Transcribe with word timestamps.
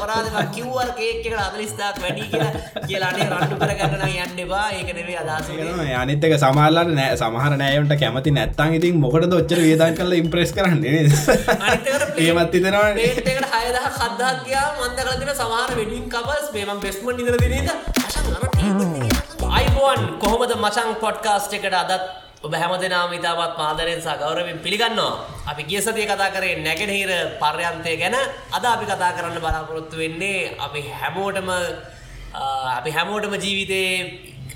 අපරාධ 0.00 0.50
කිව්වර් 0.56 0.90
කේක් 0.98 1.22
එකට 1.22 1.40
අදලිස්ථාක් 1.46 2.02
වැඩි 2.06 2.28
කියලා? 2.32 2.52
කියලානේ 2.88 3.30
රණ්ඩු 3.30 3.62
කරගන්න 3.62 4.04
යන්න 4.26 4.44
එපා. 4.48 4.66
ඒක 4.80 4.92
නෙවේ 5.00 5.18
අදහස 5.22 5.54
අනිත්තක 6.02 6.38
සමාල්ලට 6.46 6.94
නෑ. 7.00 7.18
සමහර 7.20 7.54
නෑයන්ට 7.60 7.92
කැමති 8.00 8.30
නැත්තන් 8.36 8.74
ඉතින් 8.78 9.00
මොකට 9.02 9.26
දොච්චර 9.32 9.58
වේදන් 9.64 9.96
කල 9.98 10.12
ඉම්ප්‍රෙස් 10.20 10.52
කරන්නේ 10.56 11.02
ඒමත් 12.24 12.54
ඉතනවා 12.58 12.86
ඒකට 13.04 13.28
හයදහ 13.54 13.80
කද්දාක්යා 13.98 14.66
මන්ද 14.78 14.98
කරදින 15.06 15.32
සමහර 15.34 15.70
වෙඩින් 15.80 16.06
කබස් 16.14 16.46
මේම 16.54 16.80
බෙස්ම 16.84 17.06
නිදර 17.18 17.36
දිනද 17.44 17.68
අයිබෝන් 19.50 20.00
කොහොමද 20.24 20.56
මචං 20.56 20.90
පොඩ්කාස්ට් 21.04 21.56
එකට 21.58 21.78
අදත් 21.82 21.94
ඔබ 22.42 22.52
හැම 22.52 22.72
දෙනාම 22.80 23.12
ඉතාමත් 23.12 23.58
මාදරයෙන් 23.58 24.00
සගෞරවින් 24.00 24.58
පිළිගන්නවා. 24.64 25.28
අපි 25.46 25.62
ගිය 25.68 25.76
සතිය 25.78 26.06
කතා 26.08 26.32
කරේ 26.32 26.56
නැගෙනහිර 26.64 27.10
පර්යන්තය 27.42 27.92
ගැන. 28.00 28.16
අද 28.56 28.64
අපි 28.64 28.84
කතා 28.86 29.12
කරන්න 29.16 29.36
බලාපොරොත්තු 29.44 29.96
වෙන්නේ 30.02 30.56
අපි 30.58 30.80
හැමෝටම 31.00 31.50
අපි 32.78 32.90
හැමෝටම 32.96 33.34
ජීවිතයේ 33.44 33.92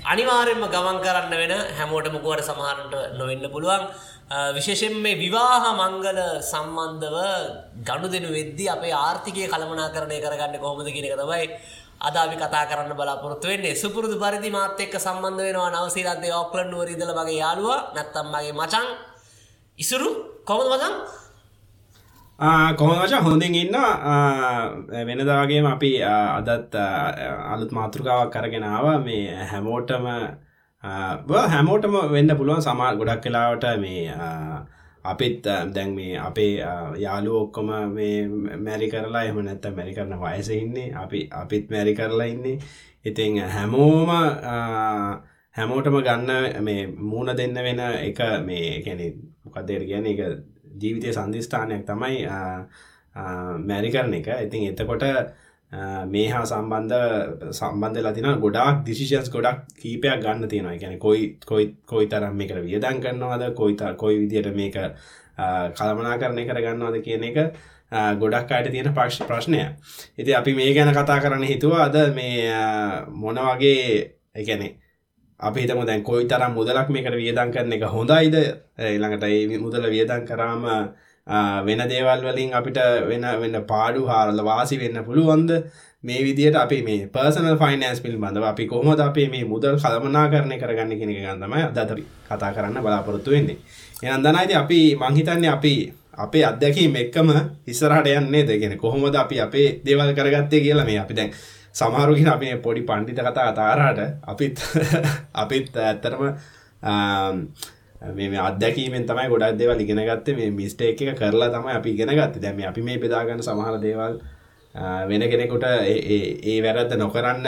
අනිවාරෙන්ම 0.03 0.65
ගමන් 0.73 0.97
කරන්න 1.05 1.33
වෙන 1.41 1.53
හැමෝටම 1.77 2.17
කුවට 2.25 2.49
සමහරට 2.49 2.93
නොවෙන්න 3.19 3.45
පුළුවන්. 3.53 3.83
විශේෂෙන් 4.57 4.97
මේ 5.05 5.19
විවාහ 5.23 5.63
මංගල 5.77 6.19
සම්බන්ධව 6.41 7.17
ගණු 7.87 8.07
දෙනු 8.09 8.29
වෙද්දි 8.37 8.65
අපේ 8.75 8.97
ආර්ථිකය 9.05 9.45
කළමනා 9.45 9.93
කරණය 9.95 10.17
කරගන්න 10.25 10.57
කොහොමද 10.63 10.89
කියනක 10.89 11.13
තමයි 11.21 11.45
අද 12.01 12.15
අපි 12.15 12.35
කතා 12.35 12.67
කරන්න 12.67 12.93
බලාපොරොත්තු 12.93 13.47
වෙන්නේ 13.47 13.75
සුපුරුදු 13.75 14.15
පරිදි 14.17 14.49
මාත් 14.51 14.79
එක්ක 14.79 14.95
සම්බන්ධ 14.97 15.41
වෙනවා 15.41 15.69
නවසීලන්තේ 15.75 16.33
ඕක්ලන්ඩ් 16.33 16.71
නුවර 16.71 16.89
ඉඳලා 16.89 17.17
මගේ 17.17 17.39
යාළුවා 17.39 17.81
නැත්තම් 17.95 18.27
මගේ 18.29 18.53
මචං. 18.53 18.87
ඉසුරු 19.79 20.09
කොහොමද 20.43 20.69
මචං? 20.71 20.95
කොහොම 22.75 22.99
වචා 22.99 23.21
හොඳින් 23.21 23.55
ඉන්න. 23.55 23.75
වෙනදාගේම 25.01 25.65
අපි 25.65 25.91
අදත් 26.03 26.75
අලුත් 27.45 27.71
මාතෘකාවක් 27.71 28.29
කරගෙනාව 28.29 28.85
මේ 29.01 29.31
හැමෝටම 29.43 30.05
හැමෝටම 31.47 31.95
වෙන්න 32.11 32.37
පුළුවන්. 32.37 32.61
සමා 32.61 32.91
ගොඩක් 32.93 33.23
කලාවට 33.23 33.65
මේ 33.77 34.11
අපිත් 35.11 35.43
දැන් 35.75 35.89
මේ 35.97 36.17
අපේ 36.27 36.53
යාලු 37.05 37.31
ඔක්කොම 37.43 37.69
මේ 37.97 38.17
මැරි 38.65 38.87
කරලා 38.93 39.23
එම 39.29 39.37
නැත්ත 39.45 39.65
මැරි 39.77 39.93
කරන 39.97 40.13
වයස 40.23 40.49
ඉන්නේ. 40.49 40.93
අපි 41.03 41.19
අපිත් 41.41 41.65
මැරි 41.73 41.93
කරලා 41.99 42.27
ඉන්නේ. 42.33 42.57
ඉතිං 43.05 43.37
හැමෝම 43.55 44.09
හැමෝටම 45.55 45.97
ගන්න 46.07 46.63
මේ 46.67 46.81
මූුණ 47.09 47.37
දෙන්න 47.39 47.57
වෙන 47.67 47.81
එක 48.09 48.19
මේ 48.47 48.81
කැනෙ 48.85 49.07
මොකක්දේර 49.45 49.83
කියන 49.89 50.05
එක 50.13 50.21
ජීවිතය 50.81 51.13
සන්ධිස්ථානයක් 51.13 51.83
තමයි 51.89 52.17
මැරි 53.67 53.89
කරන 53.95 54.13
එක. 54.19 54.27
ඉතින් 54.45 54.71
එතකොට 54.71 55.03
මේ 56.07 56.27
හා 56.29 56.45
සම්බන්ධ 56.45 57.51
සම්බන්ධ 57.51 58.01
ලතින 58.01 58.27
ගොඩක් 58.39 58.83
දිසිෂන්ස් 58.85 59.29
ගොඩක් 59.29 59.61
කීපයක් 59.81 60.21
ගන්න 60.21 60.47
තියෙනවා. 60.47 60.77
ගැන 60.77 60.99
කොයි 60.99 61.37
කොයි 61.45 61.75
කොයි 61.85 62.07
තරම් 62.07 62.35
මේකට 62.35 62.61
වියදන් 62.61 63.01
කරනවාද 63.01 63.53
කොයිත 63.53 63.81
කොයි 63.97 64.19
විදියට 64.19 64.55
මේක 64.55 64.75
කළමනා 65.77 66.17
කරණය 66.17 66.45
කරගන්නවාද 66.45 67.01
කියන 67.03 67.23
එක 67.23 67.37
ගොඩක් 68.19 68.51
අයට 68.51 68.71
තියෙන 68.71 68.93
පක්ෂ 68.93 69.27
ප්‍රශ්නය 69.27 69.61
ඉති 70.17 70.33
අපි 70.33 70.53
මේ 70.53 70.73
ගැන 70.73 70.93
කතා 70.93 71.19
කරන්න 71.19 71.43
හිතුව 71.43 71.73
අද 71.79 71.97
මේ 72.13 72.61
මොන 73.09 73.35
වගේ 73.37 74.15
එකනේ 74.35 74.71
අපි 75.39 75.61
හිතම 75.61 75.85
දැන් 75.85 76.03
කොයි 76.03 76.27
තරම් 76.27 76.53
මුදලක් 76.53 76.89
මේකට 76.89 77.15
වියදන් 77.15 77.51
කරන 77.51 77.73
එක 77.73 77.83
හොඳයිද? 77.87 78.35
ඊළඟට 78.79 79.23
ඒ 79.23 79.57
මුදල 79.57 79.89
වියදන් 79.89 80.25
කරාම 80.25 80.63
වෙන 81.27 81.81
දේවල් 81.85 82.21
වලින් 82.23 82.53
අපිට 82.53 82.77
වෙන 83.05 83.25
වෙන්න 83.41 83.65
පාඩු 83.65 84.05
හාරල 84.05 84.39
වාසි 84.41 84.77
වෙන්න 84.77 85.03
පුළුවන්ද? 85.03 85.51
මේ 86.03 86.21
විදියට 86.21 86.55
අපි 86.55 86.83
මේ 86.83 87.07
පර්සනල් 87.07 87.57
ෆයිනන්ස් 87.57 88.01
පිල්බඳව 88.01 88.43
අපි 88.43 88.67
කොහොමද 88.67 88.99
අපේ 89.01 89.27
මේ 89.27 89.43
මුදල් 89.45 89.77
කළමනා 89.77 90.29
කරණය 90.29 90.57
කරගන්න 90.57 90.93
කෙනෙක 90.93 91.17
ගන්නමයි 91.19 91.63
අදතර 91.63 91.99
කතා 92.25 92.53
කරන්න 92.53 92.77
බලාපොරොත්තු 92.79 93.31
වෙන්නේ. 93.31 93.57
එනම් 94.03 94.23
දනයිති 94.23 94.55
අපි 94.55 94.79
මංහිතන්නේ 94.95 95.49
අපි 95.49 95.73
අපේ 96.17 96.43
අත්දැකීම් 96.43 96.95
එක්කම 96.95 97.29
ඉස්සරහට 97.67 98.07
යන්නේ 98.09 98.43
දෙගෙන 98.43 98.77
කොහොමද 98.77 99.15
අපි 99.15 99.41
අපේ 99.41 99.67
දේවල් 99.85 100.13
කරගත්තේ 100.13 100.61
කියලා 100.61 100.85
මේ 100.85 100.99
අපි 100.99 101.13
දැන් 101.13 101.31
සමහරුගෙන 101.73 102.29
අපි 102.29 102.55
පොඩි 102.57 102.81
පණ්ඩිත 102.83 103.19
කතා 103.21 103.47
අතාරාට 103.47 103.99
අපිත් 104.23 104.61
අපිත් 105.41 105.77
ඇත්තරම 105.79 106.23
මේ 108.13 108.39
අදැකීමෙන් 108.39 109.07
තමයි 109.07 109.27
ගොඩක් 109.29 109.57
දේවල් 109.59 109.81
ඉගෙන 109.81 110.01
ගත්තේ. 110.09 110.35
මේ 110.35 110.51
මිස්ටේක් 110.51 111.01
එක 111.01 111.17
කරලා 111.17 111.49
තමයි 111.49 111.73
අපි 111.79 111.89
ඉගෙන 111.91 112.09
ගත්තේ. 112.09 112.41
දැන් 112.41 112.55
මේ 112.55 112.67
අපි 112.67 112.81
මේ 112.81 112.97
බෙදාගන්න 112.97 113.41
සමහර 113.41 113.81
දේවල් 113.81 114.19
වෙන 115.09 115.27
කෙනෙකුට 115.31 115.63
ඒ 115.63 116.61
වැරද්ද 116.63 116.95
නොකරන්න 116.97 117.47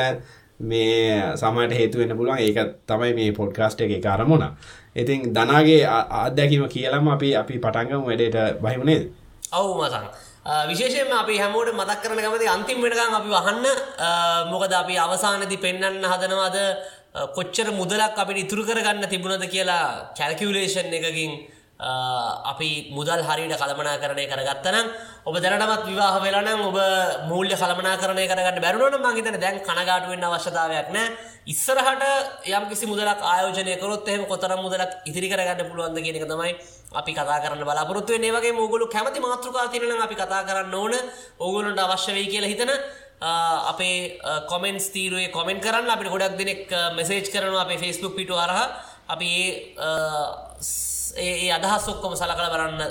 මේ 0.60 1.36
සමට 1.36 1.80
හේතු 1.80 2.00
වෙන 2.00 2.18
පුළුවන්. 2.18 2.40
ඒක 2.40 2.58
තමයි 2.88 3.14
මේ 3.14 3.32
පොඩ්කාස්ට් 3.34 3.82
එක 3.82 4.02
කරමුණ 4.02 4.46
ඉතින් 4.96 5.34
දනාගේ 5.34 5.84
අත්දැකීම 6.22 6.66
කියලම 6.68 7.10
අපි 7.10 7.36
අපි 7.36 7.60
පටන්ගම 7.60 8.08
වැඩට 8.08 8.62
බහිමුණේද 8.62 9.04
ඔවු 9.54 9.78
මසන් 9.80 10.08
විශේෂයෙන්ම 10.68 11.12
අපි 11.12 11.38
හැමෝට 11.38 11.70
මතක් 11.70 12.02
කරන 12.02 12.20
ගමති 12.20 12.48
අන්තිම 12.48 12.82
වෙනකම් 12.82 13.14
අපි 13.14 13.30
වහන්න. 13.30 13.66
මොකද 14.52 14.72
අපි 14.74 14.96
අවසානදි 14.98 15.58
පෙන්වන්න 15.58 16.04
හදනවාද? 16.04 16.58
කොච්චර 17.36 17.70
මුදලක් 17.74 18.18
අපිට 18.24 18.44
ඉතුරු 18.46 18.64
කරගන්න 18.64 19.10
තිබුණද 19.10 19.46
කියලා 19.54 20.14
කැල්කිවලේෂන් 20.18 20.94
එකකින් 20.94 21.32
අපි 22.52 22.70
මුදල් 22.98 23.22
හරිට 23.22 23.54
කළමනා 23.62 23.98
කරණය 24.02 24.26
කරගත්තනම් 24.32 24.88
ඔබ 25.30 25.36
දැනටමත් 25.44 25.86
විවාහ 25.90 26.16
වෙලනම් 26.26 26.62
ඔබ 26.70 26.78
මූල්‍ය 27.30 27.54
කළමනා 27.54 27.98
කරණය 28.02 28.26
කරගන්න 28.32 28.62
බැරුණට 28.66 29.06
මහිතන 29.06 29.38
දැන් 29.44 29.62
කනගාටුවෙන් 29.62 30.26
අවශ්‍යතාවයක් 30.30 30.90
නෑ. 30.96 31.14
ඉස්සරහට 31.46 32.04
යම් 32.50 32.64
කිසි 32.70 32.86
මුදලක් 32.92 33.22
ආයෝජනය 33.22 33.78
කරොත් 33.82 34.08
එහෙම 34.10 34.26
කොතර 34.26 34.52
මුදලක් 34.58 34.92
ඉතිරි 35.10 35.30
කරගන්න 35.30 35.70
පුළුවන්ද 35.70 36.02
කියෙනෙක 36.02 36.26
තමයි 36.26 36.54
අපි 37.00 37.12
කතා 37.14 37.40
කරන්න 37.44 37.64
බලාපොරත්තුව 37.70 38.26
ඒවගේ 38.26 38.58
මුගලු 38.58 38.90
කැමති 38.96 39.20
මාතෘකා 39.22 39.70
තිරන 39.74 40.02
අපි 40.06 40.16
කතා 40.16 40.48
කරන්න 40.50 40.74
ඕන. 40.74 40.94
ඕගුලන්ට 41.40 41.80
අවශ්‍ය 41.86 42.12
වේ 42.18 42.28
කියලා 42.34 42.52
හිතන 42.54 42.72
අපේ 43.20 44.20
කොමෙන්ස් 44.48 44.90
තීරුවේ 44.90 45.30
කොමෙන්ට 45.30 45.62
කරන්න. 45.62 45.90
අපිට 45.90 46.10
ගොඩක් 46.10 46.38
දෙනෙක් 46.38 46.70
මෙසේජ් 46.96 47.26
කරනවා 47.26 47.62
අපේ 47.62 47.78
ෆෙස්බුක් 47.78 48.16
පිටු 48.16 48.36
අරහ. 48.36 48.70
අපි 49.08 49.32
ඒ 51.18 51.50
අදහස් 51.50 51.88
ඔක්කොම 51.88 52.14
සලකල 52.14 52.50
බලන්න 52.54 52.82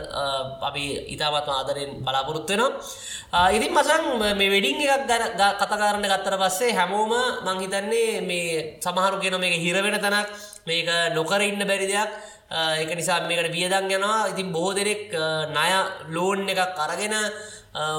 අපි 0.60 0.84
ඉතාමත් 1.14 1.48
ආදරෙන් 1.48 1.90
බලාපොරොත්වෙනවා 2.00 3.50
ඉතින් 3.50 3.70
මසන් 3.70 4.04
මේ 4.34 4.50
වෙඩිං 4.50 4.80
එකක් 4.86 5.06
ගැන 5.06 5.24
කතකාරණ 5.60 6.02
ගත්තර 6.04 6.36
පස්සේ 6.36 6.72
හැමෝම 6.72 7.12
මංහිතන්නේ 7.44 8.20
මේ 8.22 8.78
සමහරු 8.80 9.20
කියෙන 9.20 9.38
මේක 9.38 9.54
හිරවෙන 9.56 9.98
තැනක් 9.98 10.28
මේක 10.66 10.88
නොකර 11.14 11.40
ඉන්න 11.42 11.60
බැරි 11.60 11.86
දෙයක්. 11.86 12.10
එක 12.50 12.94
නිසා 12.96 13.26
මේකට 13.26 13.52
වියදන් 13.52 13.90
යනවා. 13.90 14.28
ඉතින් 14.30 14.52
බොහෝ 14.52 14.74
දෙනෙක් 14.74 15.10
නය 15.50 15.68
ලෝන් 16.14 16.48
එකක් 16.48 16.78
අරගෙන 16.78 17.14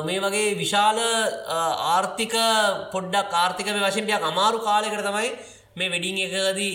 මේ 0.05 0.19
වගේ 0.19 0.55
විශාල 0.57 0.97
ආර්ථික 0.97 2.33
පොඩ්ඩක් 2.91 3.33
ආර්ථික 3.33 3.67
වශයෙන්ටයක් 3.67 4.23
අමාරු 4.23 4.63
කාලෙකට 4.63 5.03
තමයි 5.03 5.29
මේ 5.77 5.89
වෙඩිං 5.89 6.17
එකදී 6.17 6.69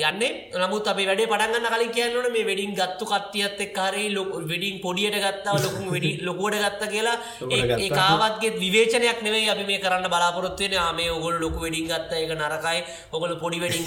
යන්නේ. 0.00 0.30
නමුත් 0.54 0.86
අප 0.88 1.00
වැඩ 1.00 1.22
පටගන්න 1.22 1.66
කලින් 1.72 1.90
කියන්නන 1.92 2.28
මේ 2.32 2.46
වෙඩින් 2.46 2.72
ගත්තු 2.72 3.04
කත්තියත් 3.04 3.60
එක් 3.60 3.78
හරි 3.78 4.04
ලොක 4.14 4.30
වෙඩින් 4.44 4.80
පොඩියට 4.80 5.18
ගත්තාව 5.18 5.58
ලොකු 5.58 5.82
වැඩි 5.88 6.12
ලොකුවට 6.28 6.56
ගත්ත 6.58 6.88
කියලා 6.94 7.16
ඒ 7.50 7.90
කාවත්ගේ 7.90 8.54
විවේචනයක් 8.56 9.20
නෙවේ 9.22 9.44
අපි 9.48 9.68
මේ 9.70 9.82
කරන්න 9.84 10.08
බලාපොරොත්වෙන 10.08 10.78
මේ 10.96 11.10
ඔගොල් 11.10 11.36
ලොකු 11.38 11.66
වෙඩින් 11.66 11.86
ගත්ත 11.86 12.12
එක 12.14 12.32
නරකයි. 12.32 12.80
ඔගොල 13.12 13.36
පොඩි 13.36 13.60
වෙඩින් 13.64 13.84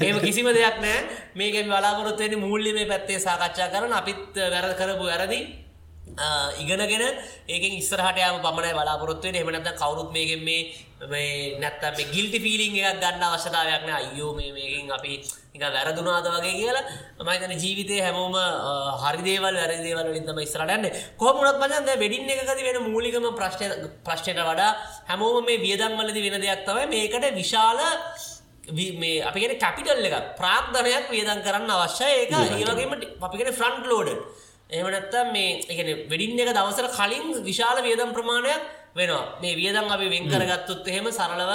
ඒම 0.00 0.22
කිසිම 0.22 0.48
දෙයක් 0.52 0.78
නෑ 0.84 0.98
මේකෙන් 1.34 1.66
බලාපොරොත්වවෙන 1.66 2.40
මුල්ලි 2.40 2.72
මේ 2.72 2.86
පැත්තේ 2.86 3.18
සාකච්ඡා 3.20 3.68
කරන. 3.68 3.92
අපිත් 3.94 4.42
වැර 4.46 4.74
කරපු 4.74 5.04
වැරදි. 5.04 5.40
ඉගෙනගෙන 6.54 7.02
ඒකෙන් 7.48 7.72
ඉස්සරහට 7.74 8.18
යාම 8.18 8.40
පමණයි 8.40 8.74
බලාපොරොත්තුවෙන් 8.74 9.34
එමනත 9.36 9.70
කවරුත් 9.74 10.10
මේකෙන් 10.12 10.44
මේ 10.44 10.60
මේ 11.12 11.58
නැත්තම් 11.62 11.96
මේ 11.98 12.10
ගිල්ටි 12.14 12.38
ෆිලිං 12.44 12.74
එකක් 12.80 13.00
ගන්න 13.02 13.24
අවශ්‍යතාවයක් 13.28 13.82
නෑ. 13.88 14.02
අයියෝ 14.02 14.32
මේ 14.38 14.52
මේකින් 14.56 14.92
අපි 14.96 15.12
නිකන් 15.54 15.72
වැරදුනාද 15.76 16.26
වගේ 16.34 16.54
කියලා 16.60 16.84
මම 17.20 17.30
හිතන්නේ 17.34 17.62
ජීවිතේ 17.64 18.00
හැමෝම 18.06 18.36
හරි 19.02 19.22
දේවල් 19.28 19.56
වැරදි 19.60 19.82
දේවල් 19.86 20.06
වලින් 20.10 20.26
තමයි 20.28 20.44
ඉස්සරහට 20.48 20.74
යන්නේ. 20.76 20.92
කොහොම 21.20 21.36
වුණත් 21.38 21.58
මචං 21.62 21.84
දැන් 21.88 22.00
වෙඩින් 22.04 22.30
එකකදී 22.34 22.66
වෙන 22.68 22.78
මූලිකම 22.90 23.26
ප්‍රශ්න 23.38 23.88
ප්‍රශ්නයට 24.06 24.40
වඩා 24.50 24.70
හැමෝම 25.10 25.44
මේ 25.48 25.62
වියදම් 25.64 25.98
වලදී 26.00 26.24
වෙන 26.26 26.40
දෙයක් 26.44 26.62
තමයි 26.68 26.86
මේකට 26.94 27.26
විශාල 27.40 27.78
මේ 29.02 29.16
අපිගෙන 29.28 29.58
කැපිටල් 29.64 30.08
එක 30.08 30.16
ප්‍රාග්ධනයක් 30.40 31.10
වියදම් 31.14 31.40
කරන්න 31.46 31.74
අවශ්‍යයි. 31.76 32.14
ඒක 32.22 32.32
ඒ 32.32 32.64
වගේම 32.70 32.92
අපිගෙන 33.26 33.52
ෆ්‍රන්ට් 33.58 33.84
ලෝඩර් 33.92 34.16
එහෙම 34.70 34.88
නැත්තම් 34.94 35.28
මේ 35.36 35.60
එකන 35.72 35.88
වෙඩින් 36.12 36.40
එක 36.42 36.50
දවසර 36.56 36.88
කලින් 36.98 37.26
විශාල 37.50 37.78
වියදම් 37.86 38.16
ප්‍රමාණයක් 38.16 38.62
වෙනවා. 38.96 39.24
මේ 39.40 39.54
වියදම් 39.56 39.88
අපි 39.88 40.06
වෙන් 40.08 40.24
කරගත්තුත් 40.30 40.86
එහෙම 40.88 41.06
සරලව 41.10 41.52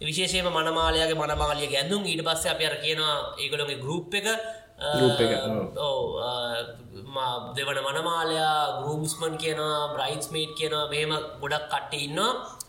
විශේෂයම 0.00 0.46
මනමාලයාගේ 0.48 1.16
මනමාලිය 1.16 1.68
ගැඳුම් 1.68 2.02
ඊට 2.04 2.22
පස්සේ 2.26 2.52
අපි 2.54 2.64
අර 2.66 2.76
කියනවා 2.84 3.16
ඒගොලොගේ 3.38 3.78
ගරුප් 3.78 4.14
එක. 4.14 4.26
දෙවන 7.56 7.78
මනමාලයා 7.80 8.58
ගරුම්ස්මන් 8.80 9.34
කියනවා 9.38 9.92
බ්‍රයිස් 9.94 10.26
මේට් 10.34 10.52
කියනවා 10.58 10.90
මෙහෙම 10.90 11.12
ගොඩක් 11.40 11.64
කට්ට 11.70 11.94
ඉන්න 11.96 12.20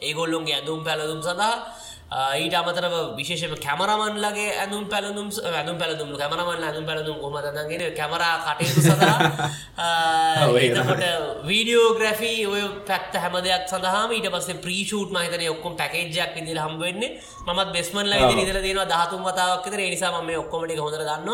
ඒගොල්ලොන්ගේ 0.01 0.55
ඇඳුම් 0.57 0.79
පැළදුම් 0.85 1.21
සඳහා 1.21 1.55
ඊට 2.05 2.53
අමතරව 2.53 3.17
විශේෂම 3.17 3.55
කැමරමන්ලගේ 3.57 4.51
ඇඳුම් 4.55 4.85
පැළඳුම් 4.85 5.29
ඇඳුම් 5.51 5.77
පැළඳුම් 5.77 6.09
කැමරමන් 6.13 6.61
ඇඳුම් 6.61 6.85
පැළඳුම් 6.85 7.17
කොමදගෙන 7.17 7.93
කැමරා 7.93 8.35
කටයුතු 8.47 8.81
සඳහා 8.83 9.17
එතකොට 10.61 11.01
වීඩියෝග්‍රෆී 11.43 12.45
ඔය 12.45 12.61
පැත්ත 12.85 13.15
හැම 13.15 13.37
දෙයක් 13.41 13.65
සඳහම 13.67 14.13
ඊට 14.13 14.29
පස්ස 14.29 14.61
ප්‍රීෂූට් 14.61 15.09
මහිතන 15.11 15.45
ඔක්කොම 15.49 15.73
පැකේජයක් 15.75 16.37
විදිර 16.37 16.59
හම්බවෙන්නේ 16.59 17.09
මත් 17.47 17.67
බෙස්මන් 17.73 18.05
ල 18.05 18.13
දිර 18.31 18.53
දෙන 18.57 18.81
දහතුන් 18.85 19.25
වතාවක් 19.25 19.65
තර 19.65 19.81
නිසා 19.85 20.13
ම 20.15 20.29
ඔක්කොමටි 20.35 20.77
හොඳර 20.77 21.01
දන්න 21.01 21.29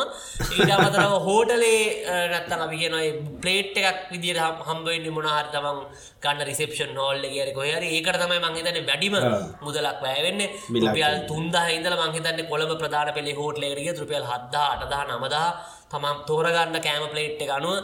ඊට 0.52 0.72
අමතරව 0.72 1.18
හෝටලේ 1.22 1.84
නැත්තම 2.32 2.62
අපි 2.62 2.82
කියන 2.82 2.98
ප්ලේට් 3.40 3.76
එකක් 3.84 4.08
විදිර 4.10 4.40
හම්බවෙන්නේ 4.40 5.12
මොනහර 5.12 5.52
තමන් 5.52 5.84
ගන්න 6.22 6.48
රිසප්ෂන් 6.48 6.96
හෝල්ල 6.96 7.24
කියර 7.28 7.54
කොහර 7.54 7.84
ඒකට 7.84 8.18
තමයි 8.18 8.42
මංහිතන 8.42 8.84
වැඩිම 8.86 9.16
මුදලක් 9.62 10.00
වැෑවෙන්නේ 10.00 10.61
රුපියල් 10.70 11.16
තුන්දා 11.28 11.66
ඉදල 11.70 11.96
මංහිතන්නේ 11.98 12.46
කොළඹ 12.46 12.74
ප්‍රධාන 12.78 13.14
පෙළේ 13.14 13.36
හෝට්ලේරිය 13.36 13.92
රුපියල් 13.96 14.26
හද්දා 14.26 14.68
අටදා 14.74 15.04
නමදා 15.08 15.48
තමම් 15.90 16.18
තෝරගන්න 16.28 16.78
කෑම 16.80 17.06
ප්ලේට් 17.10 17.42
අනුව 17.50 17.76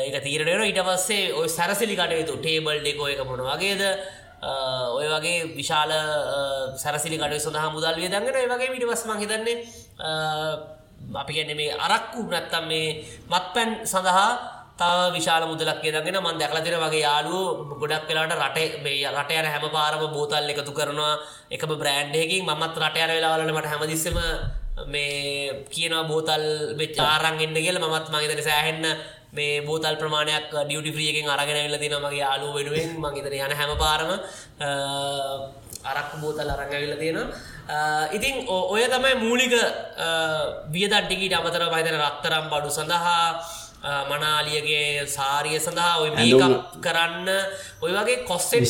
ඒක 0.00 0.16
තීරණයට 0.20 0.66
ඊට 0.66 0.82
පස්සේ 0.82 1.32
ඔය 1.32 1.48
සැරසිලි 1.48 1.94
කටයුතු 1.94 2.34
ටේබල් 2.38 2.80
දෙකෝ 2.80 3.08
එක 3.08 3.22
මොන 3.24 3.42
වගේද 3.42 3.82
ඔය 4.90 5.06
වගේ 5.06 5.38
විශාල 5.52 5.92
සැරසිලි 6.76 7.18
කට 7.18 7.38
සඳහ 7.38 7.66
මුදල් 7.70 7.96
වියදගෙන 7.96 8.28
ඒ 8.32 8.46
වගේ 8.46 8.70
විඩිවස් 8.70 9.04
මහිතන්නේ 9.06 9.56
අපි 11.14 11.32
ගැන 11.32 11.52
මේ 11.56 11.76
අරක්කු 11.78 12.24
නැත්තම් 12.24 12.64
මේ 12.66 12.88
මත් 13.28 13.46
පැන් 13.54 13.70
සඳහා 13.84 14.30
තව 14.80 15.00
විශාල 15.16 15.44
මුදලක් 15.50 15.80
කියදගෙන 15.82 16.16
මන් 16.24 16.38
දැකලතින 16.40 16.76
වගේ 16.84 17.02
යාලු 17.06 17.36
ගොඩක් 17.80 18.08
වෙලාට 18.08 18.34
රටේ 18.40 18.80
මේ 18.84 19.10
රට 19.12 19.30
යන 19.40 19.48
හැම 19.54 19.66
පාරම 19.76 20.02
බෝතල් 20.16 20.50
එකතු 20.52 20.72
කරනවා. 20.78 21.14
එකම 21.54 21.72
බ්‍රෑන්්ඩයකින් 21.82 22.48
මත් 22.48 22.74
රට 22.82 22.96
යන 23.04 23.12
වෙලාවලට 23.16 23.54
මට 23.56 23.70
හැමදිස්සම 23.72 24.18
මේ 24.92 25.64
කියනවා 25.74 26.08
බෝතල් 26.10 26.44
චාරන් 26.98 27.40
එන්න 27.44 27.56
කියල. 27.64 27.78
මත් 27.78 28.06
මගේතන 28.14 28.42
සෑහෙන්න 28.48 28.86
මේ 29.36 29.60
බෝතල් 29.68 29.96
ප්‍රමාණයක් 30.00 30.48
ඩියුටි 30.50 30.96
්‍රියකින් 30.96 31.28
අරගෙන 31.28 31.58
වෙල 31.66 31.76
දින 31.82 31.94
මගේ 32.04 32.22
යාලු 32.24 32.46
වෙනුවෙන් 32.56 32.96
මගේතන 33.04 33.36
යන 33.36 33.56
හැම 33.60 33.72
පාරම 33.84 34.10
අරක් 35.92 36.10
බෝතල් 36.22 36.50
අරඟවිල 36.56 36.96
තියෙනවා. 37.02 37.28
ඉතින් 38.16 38.34
ඔය 38.48 38.82
තමයි 38.92 39.14
මූලික 39.24 39.54
වියදට්ටිකට 40.74 41.36
අමතර 41.38 41.64
මහිතන 41.72 41.96
රත්තරම් 42.04 42.46
බඩු 42.52 42.70
සඳහා 42.78 43.24
මනාලියගේ 43.82 45.06
සාරිය 45.08 45.58
සඳහා 45.58 46.00
ඔය 46.02 46.10
මේකක් 46.16 46.80
කරන්න. 46.84 47.28
ඔය 47.80 47.92
වගේ 47.96 48.24
කොස්සෙන් 48.28 48.64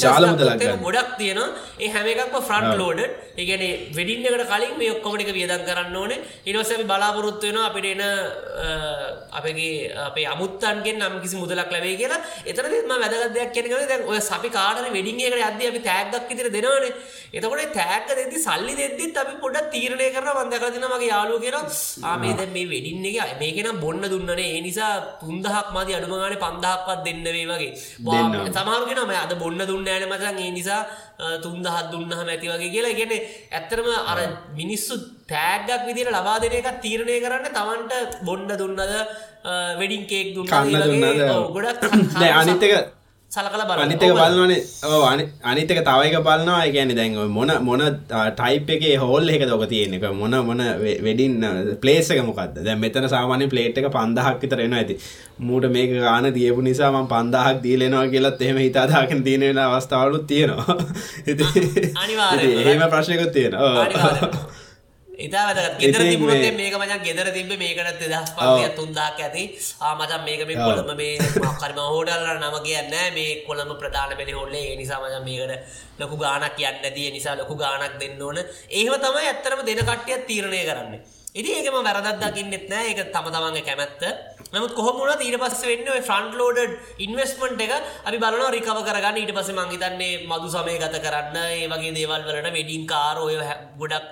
ගොඩක් 0.85 1.17
තියෙන 1.19 1.41
ඒ 1.79 1.89
හැම 1.95 2.07
එකක්ම 2.07 2.37
ෆ්‍රන්් 2.49 2.79
ලෝඩ 2.79 3.01
ඒගැන 3.37 3.63
වෙඩින්නකට 3.97 4.47
කලින් 4.53 4.77
මේ 4.79 4.93
ඔක්කොමටික 4.95 5.33
වියදන් 5.39 5.65
කරන්න 5.69 5.97
ඕන. 5.97 6.13
ඉනවසැමි 6.47 6.87
බලාපොරොත්තු 6.91 7.51
වෙන 7.51 7.59
අපිට 7.69 7.89
එන 7.95 8.03
අපගේ 9.39 9.91
අපේ 10.07 10.27
අමුත්තන්ගෙන් 10.35 11.01
නම් 11.01 11.17
කිසි 11.25 11.37
මුදලක් 11.43 11.73
ලැබේ 11.75 11.97
කියලා. 12.03 12.21
එතරදම 12.47 12.93
වැදගදයක් 12.95 13.51
කියනකද 13.57 13.89
දැන් 13.91 14.07
ඔය 14.11 14.21
සපි 14.21 14.51
කාඩන 14.59 14.93
වෙඩිංගේකට 14.99 15.47
අද 15.49 15.61
අපි 15.71 15.83
තෑගක් 15.89 16.31
ඉදිර 16.37 16.51
දෙනවන. 16.57 16.87
එතකොට 17.35 17.75
තෑක 17.81 18.07
දෙදදි 18.11 18.39
සල්ලි 18.47 18.79
දෙදදිත් 18.81 19.21
අපි 19.25 19.35
පොඩ 19.43 19.59
තීරණය 19.75 20.09
කරන 20.15 20.31
වන්දකතින 20.39 20.87
මගේ 20.95 21.11
යාලු 21.13 21.43
කියෙන 21.43 21.59
ආමේද 22.13 22.47
මේ 22.57 22.71
වෙඩින්න 22.75 23.11
එක 23.11 23.37
මේකෙනම් 23.43 23.83
බොන්න 23.85 24.03
දුන්නනේ. 24.15 24.49
ඒ 24.57 24.63
නිසා 24.69 25.00
තුන්දහක් 25.21 25.69
මති 25.75 25.93
අඩුමගාන 25.95 26.37
පන්දහක්වත් 26.39 27.01
දෙන්න 27.07 27.25
වේ 27.27 27.47
වගේ 27.47 27.71
සමාරගෙන 28.51 29.01
ම 29.03 29.13
අද 29.17 29.33
බොන්න 29.37 29.63
දුන්න 29.63 29.89
ෑන 29.89 30.07
මතන් 30.09 30.39
ඒ 30.39 30.51
නිසා 30.51 30.83
තුන්දහත් 31.39 31.91
දුන්නහ 31.93 32.15
ඇති 32.15 32.47
වගේ 32.49 32.71
කියලා. 32.71 32.95
ගෙන 32.95 33.13
ඇත්තරම 33.53 33.89
අර 34.05 34.19
මිනිස්සු 34.55 34.95
තෑගක් 35.27 35.83
විදිර 35.89 36.09
ලබා 36.11 36.39
දෙන 36.41 36.53
එකක් 36.53 36.81
තීරණය 36.81 37.19
කරන්න 37.21 37.51
තමන්ට 37.51 38.23
බොන්්ඩ 38.23 38.57
දුන්නද 38.57 38.81
වෙඩින් 39.81 40.07
කේක් 40.07 40.35
දුන්න 40.35 40.49
ගොඩක් 41.51 41.85
අනිතක 42.41 43.00
සලකල 43.31 43.63
බල 43.63 43.81
අනිතක 43.81 44.05
බලන්නනේ 44.11 44.59
ඕ 44.87 45.03
අනිතක 45.45 45.81
තවයික 45.81 46.15
බලන්නවා 46.21 46.63
ගැන 46.69 46.91
දැන් 46.91 47.19
මොන 47.31 47.51
මොන 47.61 47.83
ටයිප් 48.09 48.71
එක 48.71 48.87
හෝල් 48.99 49.29
එක 49.29 49.45
දොක 49.47 49.63
තියෙන 49.69 49.93
එක 49.95 50.07
මොන 50.13 50.35
මොන 50.43 50.63
වෙඩින් 51.05 51.37
පලේසක 51.81 52.19
මොකක්ද 52.23 52.59
දැ 52.61 52.75
මෙතන 52.77 53.07
සාමාන්‍ය 53.09 53.47
පලේට් 53.47 53.79
එක 53.79 53.87
පන්දහක් 53.89 54.43
විතර 54.43 54.63
එනවා 54.65 54.81
ඇති 54.81 54.97
මූට 55.41 55.69
මේක 55.71 55.93
ගාන 55.97 56.27
තියපු 56.33 56.61
නිසාම 56.61 56.99
පන්දහක් 57.07 57.63
දීලෙනවා 57.63 58.09
කියලත් 58.09 58.43
එහෙම 58.43 58.59
හිතාදාකෙන් 58.59 59.23
තියෙනෙන 59.23 59.61
අවස්ථාවලුත් 59.61 60.27
තියෙනවා. 60.27 60.77
එහෙම 62.65 62.83
ප්‍රශ්නයකුත් 62.89 63.33
තියෙනවා 63.33 63.87
වැදගත්. 65.29 65.79
ගෙදර 65.83 66.03
තිබුණේ 66.09 66.53
මේක 66.61 66.75
මචන් 66.81 67.03
ගෙදර 67.07 67.29
තිබ 67.37 67.53
මේකට 67.63 68.01
දස් 68.01 68.33
පය 68.39 68.69
තුන්දාක් 68.79 69.21
ඇති. 69.27 69.45
ආමචන් 69.81 70.25
මේක 70.25 70.43
මේ 70.49 70.57
කොළඹ 70.57 70.93
මේ 70.97 71.19
මක්කරම 71.19 71.79
හෝඩල්ල 71.93 72.27
නම 72.41 72.59
කියන්න 72.67 72.91
මේ 73.19 73.45
කොළඹ 73.47 73.77
ප්‍රධාන 73.83 74.17
පෙළි 74.17 74.33
හොල්ලේ 74.41 74.77
නිසා 74.81 75.01
මචන් 75.05 75.25
මේකට 75.29 76.01
ලොකු 76.01 76.17
ගානක් 76.17 76.57
කියන්න 76.59 76.85
ඇතිය 76.89 77.11
නිසා 77.17 77.37
ලොකු 77.37 77.55
ගානක් 77.63 77.97
දෙන්න 78.03 78.23
ඕන. 78.23 78.39
ඒම 78.81 78.93
තමයි 79.07 79.31
ඇත්තරම 79.31 79.65
දෙන 79.69 79.87
කට්ටියත් 79.89 80.27
තීරණය 80.29 80.63
කරන්න. 80.69 81.01
ඉති 81.39 81.51
ඒකම 81.57 81.77
වැරදත් 81.87 82.21
දකින්නෙත් 82.23 82.67
නෑ 82.71 82.91
ඒක 82.91 83.01
තම 83.15 83.27
තමන්ගේ 83.35 83.67
කැමැත්ත. 83.69 84.03
නමුත් 84.55 84.73
කොහොමුණ 84.75 85.21
ඊට 85.23 85.37
පස්ස 85.43 85.63
වෙන්න 85.69 85.91
ෆ්‍රන්් 86.09 86.33
ලෝඩ 86.39 86.59
ඉන්වස්මට 87.05 87.61
එක 87.67 87.73
අපි 88.09 88.19
බලන 88.25 88.43
රිකව 88.57 88.81
කරගන්න. 88.89 89.21
ඊට 89.21 89.31
පස 89.37 89.53
මංහිතන්නේ 89.59 90.27
මදු 90.31 90.49
සමය 90.55 90.75
ගත 90.83 90.97
කරන්න. 91.05 91.37
ඒ 91.55 91.69
වගේ 91.71 91.95
දේවල් 91.99 92.27
වලට 92.27 92.51
වෙඩින් 92.57 92.83
කාරෝය 92.93 93.39
ගොඩක් 93.79 94.11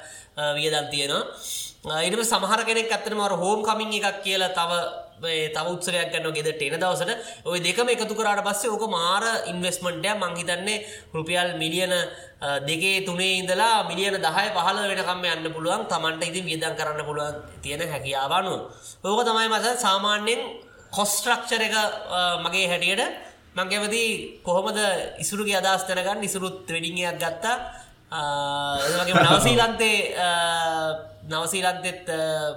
වියදන් 0.55 0.87
තියෙනවා. 0.91 2.03
ඉටම 2.03 2.23
සමහර 2.23 2.61
කෙනෙක් 2.65 2.91
ඇත්තනමර 2.91 3.33
හෝම් 3.35 3.63
කමින් 3.63 3.93
එකක් 3.95 4.23
කියලා 4.23 4.53
තව 4.53 4.73
තව 5.55 5.67
උත්සරයක් 5.69 6.11
ගන්න 6.13 6.33
ගෙදට 6.33 6.63
එන 6.63 6.81
දවසට. 6.81 7.13
ඔය 7.45 7.59
දෙකම 7.59 7.89
එකතු 7.89 8.15
කරට 8.15 8.43
පස්සේ 8.43 8.71
ඕක 8.71 8.85
මාර 8.89 9.25
ඉන්වස්මන්ටය 9.47 10.11
මංහිතන්නේ 10.15 10.85
රුපියල් 11.15 11.55
මිලියන 11.57 11.95
දෙකේ 12.63 13.05
තුනේ 13.05 13.39
ඉඳලා 13.41 13.85
මිලියන 13.85 14.19
දහය 14.19 14.47
පහල 14.55 14.79
වෙනකම් 14.85 15.25
යන්න 15.27 15.53
පුළුවන්. 15.55 15.87
තමන්ට 15.87 16.23
ඉතින් 16.25 16.45
වියදන් 16.45 16.75
කරන්න 16.75 17.03
පුළුවන් 17.05 17.37
තියෙන 17.63 17.83
හැකියාවනු 17.85 18.55
ඕක 19.05 19.21
තමයි 19.25 19.49
මස 19.49 19.67
සාමාන්‍යයෙන් 19.81 20.41
කොස්ට්‍රක්චර 20.91 21.63
එක 21.63 21.75
මගේ 22.45 22.69
හැටියට. 22.69 23.27
මංගැවති 23.57 24.03
කොහොමද 24.45 24.79
ඉසුරුගේ 25.19 25.59
අදස් 25.59 25.83
තැනගන්න 25.87 26.23
ඉසුරුත් 26.23 26.67
ත්‍රඩිංයක් 26.67 27.17
ගත්තා. 27.17 27.57
ඒගේ 28.11 29.25
නවසීලන්තේ 29.27 29.99
නවසීලන්තෙත් 31.29 32.07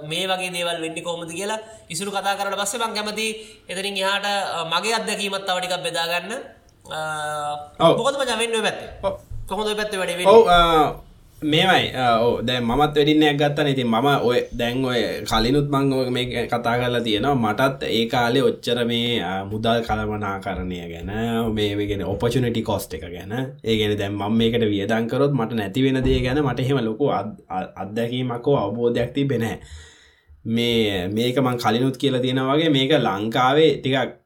මේ 0.04 0.24
වගේ 0.26 0.50
දේවල් 0.50 0.80
වෙන්ඩි 0.80 1.02
කෝමති 1.02 1.34
කියලා 1.34 1.60
ඉසුරු 1.88 2.10
කතා 2.10 2.36
කරට 2.36 2.56
පස්සේ 2.56 2.80
මං 2.80 2.94
කැමති 2.94 3.26
එතරින් 3.68 3.96
එහාට 3.96 4.26
මගේ 4.66 4.94
අත්දැකීමත් 4.94 5.44
තවටිකක් 5.44 5.82
බෙදාගන්න. 5.82 6.32
මොකදම 7.78 8.22
ජවෙන්න 8.24 8.62
පැත්තේ? 8.62 8.90
කොහොද 9.46 9.76
පැත්ත 9.76 9.92
වැඩ 9.92 10.16
මේමයි 11.42 11.90
ඕ 12.20 12.42
දැ 12.46 12.60
මත් 12.60 12.78
වැඩින්නයක් 12.96 13.36
ගත්තන. 13.40 13.68
ඉතින් 13.72 13.86
මම 13.86 14.08
ඔය 14.28 14.38
දැන් 14.58 14.84
ඔය 14.84 15.00
කලිනුත් 15.30 15.68
මං 15.68 16.12
මේ 16.12 16.46
කතා 16.46 16.76
කරලා 16.78 17.00
තියෙනවා. 17.00 17.34
මටත් 17.34 17.82
ඒ 17.88 18.06
කාලේ 18.06 18.42
ඔච්චර 18.42 18.84
මේ 18.86 19.20
මුදල් 19.50 19.82
කළමනා 19.88 20.38
කරණය 20.40 20.78
ගැන 20.92 21.10
මේගෙන 21.54 22.04
ඔපචනටි 22.04 22.62
කොස්ට 22.62 22.94
එක 22.94 23.06
ගැන. 23.14 23.32
ඒගෙන 23.64 23.98
දැම් 23.98 24.14
මම 24.14 24.38
මේකට 24.38 24.66
වියදංකරොත් 24.72 25.32
මට 25.32 25.52
නැති 25.54 25.84
වෙන 25.84 26.04
දේ 26.04 26.20
ගැන 26.20 26.42
මට 26.44 26.60
එහෙම 26.60 26.84
ලොකු 26.84 27.10
අත්දැකීමක්කෝ 27.82 28.56
අවබෝධයක් 28.56 29.12
තිබෙනෑ 29.14 29.58
මේ 30.44 31.08
මේක 31.08 31.36
මං 31.38 31.58
කලිනුත් 31.58 31.96
කියලා 31.96 32.20
තියෙන 32.20 32.42
වගේ 32.48 32.70
මේක 32.70 32.92
ලංකාවේ 32.98 33.70
ටිකක් 33.76 34.21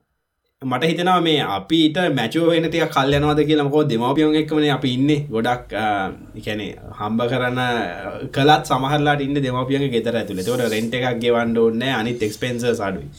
මට 0.63 0.85
හිතනවා 0.85 1.21
මේ 1.21 1.41
අපිට 1.47 1.97
මැචෝ 2.15 2.47
වෙන 2.47 2.67
තිය 2.71 2.85
කල් 2.87 3.13
යනවාද 3.13 3.41
කියලමකෝ 3.41 3.83
දෙමවපියෝන් 3.85 4.37
එක්කමන 4.37 4.65
අපි 4.71 4.91
ඉන්න. 4.91 5.11
ගොඩක් 5.29 5.75
කැනෙ 6.45 6.69
හම්බ 6.99 7.21
කරන්න 7.23 7.61
කලත් 8.33 8.65
සමහරලාට 8.65 9.21
ඉන්න 9.21 9.37
දෙමපියගේ 9.37 9.91
ගෙතර 9.91 10.17
ඇතුළ 10.17 10.41
තොට 10.41 10.63
රෙන්ට 10.67 10.95
එකක් 10.95 11.21
ගෙවන්ඩ 11.21 11.59
ඕන්න 11.59 11.83
අනිත් 11.91 12.23
එක්ස්පෙන්ස 12.23 12.65
අඩුයි. 12.65 13.11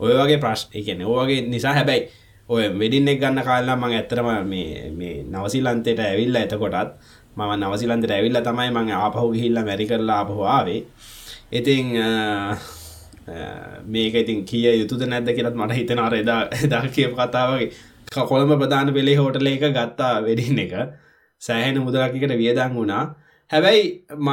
ඔය 0.00 0.12
වගේ 0.12 0.38
ප්‍රශ් 0.38 0.66
එකන 0.72 1.00
ඕගේ 1.06 1.40
නිසා 1.46 1.72
හැබැයි 1.72 2.04
ඔය 2.48 2.68
වෙඩින්නෙක් 2.76 3.22
ගන්න 3.22 3.46
කාල්ලා 3.48 3.76
මං 3.76 3.96
ඇතරම 4.00 4.28
මේ 4.44 5.16
නවසිලන්තයට 5.24 6.00
ඇවිල්ල 6.00 6.36
එතකොටත් 6.36 6.92
මම 7.36 7.56
නවසිලන්තට 7.62 8.10
ඇවිල්ල 8.10 8.42
තමයි 8.42 8.68
මං 8.70 8.92
ආපහු 8.98 9.32
ගිහිල්ල 9.32 9.64
මැරි 9.64 9.88
කරලා 9.88 10.20
ආපහවාවේ 10.20 10.80
ඉතිං 11.52 11.96
මේක 13.86 14.14
ඉතින් 14.14 14.44
කිය 14.44 14.68
යුතුද 14.80 15.02
නැද්ද 15.06 15.30
කියලත් 15.30 15.54
මට 15.54 15.78
හිතන 15.78 15.98
අර 15.98 16.14
එදා 16.14 16.40
එදා 16.64 16.84
කියප 16.88 17.14
කතාවගේ 17.14 17.70
කොළඹ 18.22 18.54
ප්‍රධාන 18.60 18.94
පෙළේ 18.94 19.16
හෝටල 19.16 19.46
එක 19.46 19.66
ගත්තා 19.70 20.14
වෙඩින් 20.22 20.58
එක. 20.58 20.72
සෑහෙන 21.42 21.78
මුදලකිකට 21.78 22.34
වියදං 22.36 22.74
වුණා. 22.74 23.04
හැබැයි 23.50 23.82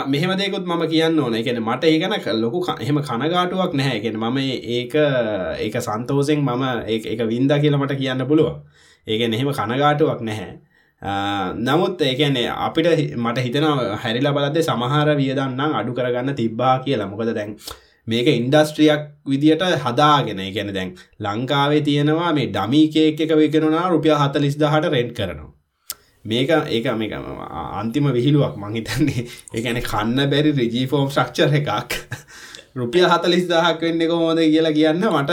මෙහෙම 0.08 0.31
දෙකුත් 0.38 0.65
මම 0.65 0.84
කියන්න 0.88 1.19
ඕන. 1.19 1.36
එකන 1.36 1.60
මට 1.62 1.84
ඒගන 1.86 2.41
ලොකු 2.41 2.63
එහෙම 2.79 2.98
කනගාටුවක් 3.01 3.74
නැහැ. 3.74 3.98
එකෙන 3.98 4.17
මම 4.17 4.38
ඒක 4.77 4.96
ඒක 5.60 5.75
සන්තෝසෙන් 5.79 6.39
මම 6.39 6.63
එක 6.88 7.22
වින්ද 7.27 7.51
කියලා 7.62 7.84
මට 7.84 8.00
කියන්න 8.01 8.25
පුළුව 8.27 8.55
ඒක 9.08 9.22
එහෙම 9.22 9.51
කනගාටුවක් 9.51 10.22
නැහැ. 10.22 10.51
නමුත් 11.58 12.01
ඒකන්නේ 12.01 12.48
අපිට 12.50 12.88
මට 13.17 13.38
හිතන 13.39 13.67
හැරිලා 14.03 14.34
බලදේ 14.34 14.63
සමහර 14.63 15.15
වියදන්නම් 15.15 15.77
අඩු 15.79 15.93
කරගන්න 15.93 16.36
තිබ්බා 16.36 16.79
කියලා. 16.79 17.08
මොකද 17.08 17.34
දැන් 17.36 17.55
මේක 18.10 18.28
ඉන්ඩස්ට්‍රියක් 18.30 19.06
විදිට 19.25 19.63
හදාගෙන. 19.84 20.42
ගැන 20.56 20.74
දැන් 20.74 20.92
ලංකාවේ 21.20 21.82
තියෙනවා 21.82 22.34
මේ 22.34 22.50
ඩමිකේක් 22.50 23.22
එක 23.22 23.32
විකෙනවා 23.36 23.88
රුපිය 23.89 24.16
හතලිස් 24.16 24.58
දහට 24.58 24.92
රෙන්ට් 24.92 25.16
කරනවා. 25.16 25.50
මේක 26.25 26.50
ඒක 26.50 26.86
මේක 26.96 27.13
අන්තිම 27.13 28.12
විහිලුවක් 28.12 28.56
මංහිතන්නේ 28.58 29.25
ඒගැන 29.54 29.82
කන්න 29.84 30.30
බැරි 30.30 30.51
රිජීෆෝම් 30.54 31.10
ශක්ෂර 31.10 31.54
එකක්. 31.56 32.00
රුපිය 32.75 33.06
හතලිස් 33.06 33.46
දහක් 33.48 33.82
වෙන්න 33.82 34.01
එක 34.01 34.12
හෝද 34.13 34.39
කියලා 34.46 34.74
කියන්න 34.74 35.06
මට. 35.12 35.32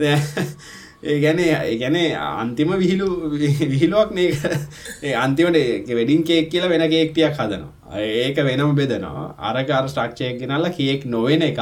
ඒ 1.02 1.20
ගැන 1.20 1.38
ගැන 1.78 1.96
අන්තිම 2.14 2.72
විහිලු 2.74 3.06
විහිලුවක් 3.32 4.10
මේ 4.12 5.14
අන්තිමට 5.16 5.88
වැඩින් 5.90 6.24
කේක් 6.24 6.50
කියලා 6.50 6.68
වෙන 6.68 6.84
කේක්තියක් 6.90 7.34
හදනවා. 7.34 7.98
ඒක 7.98 8.36
වෙනම 8.38 8.74
බෙදනවා. 8.76 9.34
අරකාර 9.40 9.88
ස්ටක්ෂය 9.88 10.38
ගෙනල්ල 10.40 10.68
කේක් 10.70 11.06
නොවෙන 11.06 11.42
එකක්. 11.42 11.60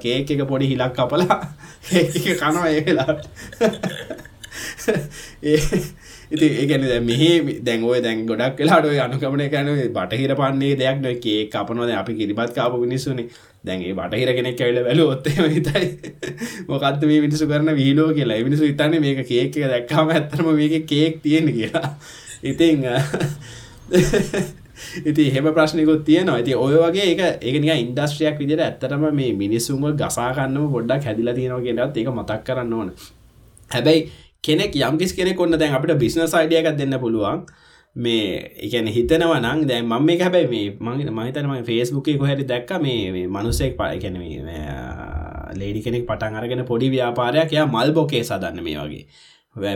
කේක් 0.00 0.30
එක 0.30 0.44
පොඩි 0.48 0.70
හිලක් 0.72 0.94
කපලා 0.94 1.40
කනවා 2.40 2.68
ඒ 2.68 2.80
වෙලාට 2.86 3.28
ඉති 6.30 6.46
ඒගැන 6.54 7.04
මෙහ 7.04 7.22
දැන්ගෝ 7.62 8.00
දැන් 8.00 8.26
ගොඩක් 8.26 8.58
වෙලාට 8.58 8.88
අනුකමන 9.04 9.44
කැන 9.50 9.68
බටහිර 9.92 10.32
පන්නේ 10.34 10.76
දෙයක් 10.76 10.98
නො 11.00 11.12
කේ 11.20 11.48
කපනොද 11.48 11.90
අපි 11.92 12.12
කිරිබත් 12.14 12.54
කාපු 12.54 12.80
මිනිස්සුනේ. 12.80 13.28
දැන්ගේ 13.64 13.94
බටහිර 13.98 14.30
කෙනෙක් 14.38 14.60
ඇවිල 14.60 14.80
වැල 14.86 15.00
ඔත්තේ 15.06 15.48
හිතයි. 15.54 15.86
මොකක්ද 16.70 17.04
මේ 17.10 17.20
මිනිසු 17.26 17.46
කරන 17.46 17.70
වීලෝ 17.76 18.08
කියලා. 18.14 18.40
මිනිසු 18.48 18.64
ඉතන්නේ 18.64 19.00
මේක 19.00 19.22
කේක 19.28 19.54
දැක්කාම 19.72 20.10
ඇත්තරම 20.10 20.50
මේක 20.56 20.86
කේක් 20.86 21.22
තියෙන 21.22 21.52
කියලා. 21.52 21.94
ඉතිං 22.42 22.84
ඉති 25.06 25.28
එහෙම 25.28 25.46
ප්‍රශ්නයකුත් 25.54 26.04
තියෙනවා. 26.04 26.36
ඇති 26.36 26.54
ඔය 26.54 26.74
වගේ 26.74 27.06
එක 27.12 27.20
ඒකනික 27.42 27.72
ඉන්ඩස්ට්‍රියක් 27.84 28.38
විදිට 28.38 28.62
ඇත්තරම 28.66 29.08
මේ 29.14 29.32
මිනිස්සුම 29.42 29.84
ගසාකන්නම 30.02 30.68
ගොඩක් 30.74 31.04
හැදිලා 31.04 31.34
තියෙනවා 31.34 31.62
කියලත් 31.66 31.96
ඒක 31.96 32.14
මතක් 32.18 32.40
කරන්න 32.46 32.72
ඕන. 32.72 32.88
හැබැයි 33.70 34.10
කෙනෙක් 34.42 34.74
යම්කිස් 34.76 35.12
කෙනෙ 35.14 35.34
කොන්න 35.34 35.58
දැන් 35.58 35.74
අපිට 35.74 35.98
බිස්නස් 35.98 36.34
අයිඩියකක් 36.34 36.74
දෙන්න 36.78 36.98
පුළුවන්. 37.00 37.46
මේ 37.96 38.52
එකන 38.58 38.86
හිතනව 38.88 39.32
නං 39.38 39.66
දැන් 39.66 39.84
මම 39.84 40.02
මේ 40.02 40.18
හැබැයි 40.18 40.48
මේ 40.48 40.92
මගේ 40.92 41.10
මහිතනම 41.10 41.52
ෆේස්බුකේ 41.64 42.16
කොහැරි 42.16 42.44
දැක්ක 42.44 42.70
මේ 42.80 43.26
මනුස්සෙක් 43.28 43.76
පායකැන 43.76 44.16
ලේඩි 45.54 45.82
කෙනෙක් 45.82 46.06
පටන් 46.06 46.34
අරගෙන 46.34 46.64
පොඩි 46.64 46.88
ව්‍යාපාරයක් 46.90 47.52
යා 47.52 47.66
මල් 47.66 47.92
බොකේ 47.92 48.22
සදන්න 48.22 48.62
මේ 48.62 48.78
වගේ. 48.78 49.04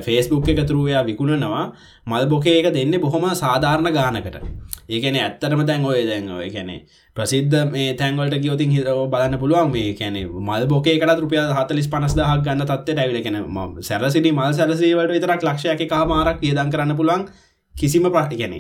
ෆේස්බුක් 0.01 0.49
එක 0.49 0.65
තුරුවයා 0.67 1.05
විකුණනවා 1.05 1.73
මල් 2.07 2.27
බොකේ 2.27 2.57
එක 2.61 2.73
දෙන්න 2.73 2.97
බොහොම 2.99 3.29
සාධාරණ 3.35 3.93
ගානකට. 3.93 4.41
ඒකන 4.89 5.17
ඇත්තරම 5.17 5.67
දැන් 5.67 5.85
ඔය 5.85 6.07
දැන් 6.07 6.31
ඔය 6.31 6.49
කැනෙ 6.51 6.77
ප්‍රසිද්ධ 7.17 7.57
මේ 7.71 7.93
තැන්වලට 7.95 8.39
ගියෝතින් 8.39 8.71
හිරව 8.71 9.01
බලන්න 9.11 9.39
පුළුවන් 9.39 9.71
මේ 9.71 9.93
කැනෙ 9.95 10.23
මල් 10.25 10.65
බොකේකට 10.67 11.21
රුපිය 11.21 11.43
හතලිස් 11.59 11.89
පනස්දහක් 11.89 12.41
ගන්න 12.45 12.65
තත්ත 12.65 12.97
ඇවිල 12.97 13.21
කෙන 13.23 13.37
සැරසිටි 13.83 14.33
මල් 14.33 14.55
සැරසේවට 14.55 15.13
විතරක් 15.13 15.45
ලක්ෂයක 15.45 15.85
කාමාරක් 15.87 16.41
වියදන් 16.41 16.73
කරන්න 16.73 16.97
පුළුවන්. 16.97 17.29
කිසිම 17.77 18.09
ප්‍රශ්ි 18.09 18.37
ගැන 18.37 18.55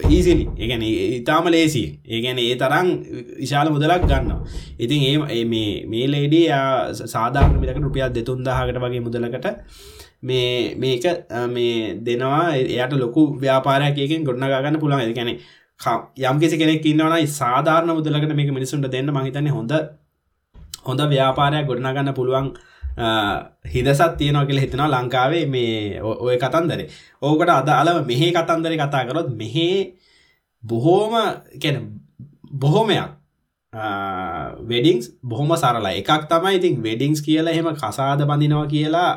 ඊසිලි 0.00 0.44
ඒගැන 0.56 0.84
ඉතාම 1.14 1.46
ලේසි 1.48 1.84
ඒගැන 2.06 2.38
ඒ 2.40 2.54
තරම් 2.56 2.88
විශාල 3.38 3.68
මුදලක් 3.70 4.04
ගන්න 4.04 4.32
ඉතින් 4.78 5.02
ඒ 5.32 5.44
මේ 5.46 5.68
මේ 5.86 6.06
ලේඩී 6.08 6.46
සාධාරණ 7.06 7.60
මිලක 7.60 7.78
රුපියල් 7.80 8.10
දෙතුන් 8.12 8.40
දහකට 8.42 8.80
වගේ 8.80 9.00
මුදලකට 9.00 9.46
මේ 10.22 10.74
මේක 10.76 11.04
මේ 11.48 12.00
දෙනවා. 12.00 12.54
එයට 12.54 12.92
ලොකු 12.94 13.22
ව්‍යාපාරයකකින් 13.38 14.24
ගොඩනගන්න 14.24 14.80
පුළන් 14.80 14.94
ඇ 14.94 15.12
ගැන 15.12 15.30
යම් 16.24 16.40
කිසි 16.40 16.56
කෙනෙක් 16.56 16.86
ඉන්නවන 16.86 17.26
සාධාරණ 17.32 17.92
මුදලකට 17.92 18.34
මේක 18.34 18.50
මිනිසුන්ට 18.50 18.90
දෙන්න 18.90 19.12
මහිතන්නේ 19.12 19.52
හොඳ 19.52 19.72
හොඳ 20.82 21.00
ව්‍යාපාරයක් 21.08 21.66
ගොඩනගන්න 21.66 22.14
පුළුවන් 22.14 22.48
හිදසත් 22.94 24.16
තියනො 24.18 24.46
කියල 24.46 24.58
හිතනවා 24.58 24.88
ලංකාවේ 24.90 25.46
මේ 25.46 26.00
ඔය 26.00 26.36
කතන්දරේ. 26.36 26.88
ඕකට 27.22 27.50
අද 27.50 27.68
අලව 27.70 28.06
මෙහේ 28.06 28.32
කතන්දරේ 28.32 28.78
කතා 28.78 29.04
කරොත් 29.04 29.28
මෙහේ 29.32 29.94
බොහෝම 30.62 31.14
කැන 31.60 31.76
බොහෝමයක්. 32.54 33.10
වෙඩිංස් 34.62 35.06
බොහොම 35.22 35.50
සරලා 35.56 35.92
එකක් 35.92 36.28
තමයි 36.28 36.56
ඉතින් 36.56 36.82
වෙඩිංස් 36.82 37.20
කියලා 37.20 37.52
එහෙම 37.52 37.68
කසාද 37.74 38.20
බඳිනවා 38.22 38.66
කියලා 38.66 39.12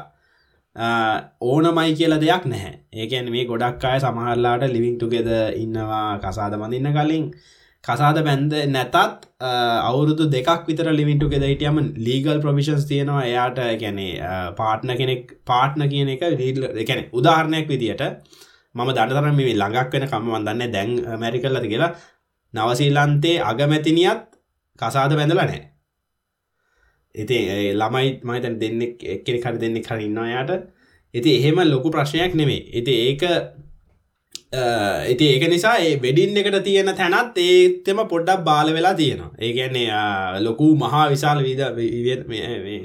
ඕනමයි 1.41 1.93
කියලා 1.93 2.19
දෙයක් 2.19 2.45
නැහැ. 2.45 2.73
ඒකැන් 2.93 3.29
මේ 3.31 3.45
ගොඩක් 3.45 3.83
අය 3.83 3.99
සමහරලාට 3.99 4.63
ලිවිං 4.67 4.97
තුගෙද 4.97 5.29
ඉන්නවා 5.55 6.19
කසාද 6.19 6.53
බඳන්න 6.53 6.97
කලින්. 6.97 7.25
කසාද 7.87 8.17
බැන්ද 8.21 8.53
නැතත් 8.69 8.97
අවුරුදු 9.83 10.25
දෙකක් 10.29 10.65
විතර 10.67 10.87
ලිමිටු 10.91 11.29
ෙද 11.31 11.43
හිටියම 11.43 11.77
ලීගල් 11.99 12.41
ප්‍රවිශන්ස් 12.41 12.85
තියෙනවා. 12.85 13.23
එයාට 13.25 13.59
ගැනේ 13.79 14.11
පාට්න 14.57 14.91
කෙනෙක් 14.95 15.23
පාට්න 15.45 15.87
කියන 15.89 16.09
එක 16.09 16.23
එකැන 16.77 17.01
උදාහරණයක් 17.13 17.67
විදියට 17.67 18.03
මම 18.75 18.89
දඩතරම 18.89 19.35
මේ 19.35 19.53
ළඟක් 19.53 19.93
වෙන 19.93 20.07
කම 20.07 20.29
වදන්න 20.31 20.73
දැන් 20.73 20.91
මැරිකල්ලද 21.19 21.67
කියලා 21.67 21.91
නවසීල්ලන්තේ 22.53 23.37
අගමැතිනියත් 23.43 24.23
කසාද 24.79 25.15
බැඳල 25.15 25.41
නෑ 25.41 25.61
ඉති 27.15 27.37
ළමයි 27.73 28.09
මහිතන් 28.23 28.57
දෙන්නෙක් 28.59 29.05
එක්කෙනෙ 29.05 29.39
කර 29.39 29.55
දෙන්නෙක් 29.57 29.87
කරන්නවා 29.87 30.27
යායට 30.27 30.67
ඉති 31.13 31.37
එහෙම 31.37 31.63
ලොකු 31.65 31.89
ප්‍රශ්නයක් 31.89 32.35
නෙමේ 32.35 32.61
ඉති 32.73 32.93
ඒක 33.05 33.23
ඉති 34.53 35.25
ඒක 35.27 35.49
නිසා 35.49 35.75
ඒ 35.77 35.99
වෙඩින් 36.01 36.37
එකට 36.37 36.63
තියෙන 36.63 36.89
තැනත් 36.95 37.37
ඒතෙම 37.37 37.97
පොඩ්ඩක් 38.07 38.43
බාල 38.43 38.73
වෙලා 38.73 38.93
තියෙනවා. 38.93 39.31
ඒගැන්නේ 39.39 39.89
ලොකු 40.41 40.75
මහා 40.75 41.09
විශාල 41.09 41.43
විද 41.43 41.61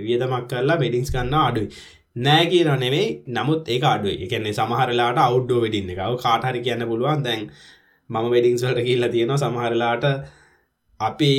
වියදමක් 0.07 0.49
කරලා 0.49 0.79
වෙඩිංස් 0.81 1.11
කන්න 1.13 1.35
අඩුයි. 1.41 1.69
නෑ 2.17 2.47
කියන 2.47 2.71
නෙවෙයි 2.81 3.23
නමුත් 3.29 3.69
ඒ 3.69 3.79
අඩුව 3.85 4.25
එකන්නේ 4.27 4.53
සමහරලාට 4.53 5.19
අවුඩ්ඩෝ 5.19 5.61
වෙඩින්න 5.61 5.91
එකව 5.91 6.19
කාටහරි 6.25 6.61
කියන්න 6.61 6.87
පුළුවන් 6.89 7.23
දැන් 7.23 7.49
මම 8.11 8.31
වෙඩිංස් 8.31 8.65
වලට 8.65 8.85
කියල්ල 8.85 9.09
තියෙනවා. 9.09 9.39
සමහරලාට 9.39 10.05
අපි 11.01 11.33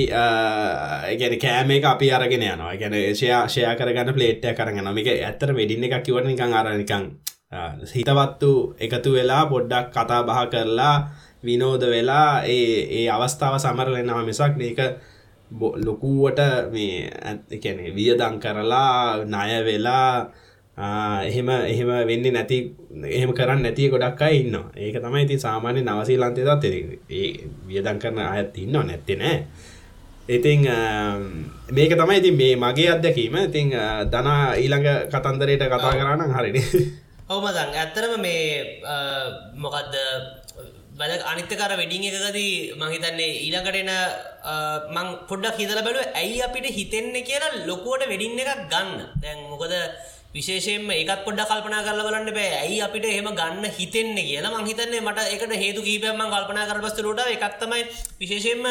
ගැන 1.20 1.38
කෑම 1.44 1.72
එක 1.72 1.86
අපි 1.86 2.12
අරගෙන 2.12 2.48
යනවා. 2.48 2.74
ගැන 2.78 2.96
ෂයා 3.12 3.44
ෂයා 3.50 3.76
කරගන්න 3.76 4.16
පලේට්ය 4.16 4.56
කරගන්න 4.56 4.94
මික 4.94 5.12
ඇත්තර 5.12 5.54
වෙඩින්න 5.54 5.88
එකක් 5.90 6.04
කිවන 6.08 6.32
නිකං 6.32 7.06
අරනිකං 7.54 7.88
හිතවත්තු 7.94 8.76
එකතු 8.80 9.10
වෙලා 9.14 9.46
පොඩ්ඩක් 9.46 9.92
කතා 9.92 10.22
බහ 10.24 10.40
කරලා 10.50 10.96
විනෝද 11.44 11.82
වෙලා 11.86 12.44
ඒ 12.46 12.88
ඒ 12.92 13.10
අවස්ථාව 13.10 13.58
සමරලෙන්නවා 13.58 14.24
මිසක් 14.24 14.54
මේක 14.58 14.80
ලොකුවට 15.78 16.40
මේ 16.72 17.10
ඇැන 17.22 17.96
වියදං 17.96 18.40
කරලා 18.40 19.26
ණය 19.26 19.52
වෙලා 19.66 20.30
එහෙම 21.24 21.50
එහෙම 21.50 21.90
වෙන්න 22.08 22.34
නැති 22.34 22.58
එහෙම 23.08 23.32
කරන්න 23.32 23.62
නැතිය 23.62 23.90
ගොඩක් 23.90 24.22
අයි 24.22 24.40
ඉන්න 24.40 24.58
ඒක 24.76 24.98
තමයි 24.98 25.24
ඉතින් 25.24 25.40
සාමාන්‍ය 25.40 25.82
නවසී 25.82 26.18
ලන්තේදත් 26.18 26.66
ඒ 26.66 27.30
වියදං 27.68 28.00
කරන 28.00 28.20
අයත් 28.20 28.58
ඉන්න 28.58 28.74
නැත්තෙ 28.82 29.16
නෑ. 29.16 29.38
ඉතිං 30.30 30.66
මේක 31.70 31.94
තමයි 31.94 32.18
ඉතින් 32.18 32.36
මේ 32.36 32.56
මගේ 32.58 32.90
අත්දැකීම. 32.90 33.36
ඉතිං 33.40 33.70
දනා 34.08 34.56
ඊළඟ 34.56 34.90
කතන්දරයට 35.08 35.64
කතා 35.68 35.94
කරන්න 35.94 36.32
හරිනි. 36.32 36.64
ඔවමදන් 37.30 37.72
ඇත්තරම 37.74 38.20
මේ 38.20 38.82
මොකක්ද 39.56 39.94
වැද 41.00 41.22
අනිත්තකර 41.32 41.72
වෙඩිං 41.82 42.04
එකකදී 42.10 42.76
මහිතන්නේ 42.76 43.30
ඊළඟටෙන 43.46 43.92
මං 44.96 45.08
පොඩ්ඩක් 45.30 45.58
හිතල 45.58 45.80
බැලුව 45.80 46.18
ඇයි 46.22 46.42
අපිට 46.48 46.68
හිතෙන්නේ 46.70 47.24
කියලා 47.24 47.64
ලොකුවට 47.70 48.10
වෙඩින්න 48.12 48.42
එකක් 48.44 48.68
ගන්න. 48.72 49.00
දැන් 49.24 49.40
මොකද 49.50 49.74
විශේෂයෙන්ම 50.36 50.92
ඒකත් 50.92 51.24
පොඩ්ඩ 51.26 51.48
කල්පනා 51.48 51.82
කරලා 51.88 52.08
බලන්න 52.08 52.36
බෑ. 52.36 52.52
ඇයි 52.64 52.84
අපිට 52.88 53.06
එහෙම 53.06 53.32
ගන්න 53.32 53.66
හිතෙන්නේ 53.80 54.28
කියලා 54.30 54.54
මං 54.54 54.70
හිතන්නේ 54.70 55.02
මට 55.02 55.28
ඒකට 55.32 55.56
හේතු 55.64 55.82
කීපයක් 55.88 56.14
මං 56.14 56.34
කල්පනා 56.34 56.70
කරපස්තුලට 56.70 57.24
එකක් 57.26 57.58
තමයි 57.62 57.84
විශේෂයෙන්ම 58.20 58.68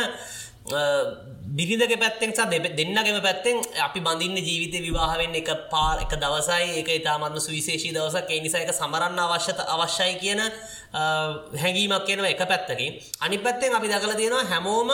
බිරිඳක 0.64 1.94
පැත්තෙන් 1.98 2.30
සහ 2.30 2.46
දෙන්නගේම 2.72 3.18
පැත්තෙන් 3.20 3.56
අපි 3.78 4.00
බඳින්න 4.00 4.36
ජීවිත 4.38 4.74
විවාහවෙන් 4.78 5.34
එක 5.34 5.50
පාර 5.68 5.98
එක 5.98 6.12
දවසයි. 6.14 6.78
එක 6.78 6.88
ඉතාමත්ම 6.90 7.38
සුවිශේෂී 7.38 7.92
දවසක්. 7.92 8.30
ඒ 8.30 8.40
නිසා 8.40 8.62
එක 8.62 8.72
සමරන්න 8.72 9.18
අවශ්‍යත 9.18 9.58
අවශ්‍යයි 9.58 10.14
කියන 10.16 10.40
හැඟීමක් 11.54 12.06
කියනව 12.06 12.24
එක 12.24 12.42
පැත්තකින්. 12.44 12.92
අනි 13.20 13.38
පැත්තෙන් 13.38 13.72
අපි 13.72 13.88
දකල 13.88 14.14
තියෙනවා 14.14 14.46
හැමෝම 14.46 14.90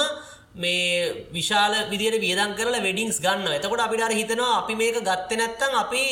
මේ 0.54 1.28
විශාල 1.30 1.72
විදියට 1.90 2.18
වියදන් 2.18 2.56
කරලා 2.56 2.82
වෙඩිංස් 2.82 3.20
ගන්න 3.20 3.52
එතකොට 3.52 3.80
අපිට 3.80 4.10
හිතනවා 4.10 4.58
අපි 4.58 4.74
මේක 4.74 4.96
ගත්ත 5.00 5.30
නැත්තම් 5.32 5.74
අපි 5.76 6.02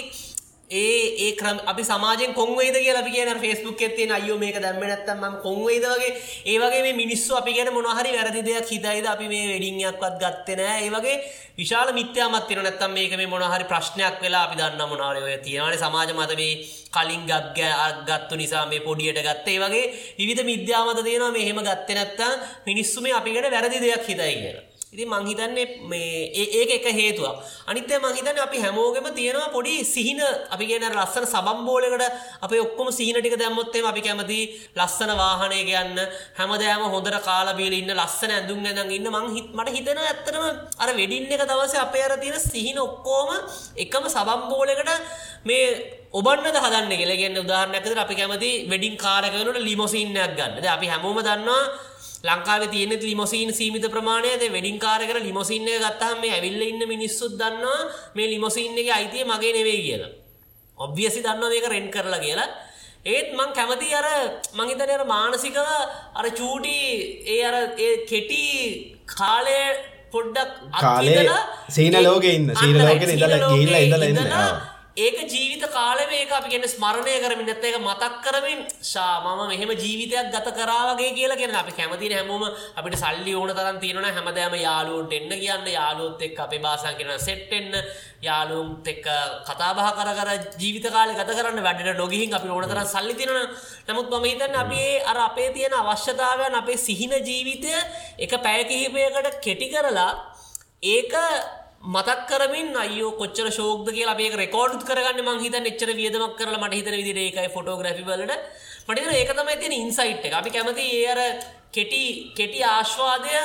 ඒ 0.71 1.15
ඒ 1.25 1.37
ක්‍රම 1.37 1.59
අපි 1.65 1.83
සමාජෙන් 1.85 2.35
කොන්වේද 2.35 2.75
කිය 2.75 2.93
ලි 2.93 3.11
කියන 3.11 3.31
ෆෙස්බුක් 3.39 3.81
ඇත්තේ 3.81 4.11
අයෝ 4.11 4.39
මේක 4.39 4.57
දැම්ම 4.59 4.83
නැත්තම් 4.83 5.23
ම 5.23 5.37
කොන්වේද 5.41 5.85
වගේ. 5.85 6.11
ඒවගේ 6.45 6.83
මේ 6.83 6.93
මිනිස්සු 6.93 7.37
අපි 7.37 7.55
ගැන 7.55 7.71
මොනහරි 7.73 8.11
වැරදි 8.11 8.43
දෙයක් 8.43 8.67
හිතයිද? 8.67 9.07
අපි 9.07 9.29
මේ 9.29 9.47
වෙඩිංයක්වත් 9.53 10.19
ගත්තනෑ 10.23 10.83
ඒ 10.83 10.91
වගේ 10.91 11.17
විශාල 11.59 11.93
මිත්‍යයාමත්තින 11.93 12.59
නැත්තම් 12.59 12.91
මේක 12.93 13.15
මේ 13.17 13.33
මොනහරි 13.35 13.65
ප්‍රශ්නයක් 13.65 14.19
වෙලා 14.21 14.43
අපි 14.47 14.59
දන්න 14.59 14.91
මොනාරය 14.91 15.39
තියෙනවාන 15.47 15.79
සමාජ 15.79 16.11
මත 16.13 16.33
මේ 16.35 16.55
කලින් 16.95 17.23
ගක්ග 17.31 17.59
ගත්තු 18.09 18.35
නිසා 18.37 18.67
මේ 18.67 18.81
පොඩියට 18.81 19.23
ගත්තේ. 19.23 19.59
වගේ 19.63 19.85
විධ 20.21 20.43
මිද්‍යාමත 20.45 20.99
තියෙනවා. 21.05 21.37
මෙහෙම 21.39 21.59
ගත්ත 21.63 21.89
නැත්තම් 21.95 22.33
මිනිස්සු 22.67 22.99
මේ 23.01 23.15
අපිකට 23.15 23.53
වැරදි 23.55 23.79
දෙයක් 23.81 24.03
හිතයි 24.03 24.35
කියලා. 24.43 24.76
ඉති 24.97 25.05
මංහිතන්නේ 25.05 25.85
මේ 25.85 26.33
ඒක 26.33 26.71
එක 26.77 26.87
හේතුවක්. 26.89 27.37
අනිත්තය 27.69 27.99
මංහිතන්න 28.01 28.39
අපි 28.41 28.59
හැමෝගෙම 28.65 29.07
තියෙනවා 29.13 29.53
පොඩි 29.53 29.85
සිහින. 29.85 30.21
අපි 30.51 30.65
කියන 30.67 30.85
ලස්සන 30.91 31.27
සබම්බෝලකට 31.27 32.05
අප 32.41 32.53
ඔක්කොම 32.57 32.89
සිහිනටික 32.99 33.37
දැම්මොත්තේ 33.37 33.85
අපි 33.85 34.01
කැමති 34.01 34.39
ලස්සන 34.75 35.13
වාහනය 35.21 35.61
ගයන්න. 35.69 36.01
හැමදෑම 36.39 36.85
හොඳට 36.89 37.19
කාලබීල 37.29 37.75
ඉන්න 37.81 37.93
ලස්සන 37.93 38.33
ඇඳුම් 38.37 38.65
ඇඳන් 38.65 38.95
ඉන්න. 38.99 39.09
මං 39.13 39.27
හිත් 39.37 39.49
මට 39.53 39.77
හිතෙන 39.77 40.01
ඇත්තනම 40.01 40.45
අර 40.83 40.89
වෙඩින්න 41.01 41.29
එක 41.29 41.45
දවස 41.45 41.75
අපේ 41.77 42.05
අර 42.09 42.17
තියෙන 42.17 42.41
සිහින 42.41 42.79
ඔක්කෝම 42.79 43.29
එකම 43.77 44.05
සබම්බෝලකට 44.09 44.91
මේ 45.45 45.67
ඔබන්න 46.19 46.57
හදන්න 46.65 46.97
ගෙලගෙන් 47.03 47.37
උදාහරණයක්කද 47.45 48.01
අපි 48.05 48.15
කැමති 48.17 48.51
වෙඩින් 48.73 48.97
කාරකවනට 48.97 49.61
ලිමොසින්නයක් 49.69 50.33
ගන්න. 50.39 50.65
අපි 50.77 50.87
හැමෝම 50.89 51.21
දන්නවා 51.21 51.93
ලංකාවේ 52.27 52.69
තියෙන 52.69 52.93
ලිමොසීන් 53.03 53.51
සීමිත 53.55 53.87
ප්‍රමාණයද 53.95 54.43
වෙඩින් 54.53 54.79
කාරකර 54.79 55.19
ලිමොසින්න 55.21 55.69
ගත්තහම 55.85 56.21
මේ 56.23 56.33
ඇවිල්ල 56.37 56.63
ඉන්න 56.63 56.83
මිනිස්සුත් 56.89 57.35
දන්නවා 57.41 57.81
මේ 58.15 58.31
ලිමොසින්න 58.33 58.79
එක 58.79 58.89
අයිතිය 58.99 59.25
මගේ 59.25 59.53
නෙවෙයි 59.59 59.83
කියලා. 59.87 60.13
ඔබ්වියසි 60.79 61.21
දන්නවා 61.27 61.53
මේක 61.55 61.69
රෙන් 61.75 61.89
කරලා 61.91 62.21
කියලා. 62.21 62.49
ඒත් 63.07 63.29
මං 63.33 63.51
කැමති 63.59 63.91
අර 63.99 64.07
මංහිතන 64.59 64.95
අර 64.95 65.03
මානසිකව 65.07 65.59
අර 66.19 66.27
චූටි 66.39 66.79
ඒ 67.27 67.43
අර 67.49 67.57
කෙටි 68.11 68.43
කාලය 69.13 69.59
පොඩ්ඩක් 70.13 70.51
කාලේ 70.81 71.27
සීන 71.71 71.97
ලෝක 72.03 72.27
ඉන්න 72.27 72.51
සීන 72.55 72.79
ලෝක 72.81 73.05
ඉදල 73.09 73.37
ගිල්ල 73.53 73.77
ඉදල 73.79 74.07
ඉන්න 74.09 74.21
ඒක 74.97 75.17
ජීවිත 75.27 75.65
කාලෙම 75.69 76.09
ඒක 76.11 76.31
අපි 76.31 76.49
ගෙන 76.49 76.63
ස්මරණය 76.65 77.15
කරමින් 77.19 77.45
නැත්ත 77.45 77.63
එක 77.63 77.75
මතක් 77.79 78.15
කරමින් 78.25 78.61
ශා 78.83 79.21
මම 79.21 79.41
මෙහෙම 79.47 79.73
ජීවිතයක් 79.75 80.31
ගත 80.33 80.49
කරාවගේ 80.51 81.11
කියලා 81.11 81.37
කියෙන 81.37 81.53
අපි 81.53 81.73
කැමතින 81.73 82.15
හැමෝම 82.15 82.45
අපිට 82.75 82.97
සල්ලි 82.97 83.35
ඕන 83.35 83.51
තරන් 83.51 83.77
තියෙන 83.79 84.07
හැමදෑම 84.09 84.57
යාලුවන්ට 84.59 85.13
එන්න 85.13 85.35
කියන්න 85.35 85.69
යාලුවොත් 85.69 86.23
එක් 86.23 86.41
අපි 86.41 86.59
බාසන් 86.59 86.97
කියෙන 86.97 87.21
සෙට්ටෙන්න 87.21 87.77
යාලුම් 88.23 88.71
එක්ක 88.87 89.11
කතාබහ 89.45 89.83
කර 89.91 90.11
කර 90.15 90.33
ජීවිත 90.57 90.89
කාල 90.89 91.13
ගත 91.13 91.29
කරන්න 91.33 91.61
වැඩට 91.63 92.01
නොගිහින් 92.01 92.33
අපි 92.33 92.49
ඕන 92.49 92.67
තරන් 92.67 92.89
සල්ලි 92.89 93.15
තිරන 93.15 93.37
නමුත් 93.87 94.09
මම 94.11 94.27
හිතන්න 94.27 94.57
අපි 94.57 94.83
අර 95.05 95.19
අපේ 95.27 95.51
තියෙන 95.51 95.77
අවශ්‍යතාවයන් 95.77 96.57
අපේ 96.57 96.79
සිහින 96.79 97.13
ජීවිතය 97.21 97.77
එක 98.19 98.33
පැයකිහිපයකට 98.41 99.41
කෙටි 99.43 99.69
කරලා 99.69 100.11
ඒක 100.87 101.15
මතක් 101.87 102.21
කරමින් 102.29 102.69
අයෝ 102.77 103.11
කොච්චර 103.13 103.49
ශෝක්ද 103.51 103.89
කියලා 103.89 104.15
අපේ 104.15 104.31
රෙකෝඩ් 104.35 104.81
කරගන්න 104.83 105.21
මං 105.25 105.43
හිතන්න 105.43 105.69
එච්චර 105.71 105.91
වියදමක් 105.95 106.33
කරලා 106.39 106.59
මට 106.59 106.79
හිතන 106.79 106.97
විදිහට 107.01 107.21
ඒකයි 107.25 107.53
ෆොටෝග්‍රැෆි 107.57 108.03
වලට 108.03 108.35
මට 108.87 108.99
හිතෙන 108.99 109.15
ඒක 109.15 109.31
තමයි 109.33 109.57
තියෙන 109.57 109.75
ඉන්සයිට් 109.75 110.27
එක. 110.27 110.35
අපි 110.35 110.51
කැමති 110.51 110.87
ඒ 110.97 111.07
අර 111.13 111.21
කෙටි 111.73 112.03
කෙටි 112.35 112.65
ආශ්වාදය 112.65 113.37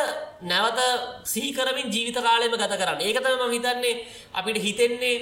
නැවත 0.43 0.79
සිහි 1.25 1.51
කරමින් 1.51 1.87
ජීවිත 1.87 2.17
කාලෙම 2.19 2.53
ගත 2.53 2.73
කරන්න. 2.73 3.01
ඒක 3.01 3.17
තමයි 3.19 3.37
මම 3.37 3.53
හිතන්නේ 3.55 3.93
අපිට 4.33 4.57
හිතෙන්නේ 4.59 5.15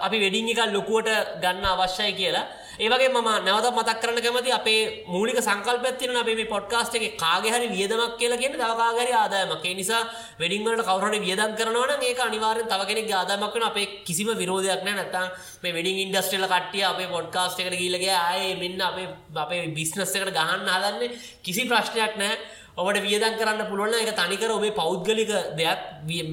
අපි 0.00 0.16
වෙඩින් 0.18 0.48
එකක් 0.48 0.62
ලොකුවට 0.72 1.10
ගන්න 1.38 1.64
අවශ්‍යයි 1.66 2.12
කියලා. 2.14 2.46
ඒවගේ 2.82 3.08
ම 3.10 3.18
නැවත 3.40 3.66
මතක් 3.70 3.98
කරන 4.02 4.18
කැමති 4.18 4.52
අපේ 4.52 4.80
මූලික 5.06 5.38
සංකල්පත්තින 5.38 6.16
අපේ 6.16 6.34
මේ 6.34 6.46
පොඩ්කාස්ට 6.46 6.94
එක 6.98 7.04
කාගෙහරි 7.16 7.68
වියදමක් 7.70 8.16
කියලා 8.18 8.40
කියෙන 8.40 8.54
දවකාගරි 8.54 9.12
ආදායමක්. 9.14 9.62
ඒ 9.62 9.74
නිසා 9.74 10.02
වෙඩිංවලට 10.40 10.82
කවරට 10.82 11.20
වියදන් 11.20 11.52
කරනවන 11.58 12.02
ඒ 12.02 12.14
අනිවාරෙන් 12.22 12.66
තවගෙනෙක් 12.66 13.12
ආදාමක්වන 13.12 13.68
අපේ 13.68 13.86
කිසිම 14.06 14.30
විරෝධයක් 14.34 14.82
නෑ 14.82 14.96
නැත්තම් 14.96 15.28
මේ 15.62 15.76
වෙඩින් 15.76 16.02
ඉන්ඩස්ට්‍රල 16.04 16.46
කට්ටිය 16.46 16.84
අපේ 16.84 17.12
පොඩ්කාස්ට 17.14 17.62
එකට 17.62 17.78
ගීලගේ 17.78 18.16
ආය 18.20 18.56
මෙන්න 18.62 18.82
අපේ 18.82 19.08
අපේ 19.36 19.62
බිස්නස් 19.78 20.16
එකට 20.16 20.34
ගහන්න 20.38 20.74
හදන්නේ 20.74 21.14
කිසි 21.44 21.68
ප්‍රශ්නයක් 21.70 22.18
නෑ 22.18 22.34
ඔබට 22.76 23.02
වියදන් 23.04 23.34
කරන්න 23.36 23.68
පුළුවන් 23.68 23.94
එක 23.94 24.14
තනිකර 24.16 24.50
ඔබේ 24.50 24.72
පෞද්ගලික 24.72 25.30
දෙයක් 25.58 25.80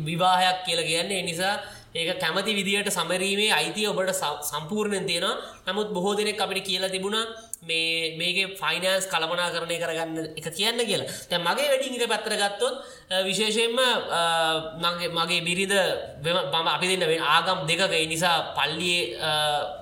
විවාහයක් 0.08 0.63
කියලා 0.65 0.89
කියන්නේ. 0.89 1.21
නිසා 1.23 1.56
ඒක 1.95 2.19
කැමති 2.21 2.54
විදියට 2.54 2.89
සමරීමේ 2.91 3.52
අයිතිය 3.52 3.88
ඔබට 3.89 4.13
සම්පූර්ණයෙන් 4.52 5.06
තියෙනවා. 5.10 5.38
නමුත් 5.67 5.89
බොහෝ 5.93 6.15
දෙනෙක් 6.17 6.41
අපිට 6.41 6.65
කියලා 6.67 6.89
තිබුණා 6.89 7.25
මේ 7.67 8.15
මේක 8.19 8.38
ෆයිනන්ස් 8.62 9.06
කළමනා 9.12 9.49
කරණය 9.54 9.78
කරගන්න 9.82 10.17
එක 10.39 10.47
කියන්න 10.58 10.80
කියලා. 10.89 11.10
තැ 11.30 11.39
මගේ 11.39 11.67
වැඩිං 11.71 11.95
එක 11.97 12.10
පැත්තර 12.12 12.36
ගත්තොත් 12.41 12.75
විශේෂයෙන්ම 13.28 13.80
මගේ 14.84 15.10
මගේ 15.17 15.41
බිරිද 15.47 15.73
බම 16.23 16.67
අපි 16.75 16.88
දෙන්න 16.91 17.23
ආගම් 17.36 17.65
දෙකක 17.69 17.93
නිසා 18.13 18.54
පල්ලියේ 18.58 19.17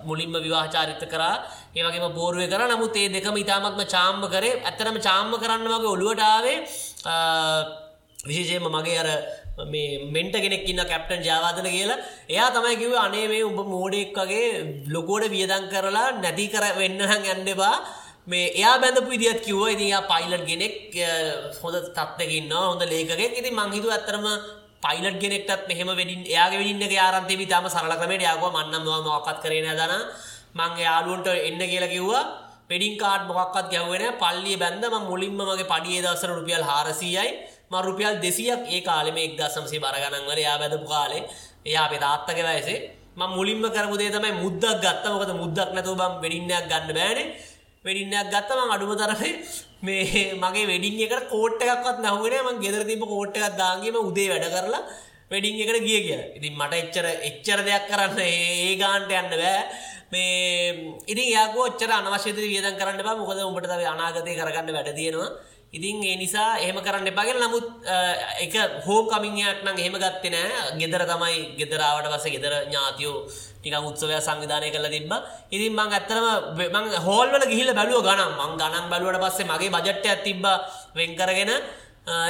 මුලින්ම 0.08 0.34
විවාහචාරිත 0.46 1.04
කරා. 1.14 1.44
ඒවගේම 1.76 2.16
පෝරුව 2.16 2.48
කර. 2.48 2.62
නමුත් 2.72 2.96
ඒ 2.96 3.10
දෙකම 3.10 3.36
ඉතාමත්ම 3.44 3.84
චාම්ම 3.86 4.24
කරේ. 4.34 4.62
ඇත්තරම 4.64 4.98
චාම්ම 5.08 5.36
කරන්න 5.36 5.68
වගේ 5.68 5.94
ඔළුවටාවේ 5.96 6.58
විශේෂයෙන්ම 8.28 8.72
මගේ 8.78 8.98
අර 9.04 9.10
මේ 9.66 10.12
මෙන්ට 10.12 10.34
කෙනෙක්න්න 10.36 10.82
කැප්ටන් 10.86 11.24
ජාවාදන 11.24 11.66
කියලා. 11.66 11.98
එයා 12.30 12.50
තමයි 12.52 12.76
කිව 12.78 12.94
අනේ 12.96 13.28
මේ 13.28 13.44
උඹ 13.44 13.60
මෝඩෙක් 13.66 14.14
වගේ 14.16 14.86
ලොකෝඩ 14.88 15.30
වියදන් 15.30 15.66
කරලා 15.70 16.12
නැති 16.16 16.48
කර 16.48 16.64
වෙන්නහන් 16.78 17.10
ඇන්ඩබා 17.10 17.76
මේ 18.28 18.54
එයා 18.54 18.78
බැඳපු 18.80 19.12
ඉදිත් 19.12 19.42
කිව්ව. 19.42 19.66
ඉතියා 19.74 20.04
පයිලට් 20.04 20.46
ගෙනෙක් 20.46 20.76
හොඳ 21.62 21.76
තත්වකින්න 21.90 22.54
හොඳ 22.54 22.82
ලේකෙක් 22.84 23.34
ඉති 23.34 23.52
මංහිතු 23.52 23.90
ඇත්තරම 23.90 24.26
පයිලට් 24.80 25.20
ගෙනෙක්ටත් 25.20 25.68
මෙහම 25.68 25.90
වෙඩින් 25.92 26.22
එයාගේ 26.26 26.62
වෙඩින්න 26.62 26.98
ආරන්තේ 27.00 27.46
තම 27.46 27.66
සරලකමට 27.68 28.22
යාග 28.22 28.44
මන්නම් 28.48 28.86
මොකත් 29.06 29.38
කරන 29.44 29.70
දන. 29.74 29.94
මං 30.56 30.72
යාලුවන්ට 30.80 31.28
එන්න 31.40 31.62
කියලා 31.64 31.90
කිව්වා. 31.90 32.26
පෙඩින් 32.70 32.98
කාඩ් 33.00 33.28
මොක්කත් 33.28 33.70
ගැව්වෙන 33.74 34.06
පල්ලිය 34.22 34.58
බැඳම 34.58 34.96
මුලින්ම 35.10 35.38
මගේ 35.42 35.72
පඩිය 35.74 36.02
දසර 36.06 36.32
රුපියල් 36.38 36.64
හාරසියයි. 36.64 37.57
මරුපියල් 37.72 38.16
දෙසියක් 38.22 38.62
ඒ 38.68 38.82
කාලෙම 38.82 39.18
එක් 39.18 39.34
දසම්සේ 39.38 39.80
බරගණන්වල 39.80 40.40
යා 40.40 40.58
බැදපු 40.58 40.88
කාලේ. 40.88 41.24
එයා 41.66 41.86
අපේ 41.86 42.00
තාත්තක 42.00 42.40
වයසේ. 42.40 42.78
ම 43.16 43.22
මුලින්ම 43.30 43.64
කරපුදේ 43.68 44.10
තමයි 44.10 44.32
මුද්දක් 44.36 44.82
ගත්ත. 44.84 45.06
මොකද 45.08 45.32
මුද්දක් 45.36 45.70
නැතුව 45.74 45.96
බම් 45.96 46.14
වෙඩින්නයක් 46.24 46.66
ගන්න 46.70 46.92
බෑනේ. 46.92 47.28
වෙඩින්නයක් 47.86 48.28
ගත්තම 48.28 48.70
අඩුම 48.70 48.94
තරේ 48.96 49.32
මේ 49.82 50.34
මගේ 50.36 50.66
වෙඩින් 50.66 50.96
එකට 51.00 51.28
කෝට් 51.30 51.60
එකක්වත් 51.64 51.98
නැහුවෙන 52.00 52.46
ම 52.46 52.62
ගෙදර 52.64 52.84
තිබ 52.84 53.04
කෝට් 53.04 53.36
එකක් 53.38 53.58
දාගේම 53.58 53.98
උදේ 54.02 54.30
වැඩ 54.32 54.48
කරලා 54.50 54.82
වෙඩින් 55.32 55.56
එකට 55.58 55.84
ගිය 55.84 56.00
කිය 56.02 56.22
ඉතින් 56.38 56.54
මට 56.56 56.74
එච්චර 56.76 57.06
එච්චර 57.30 57.60
දෙයක් 57.68 57.86
කරන්න 57.90 58.20
ඒ 58.22 58.74
ගාන්ට 58.78 59.12
යන්න 59.12 59.30
බෑ. 59.34 59.62
මේ 60.12 60.96
ඉතින් 61.06 61.28
යාගෝච්චර 61.30 61.92
අනවශ්‍යත 61.92 62.38
වියදන් 62.38 62.80
කරන්න 62.80 63.04
බා 63.04 63.16
මොකද 63.16 63.40
උඹට 63.42 63.68
තව 63.68 63.82
අනාගතය 63.88 64.36
කරගන්න 64.36 64.74
වැඩ 64.74 64.92
තියෙනවා. 64.96 65.32
ඉතින් 65.74 66.00
ඒ 66.00 66.16
නිසා 66.16 66.60
එහෙම 66.64 66.78
කරන්න 66.80 67.10
එපාගෙන 67.12 67.40
නමුත් 67.44 67.66
එක 68.44 68.54
හෝ 68.86 69.02
කමින්යක් 69.06 69.60
නම් 69.66 69.78
එහෙම 69.78 69.96
ගත්තේ 70.00 70.32
නෑ. 70.32 70.80
ගෙදර 70.80 71.04
තමයි 71.04 71.40
ගෙදරාවට 71.60 72.08
පස 72.14 72.26
ගෙදර 72.36 72.54
ඥාතියෝ 72.68 73.18
ටික 73.60 73.76
උත්සවය 73.90 74.16
සංවිධානය 74.28 74.70
කළ 74.72 74.88
තිබ 74.88 75.12
ඉතින් 75.52 75.74
මං 75.76 75.92
ඇත්තරම 75.92 76.28
මං 76.76 76.86
හෝල්වල 77.08 77.44
ගිහිල 77.52 77.70
බැලුව 77.80 78.00
ගනම් 78.08 78.32
මං 78.40 78.54
ගණන් 78.62 78.88
බැලුවට 78.92 79.20
පස්සේ 79.24 79.50
මගේ 79.52 79.74
බජට්ට 79.76 80.08
ඇතිබ 80.08 80.46
වෙන් 80.98 81.12
කරගෙන. 81.20 81.52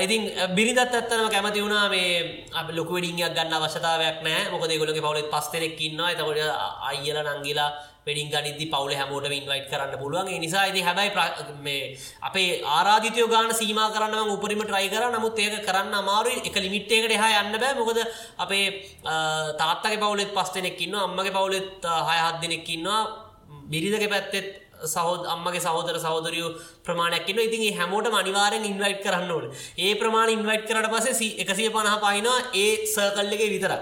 ඉතින් 0.03 0.21
බිරිදත් 0.57 0.79
ඇත්තනම 0.81 1.29
කැමති 1.29 1.61
වුණා 1.61 1.85
මේ 1.93 2.49
අප 2.51 2.67
ලොක 2.73 2.89
ඩිංගයක් 2.89 3.37
ගන්න 3.37 3.53
අවශ්‍යතාවයක් 3.53 4.17
නෑ. 4.25 4.49
මොකද 4.51 4.73
ගොලගේ 4.81 5.05
පවලත් 5.05 5.29
පස්තරෙක්කින්නවා 5.29 6.09
එතකොට 6.13 6.41
අයිල 6.89 7.17
නංගිලා 7.21 7.69
වෙඩින් 8.07 8.29
ගනිදි 8.33 8.65
පවුල 8.73 8.93
හැමෝට 8.99 9.27
ඉන්වයිට් 9.39 9.69
කරන්න 9.71 9.99
පුළුවන්. 10.01 10.29
නිසා 10.43 10.63
ඇති 10.65 10.81
හැබයි 10.87 11.09
මේ 11.67 11.97
අපේ 12.29 12.49
ආරාධිතය 12.77 13.27
ගාන 13.33 13.53
සීම 13.61 13.79
කරන්න 13.95 14.33
උපරිම 14.35 14.61
ට්‍රයි 14.63 14.89
කර. 14.93 15.03
නමුත් 15.15 15.39
ඒක 15.45 15.65
කරන්න 15.67 15.97
අමාරු 16.01 16.35
එක 16.49 16.55
ලිමිට්ටයකට 16.65 17.17
හා 17.23 17.41
යන්න 17.41 17.59
බෑ. 17.63 17.73
මොකද 17.81 17.99
අපේ 18.43 18.65
තාත්තක 19.61 19.99
පවුලෙත් 20.03 20.31
පස් 20.37 20.53
දෙනෙක්කින්න 20.55 20.95
අම්මගේ 21.07 21.35
පවුලෙත් 21.37 21.91
හයහත් 22.09 22.39
දෙනෙක්කින්නවා 22.45 23.01
බිරිදක 23.71 24.07
පැත්තෙත් 24.13 24.49
සහෝද 24.93 25.21
අම්මගේ 25.33 25.61
සහෝදර 25.65 25.97
සහෝදරයෝ 26.05 26.49
ප්‍රමාණයක්කින්න 26.85 27.39
ඉතින් 27.45 27.63
හැමෝට 27.77 28.07
අනිවාරෙන් 28.21 28.65
ඉන්වයිට් 28.71 29.01
කරන්න 29.05 29.31
ඕන. 29.31 29.45
ඒ 29.85 29.93
ප්‍රමාණ 30.01 30.29
ඉන්වයිට් 30.35 30.67
කරට 30.69 30.91
පසේ 30.93 31.31
එකසිය 31.43 31.69
පණහ 31.75 31.97
පයිනවා 32.05 32.39
ඒ 32.63 32.71
සර්කල්ලගේ 32.93 33.49
විතර 33.55 33.73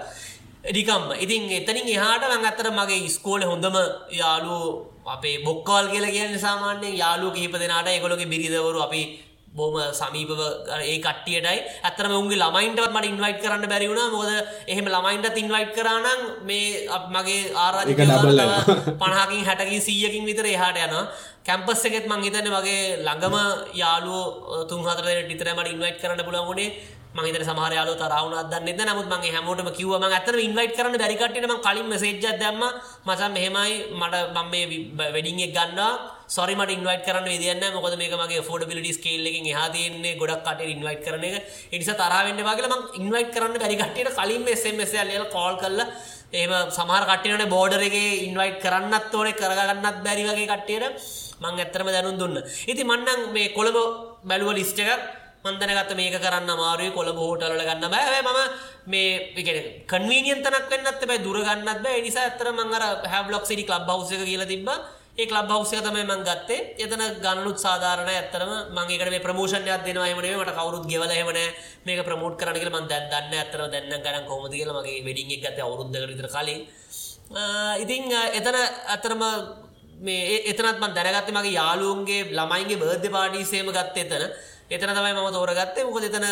ඩිකම්ම 0.66 1.04
ඉතින් 1.16 1.42
එතනින් 1.52 1.88
එහාට 1.88 2.24
මං 2.28 2.46
අත්තර 2.46 2.68
මගේ 2.72 3.08
ස්කෝල 3.08 3.42
හොඳම 3.42 3.76
යාලු 4.12 4.56
අපේ 5.06 5.36
බොක්කවල් 5.40 5.86
කියලා 5.88 6.10
කියන්න 6.10 6.38
සාමාන්‍ය 6.38 6.90
යාලු 6.94 7.30
කිහිප 7.30 7.54
දෙනාට 7.54 7.90
එකොළොගේ 7.90 8.26
බිරිදවරු 8.26 8.80
අපි 8.82 9.02
බොම 9.48 9.76
සමීපව 9.92 10.40
ඒ 10.84 10.98
කට්ටියටයි. 10.98 11.58
ඇතරම 11.82 12.12
උන්ගේ 12.12 12.36
ළමයින්ටත් 12.36 12.82
මට 12.88 13.06
ඉන්වයිට් 13.06 13.40
කරන්න 13.42 13.64
බැරිවුණ 13.66 14.12
මොද 14.12 14.30
එහෙම 14.66 14.86
ළමයින්ට 14.86 15.38
ඉන්වයිට් 15.38 15.72
කරනම් 15.72 16.20
මේ 16.42 16.66
මගේ 17.10 17.40
ආරාධික 17.56 18.02
පණහකින් 19.00 19.46
හැටකින් 19.48 19.80
සීයකින් 19.80 20.26
විතර 20.26 20.46
එහාට 20.46 20.82
යන 20.82 20.98
කැම්පස් 21.42 21.84
එකෙත් 21.84 22.06
මං 22.06 22.26
හිතන්න 22.26 22.50
වගේ 22.50 22.82
ළඟම 22.98 23.36
යාලුව 23.74 24.66
තුන්හතර 24.68 25.00
ටිතරමට 25.00 25.72
ඉන්වයිට් 25.72 26.02
කරන්න 26.02 26.26
පුළන්ගුණේ 26.26 26.68
මහිත 26.68 26.95
සමහර 27.42 27.72
යාලු 27.72 27.94
තරවුණ 27.94 28.50
දන්න 28.50 28.80
නමුත් 28.88 29.06
මගේ 29.08 29.32
හැමෝටම 29.32 29.68
කිව්වම 29.72 30.04
ඇතන 30.08 30.38
ඉන්වයිට් 30.38 30.76
කරන 30.76 30.94
බැරිකටම 30.94 31.54
කලින් 31.66 31.86
මෙසේජ්ජ 31.88 32.26
දැම්ම. 32.42 32.62
මචන් 33.06 33.32
මෙහෙමයි 33.32 33.74
මට 33.92 34.14
මම 34.34 34.50
මේ 34.50 35.10
වෙඩිංෙක් 35.14 35.54
ගන්න 35.56 35.80
සොරිමට 36.28 36.70
ඉන්වයිට 36.70 37.06
කරන්න 37.06 37.26
විදින්න 37.26 37.64
මොකද 37.76 37.96
මේක 37.96 38.14
මගේ 38.14 38.42
ෆෝඩබිලිටි 38.42 38.92
ස්කේල්ලකින් 38.98 39.48
හතින්නේ 39.52 40.14
ගොඩක් 40.20 40.44
කට 40.46 40.68
ඉන්වයිට 40.74 41.04
කරන 41.06 41.24
එක. 41.24 41.36
එනිස 41.72 41.90
තරවෙන්න 41.94 42.42
වගේ 42.42 42.68
ම 42.68 42.74
ඉන්වයිට 43.00 43.34
කරන්න 43.34 43.58
බැරිකටට 43.58 44.16
කලින් 44.18 44.42
මෙසමස 44.44 44.94
ල 45.02 45.26
කෝල් 45.32 45.54
කල්ල 45.56 45.80
ඒම 46.34 46.52
සමහර 46.70 47.04
කට්ටියන 47.10 47.48
බෝඩරගේ 47.48 48.08
ඉන්වයිට් 48.28 48.58
කරන්නත් 48.60 49.14
ඕනේ 49.14 49.38
කරගන්නත් 49.40 50.02
බැරි 50.04 50.24
වගේ 50.24 50.50
කට්ටියට 50.52 51.14
මං 51.42 51.62
ඇත්තරම 51.62 51.88
දැනුම් 51.88 52.18
දුන්න. 52.20 52.36
ඉති 52.66 52.82
මන්නන් 52.84 53.30
මේ 53.32 53.54
කොළඹ 53.56 53.78
බැලුව 54.24 54.58
ලිස්ට 54.58 54.82
එකක් 54.84 55.24
මන්දනගත 55.46 55.94
මේක 55.94 56.18
කරන්න 56.18 56.50
මාරුවේ 56.54 56.92
කොළඹ 56.92 57.18
හෝටල 57.18 57.56
ගන්න 57.60 57.88
බෑ. 57.88 58.20
මම 58.22 58.38
මේ 58.86 59.08
කන්වීනියන්තනක් 59.86 60.70
වෙන්නත් 60.70 61.02
බයි 61.04 61.18
දුරගන්නත් 61.20 61.82
බෑ. 61.82 62.02
නිසා 62.02 62.28
ඇතර 62.28 62.52
මංගර 62.52 62.84
හැබ්ලොක් 63.06 63.44
සිටි 63.44 63.66
ලබ් 63.70 63.90
හවස 63.90 64.24
කියල 64.24 64.46
තිබ 64.46 64.70
ඒ 65.16 65.26
ලබ් 65.26 65.50
හවසය 65.50 65.76
තමයි 65.80 66.04
මං 66.04 66.22
ගත්තේ. 66.22 66.58
එතන 66.78 67.02
ගණනුත් 67.18 67.58
සාධාරණ 67.58 68.10
ඇත්තරම 68.10 68.50
මංගේකට 68.70 69.10
මේ 69.10 69.24
ප්‍රමෝෂණයක් 69.26 69.84
දෙනවා 69.86 70.08
එමනේ 70.08 70.36
මට 70.36 70.56
කවරුත් 70.58 70.84
ගෙවල 70.86 71.10
හෙමන 71.10 71.38
මේක 71.86 72.00
ප්‍රමෝට් 72.04 72.36
කරනක 72.36 72.66
මන් 72.68 72.88
දැන් 72.90 73.06
දන්න 73.12 73.36
ඇතර 73.36 73.62
දැන්න 73.66 74.02
ගන 74.04 74.26
කොමද 74.28 74.52
කියල 74.52 74.72
මගේ 74.72 75.04
වෙඩිං 75.06 75.30
ගත 75.36 75.56
අවුරුද්ධ 75.58 76.10
විතර 76.10 76.28
කලින්. 76.28 76.60
ඉතිං 77.82 78.12
එතන 78.32 78.58
ඇතරම 78.88 79.22
මේ 79.98 80.42
එතනත් 80.44 80.78
මන් 80.78 80.92
දැනගත්ත 80.92 81.32
මගේ 81.32 81.54
යාලුන්ගේ 81.54 82.28
ළමයින්ගේ 82.30 82.76
බර්ධ 82.76 83.08
පාඩිසේම 83.10 83.72
ගත්ත 83.72 83.96
එතන. 83.98 84.24
එතන 84.70 84.90
තමයි 84.90 85.12
මම 85.14 85.28
තෝරගත්තේ. 85.32 85.84
මොකද 85.84 86.04
එතන 86.04 86.26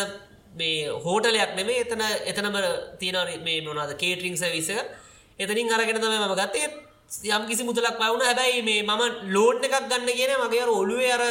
මේ 0.55 0.89
හෝටලයක් 1.01 1.53
නෙමේ 1.57 1.81
එතන 1.81 2.03
එතනම 2.25 2.57
තියෙන 2.99 3.43
මේ 3.43 3.61
මොනාද 3.61 3.95
කේටරිං 3.97 4.37
සවිස 4.37 4.71
එතනින් 5.39 5.71
අරගෙන 5.71 5.99
තමයි 5.99 6.19
මම 6.19 6.35
ගත්තේ. 6.35 6.69
යම් 7.27 7.47
කිසි 7.47 7.63
මුදලක් 7.63 7.97
පවුණ. 7.97 8.23
හැබැයි 8.23 8.63
මේ 8.63 8.83
මම 8.83 9.03
ලෝඩ් 9.31 9.63
එකක් 9.63 9.77
ගන්න 9.83 10.09
කියන 10.11 10.33
මගේ 10.41 10.65
ඔලුවේ 10.73 11.13
අර 11.13 11.23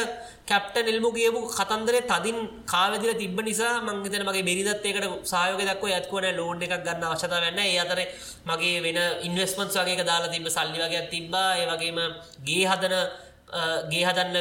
කැප්ට 0.46 0.76
එල්මු 0.82 1.08
කියපු 1.10 1.40
කතන්දරේ 1.48 2.02
තදින් 2.02 2.38
කාවදිල 2.64 3.12
තිබ 3.14 3.38
නිසා 3.40 3.82
මංගතන 3.82 4.24
මගේ 4.24 4.44
බෙරිදත් 4.44 4.84
එකට 4.84 5.04
සායෝක 5.24 5.60
දක්ව 5.60 5.84
ඇත්වන 5.90 6.26
ලෝඩ් 6.36 6.62
එකක් 6.62 6.84
ගන්න 6.86 7.04
අවශ්‍යතා 7.04 7.40
වෙන්න 7.40 7.60
ඒ 7.60 7.76
අතර 7.78 8.00
මගේ 8.46 8.78
වෙන 8.78 8.98
ඉන්වස්මන්ස් 9.26 9.76
වගේ 9.78 10.04
දාලා 10.04 10.32
තිබ 10.34 10.48
සල්ලි 10.48 10.78
වගේ 10.78 11.04
තිබ්බා. 11.10 11.50
ඒ 11.54 11.66
වගේම 11.66 11.98
ගේ 12.46 12.64
හදන 12.64 12.94
ගේ 13.90 14.04
හදන්න 14.04 14.36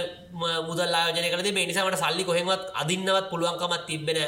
මුදල් 0.63 0.93
ආයෝජනය 0.93 1.29
කලද 1.29 1.49
නිසාමට 1.51 1.99
සල්ලි 1.99 2.23
කොහෙමත් 2.23 2.63
අදින්නවත් 2.75 3.29
පුළුවන්කමත් 3.29 3.85
තිබෙන 3.87 4.19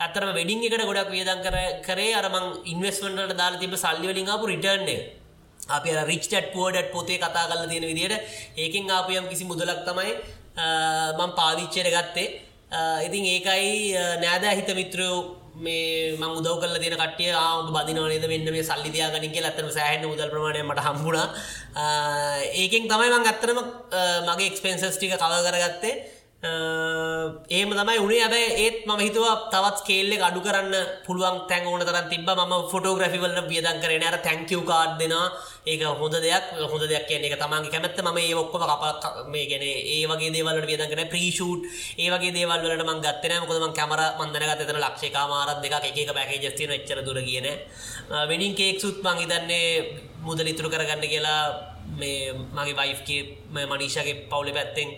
ඇතරම 0.00 0.30
වෙඩිං 0.32 0.60
එකට 0.62 0.84
ගොඩක් 0.84 1.10
වියදන් 1.10 1.40
කර 1.42 1.56
කරේ 1.82 2.12
අරමං 2.14 2.46
ඉන්වස්මන්ට 2.64 3.32
දාලා 3.34 3.58
තිබ 3.58 3.74
සල්ලිවලින්ආපු 3.76 4.44
රිටර්න්නේ 4.46 5.00
අපි 5.70 5.96
රිච්ටට් 6.02 6.52
පුවඩට් 6.52 6.92
පොතේ 6.92 7.18
කතා 7.18 7.46
කල 7.46 7.64
තියෙන 7.66 7.86
විදියට 7.86 8.14
ඒකින් 8.56 8.90
ආපයම් 8.90 9.26
කිසි 9.28 9.44
මුදලක් 9.44 9.80
තමයි 9.84 10.12
මං 11.18 11.30
පාදිච්චයට 11.32 11.88
ගත්තේ 11.88 12.28
ඉතින් 13.00 13.24
ඒකයි 13.26 13.96
නෑද 14.18 14.44
හිත 14.52 14.70
මිත්‍රයෝ 14.74 15.18
මේ 15.58 16.16
මං 16.18 16.36
උදව 16.38 16.60
කල 16.62 16.76
තින 16.82 16.94
කටිය 17.02 17.30
ආවු 17.34 17.72
බදිනවනේද 17.76 18.26
වෙන්න 18.32 18.50
මේ 18.54 18.66
සල්ලිදයා 18.68 19.10
ගනික 19.14 19.38
ඇත්තම 19.40 19.70
සෑහන 19.78 20.06
මුදල් 20.06 20.30
ප්‍රමාණය 20.34 20.62
මට 20.62 20.84
හම්බුණා. 20.86 21.26
ඒකෙන් 22.62 22.86
තමයි 22.92 23.10
මං 23.14 23.26
ඇත්තරම 23.30 23.58
මගේ 24.28 24.48
එක්ස්පෙන්සස් 24.50 24.96
ටික 24.96 25.16
කව 25.16 25.42
කරගත්තේ. 25.46 25.94
ඒම 26.40 27.70
තමයි 27.70 27.98
උනේ. 27.98 28.22
ඇබයි 28.22 28.46
ඒත් 28.64 28.86
ම 28.86 28.94
හිතුව 28.96 29.26
තවත් 29.50 29.82
කේල්ල 29.82 30.12
අඩු 30.22 30.40
කරන්න 30.40 30.74
පුළුවන් 31.04 31.48
තැන් 31.50 31.66
ඕන 31.66 31.82
තරන් 31.82 32.06
තිබ 32.08 32.22
ම 32.22 32.52
ෆොටෝග්‍රෆිවල්ල 32.70 33.40
වියදන් 33.48 33.80
කරන 33.82 34.04
අර 34.06 34.22
තැංකව 34.22 34.62
කාඩ් 34.62 35.00
දෙෙන 35.00 35.14
ඒක 35.66 35.82
හොඳ 35.82 36.14
දෙයක්. 36.14 36.44
හොඳ 36.62 36.84
දෙයක් 36.86 37.08
කියන 37.08 37.26
එක 37.26 37.34
තමන්ගේ 37.34 37.72
කැමැත්ත. 37.72 37.98
ම 37.98 38.16
ඒ 38.16 38.34
ඔක්කොම 38.34 38.62
කප 38.62 39.26
මේ 39.26 39.48
ගැන 39.50 39.64
ඒ 39.66 40.06
වගේ 40.06 40.30
දේවල්ට 40.30 40.68
වියදන් 40.70 40.86
කන 40.86 41.10
ප්‍රීෂූට් 41.10 41.66
ඒවගේ 41.98 42.30
දේවල්ලට 42.30 42.86
මං 42.86 43.02
ගත්තන 43.02 43.42
මොකදම 43.42 43.74
කැමර 43.74 44.00
මන්දනගත 44.20 44.62
තන 44.62 44.78
ලක්ෂේ 44.78 45.10
මාරත් 45.10 45.58
දෙක 45.58 45.74
එක 45.74 46.14
පැකේ 46.14 46.38
ජස්තින 46.38 46.70
එච්චර 46.70 47.02
දුර 47.02 47.18
කියන 47.18 47.50
වෙඩින් 48.30 48.54
කේක් 48.54 48.78
සුත් 48.78 49.02
මං 49.02 49.18
හිතන්නේ 49.18 50.06
මුදල 50.22 50.46
ඉතුරු 50.46 50.70
කරගන්න 50.70 51.02
කියලා 51.02 51.67
මේ 51.96 52.32
මගේ 52.54 52.74
වයිෆ්ගේ 52.74 53.20
මනිෂාගේ 53.66 54.28
පවුල 54.30 54.50
පැත්තෙන් 54.52 54.90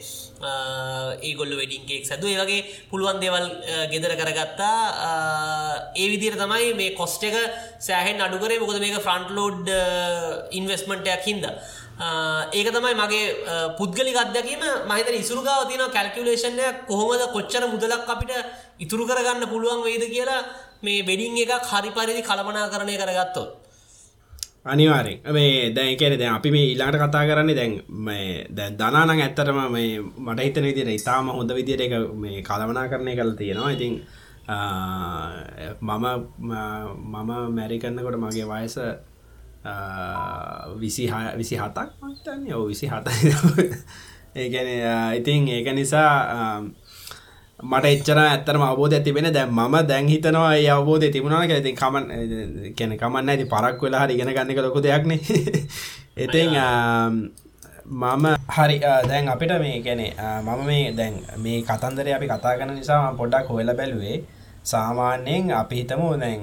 ඒගොල්ල 1.22 1.52
වෙඩින්කෙක් 1.56 2.06
සැද 2.06 2.24
ඒ 2.24 2.36
වගේ 2.36 2.64
පුළුවන් 2.90 3.20
දෙවල් 3.20 3.46
ගෙදර 3.92 4.14
කරගත්තා. 4.16 5.92
ඒ 5.94 6.08
විදිර 6.12 6.34
තමයි 6.36 6.74
මේ 6.74 6.94
කොස්ට 6.94 7.22
එක 7.22 7.36
සෑහෙන් 7.80 8.20
අඩුකරේ 8.20 8.58
මොකද 8.58 8.80
මේක 8.80 8.98
ෆ්‍රන්ට්ලෝඩ් 9.00 9.70
ඉන්වස්මටයක් 10.52 11.22
හින්ද. 11.26 11.46
ඒක 12.52 12.68
තමයි 12.70 12.94
මගේ 12.94 13.24
පුද්ගලි 13.78 14.12
අදකීම 14.16 14.62
මහිතන 14.86 15.20
ඉසුරුගාව 15.22 15.68
තින 15.68 15.82
කැල්කිවලේෂන්ය 15.88 16.66
කොහොමද 16.88 17.22
කොච්චර 17.32 17.64
මුදලක් 17.68 18.08
අපිට 18.08 18.32
ඉතුරු 18.80 19.06
කරගන්න 19.06 19.50
පුළුවන් 19.52 19.84
වේද 19.84 20.04
කියලා 20.08 20.46
මේ 20.82 21.04
වෙඩිං 21.04 21.36
එක 21.38 21.72
හරි 21.72 21.90
පරිදි 21.90 22.22
කළමනා 22.22 22.68
කරණය 22.68 22.96
කරගත්තොත්. 22.96 23.59
අනිවාරෙන් 24.66 25.20
මේ 25.26 25.72
දැන් 25.72 25.96
කියන 25.96 26.18
දැන් 26.18 26.34
අපි 26.34 26.50
මේ 26.50 26.66
ඊලාට 26.66 26.96
කතා 26.96 27.24
කරන්නේ 27.24 27.56
දැන් 27.56 27.72
මේ 27.88 28.46
දැන් 28.50 28.76
දනානං 28.76 29.10
ඇත්තටම 29.10 29.60
මේ 29.70 30.00
මට 30.00 30.40
හිතන 30.40 30.64
විදිහට 30.64 30.92
ඉතාම 30.92 31.30
හොඳ 31.30 31.50
විදිහට 31.50 31.80
ඒක 31.80 31.94
මේ 32.14 32.42
කළමනා 32.42 32.88
කරණය 32.88 33.14
කරලා 33.14 33.36
තියෙනවා. 33.36 33.70
ඉතින් 33.70 33.94
මම 35.80 36.04
මම 36.40 37.30
මැරි 37.50 37.78
කරනකොට 37.78 38.18
මගේ 38.18 38.46
වයස 38.46 38.76
විසි 40.76 41.08
විසි 41.36 41.56
හතක් 41.56 41.88
මතන්නේ 42.02 42.54
ඔ 42.54 42.66
විසි 42.66 42.86
හතයි 42.86 43.32
ඒගැන 44.34 44.68
ඉතින් 45.14 45.48
ඒක 45.48 45.72
නිසා 45.72 46.12
මට 47.62 47.84
එච්චර 47.86 48.18
ඇත්තරම 48.18 48.62
අවබෝධ 48.62 48.94
ඇතිබෙන 48.94 49.28
දැ 49.30 49.46
ම 49.48 49.76
දැන් 49.84 50.08
හිතනවා 50.08 50.54
ඒ 50.56 50.70
අවබෝධ 50.70 51.06
තිබුණන 51.08 51.36
ඇති 51.38 51.72
කමන් 51.74 52.04
කැන 52.74 52.96
කමන්න 52.96 53.28
ඇති 53.28 53.44
පරක් 53.46 53.78
වෙලා 53.80 54.02
හරි 54.04 54.16
ගෙන 54.16 54.32
ගන්නක 54.32 54.60
ලොක 54.60 54.80
දෙයක්න 54.80 55.12
එතින් 56.18 56.50
මම 57.92 58.26
හරි 58.48 58.76
දැන් 58.78 59.28
අපිට 59.28 59.52
මේ 59.58 59.78
ගැනෙ 59.80 60.06
මම 60.42 60.60
මේ 60.64 60.92
දැන් 60.92 61.14
මේ 61.38 61.62
කතන්දර 61.62 62.08
අපි 62.14 62.26
කතා 62.26 62.58
කන 62.58 62.70
නිසා 62.72 63.14
පොඩ්ඩක් 63.14 63.48
හොවෙල 63.48 63.74
බැලුවේ 63.74 64.18
සාමාන්‍යයෙන් 64.64 65.50
අපි 65.52 65.74
හිතමු 65.76 66.08
දැන් 66.16 66.40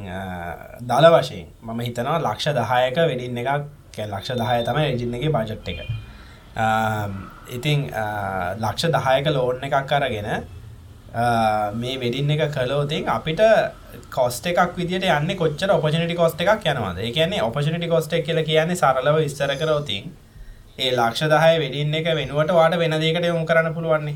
දල 0.81 1.05
වශයෙන්. 1.13 1.47
මම 1.61 1.79
හිතනවා 1.79 2.19
ලක්ෂ 2.19 2.47
දහයක 2.51 2.97
වෙඩින්න 3.01 3.37
එකක් 3.37 3.97
ලක්ෂ 4.05 4.31
දහය 4.33 4.59
තමයි 4.63 4.85
රජින්න 4.91 5.15
එක 5.15 5.25
බජට් 5.29 5.67
එක. 5.69 5.79
ඉතිං 7.49 7.79
ලක්ෂ 8.57 8.85
දහයක 8.89 9.25
ලෝන් 9.29 9.57
එකක් 9.61 9.93
අරගෙන 9.93 10.29
මේ 11.17 11.97
වෙඩින් 11.97 12.29
එක 12.31 12.51
කලෝතින් 12.53 13.07
අපිට 13.07 13.41
කොස්ට 14.11 14.45
එකක් 14.45 14.75
විදිට 14.77 15.05
යන්න 15.05 15.33
කොච්චර 15.35 15.71
ඔපචනටි 15.71 16.15
කොස්ට 16.15 16.41
එකක් 16.41 16.65
යනවාද? 16.65 16.99
කියන්නේ 17.11 17.41
ඔපචනටි 17.41 17.89
කොස්ට 17.89 18.13
එක 18.13 18.25
කියල 18.25 18.41
කියන්නේ 18.43 18.75
සරලව 18.75 19.17
විස්තර 19.17 19.53
කරෝතින් 19.57 20.11
ඒ 20.77 20.91
ලක්ෂ 20.91 21.25
දහය 21.25 21.53
වෙඩින් 21.57 21.95
එක 21.95 22.09
වෙනුවට 22.13 22.53
වාට 22.53 22.77
වෙන 22.77 22.93
දේකට 23.01 23.25
යොමු 23.25 23.45
කරන්න 23.45 23.73
පුළුවන්නේ. 23.73 24.15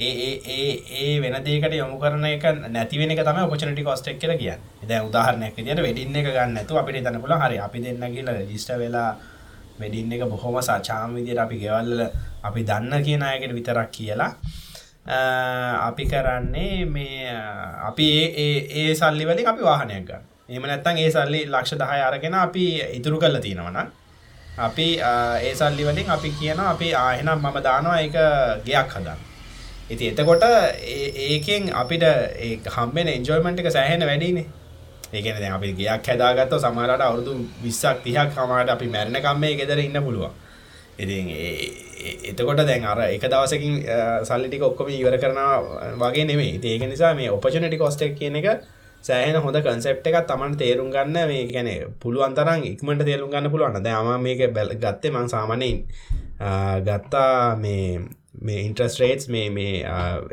ඒ 0.00 0.28
ඒ 0.46 0.68
ඒ 0.98 1.16
වෙන 1.20 1.38
දේකට 1.42 1.74
යොමු 1.74 1.96
කරන 1.98 2.24
එක 2.26 2.44
නැතිවෙන 2.68 3.10
එක 3.10 3.24
තම 3.24 3.40
ඔපචනටි 3.46 3.88
කොස්ට 3.88 4.12
එක් 4.12 4.20
කියල 4.20 4.36
කිය 4.36 4.52
ද 4.84 5.00
උදාහරනයක් 5.00 5.56
විදිට 5.56 5.80
වෙඩින්න 5.80 6.14
එක 6.14 6.28
ගන්න 6.28 6.60
ඇතු 6.60 6.76
අපිට 6.76 7.02
තන 7.02 7.20
පුල 7.24 7.36
හරි 7.38 7.58
අපි 7.58 7.78
දෙන්න 7.80 8.08
කියල 8.12 8.32
ජිස්ට 8.52 8.76
වෙලා 8.76 9.10
වෙඩින්න 9.80 10.12
එක 10.12 10.28
බොහොම 10.28 10.60
සාචාම 10.62 11.16
විදියට 11.16 11.40
අපි 11.40 11.64
ගෙවල්ල 11.64 12.08
අපි 12.44 12.60
දන්න 12.64 13.04
කියන 13.04 13.22
අයකට 13.24 13.54
විතරක් 13.54 13.90
කියලා. 13.90 14.32
අපි 15.08 16.04
කරන්නේ 16.04 16.84
මේ 16.86 17.32
අපි 17.88 18.08
ඒ 18.36 18.48
ඒ 18.80 18.94
සල්ලි 18.94 19.24
වලින් 19.24 19.46
අපි 19.46 19.62
වාහනයක් 19.62 20.04
ගන්න. 20.08 20.22
එම 20.50 20.62
නැත්තන් 20.62 20.98
ඒ 20.98 21.10
සල්ලි 21.10 21.40
ලක්ෂ 21.46 21.78
දහය 21.82 22.00
අරගෙන 22.08 22.34
අපි 22.34 22.64
ඉතුරු 22.98 23.18
කල්ල 23.18 23.40
තියෙනවන 23.40 23.78
අපි 24.58 24.88
ඒ 25.00 25.54
සල්ලි 25.54 25.84
වලින් 25.84 26.10
අපි 26.10 26.30
කියන 26.30 26.60
අපි 26.60 26.92
ආහෙනම් 26.94 27.38
මම 27.38 27.58
දානවා 27.62 27.98
එක 28.00 28.16
ගයක් 28.66 28.88
හදන්න. 28.94 29.20
ඉති 29.90 30.04
එතකොට 30.12 30.44
ඒකෙන් 31.26 31.72
අපිට 31.72 32.02
ඒ 32.02 32.60
හම්බෙන 32.76 33.08
එන්ජෝයිමන්ට් 33.08 33.60
එක 33.60 33.70
සෑහෙන 33.72 34.04
වැඩිනේ. 34.10 34.46
ඒකන 35.12 35.40
දැන් 35.40 35.54
අපි 35.56 35.72
ගයක් 35.72 36.04
හැදාගත්ත 36.06 36.52
සමහරට 36.64 37.06
අවුරුදු 37.08 37.32
විස්සක් 37.64 38.04
තිහක් 38.04 38.36
හමට 38.36 38.76
අපි 38.76 38.86
මැරණ 38.94 39.20
කම්මේ 39.26 39.56
ගෙදර 39.60 39.80
ඉන්න 39.80 40.00
පුළුවන්. 40.04 40.36
ඉති 40.98 41.18
එතකොට 42.24 42.62
දැන් 42.62 42.84
අර 42.84 43.00
එක 43.06 43.24
දවසකින් 43.24 43.78
සල්ලිටික 44.22 44.62
ඔක්කොම 44.62 44.90
ඉවර 44.90 45.18
කරන 45.18 45.38
වගේ 45.98 46.24
නෙමේ 46.24 46.58
ඒක 46.64 46.82
නිසා 46.86 47.14
මේ 47.14 47.30
ඔපචනටි 47.30 47.78
කොස්ටක් 47.78 48.14
කියන 48.14 48.36
එක 48.36 48.48
සෑහෙන 49.04 49.38
හොඳ 49.38 49.58
කන්සෙප් 49.58 50.02
එකක් 50.02 50.26
තමන් 50.26 50.54
තේරුම් 50.56 50.90
ගන්න 50.90 51.18
මේ 51.24 51.46
ගැන 51.48 51.68
පුළුවන් 52.00 52.34
තරම් 52.34 52.64
ඉක්මට 52.64 53.04
තේරුම් 53.04 53.30
ගන්න 53.30 53.50
පුළුවන්. 53.50 53.80
දෑම 53.80 54.22
මේක 54.22 54.42
බැල 54.52 54.70
ගත්තේ 54.74 55.12
මං 55.12 55.28
සාමනයින් 55.28 55.78
ගත්තා 56.82 57.56
මේ 57.56 58.00
මේ 58.40 58.60
ඉන්ට්‍රස් 58.60 58.98
රේටස් 59.00 59.28
මේ 59.28 59.50
මේ 59.50 59.84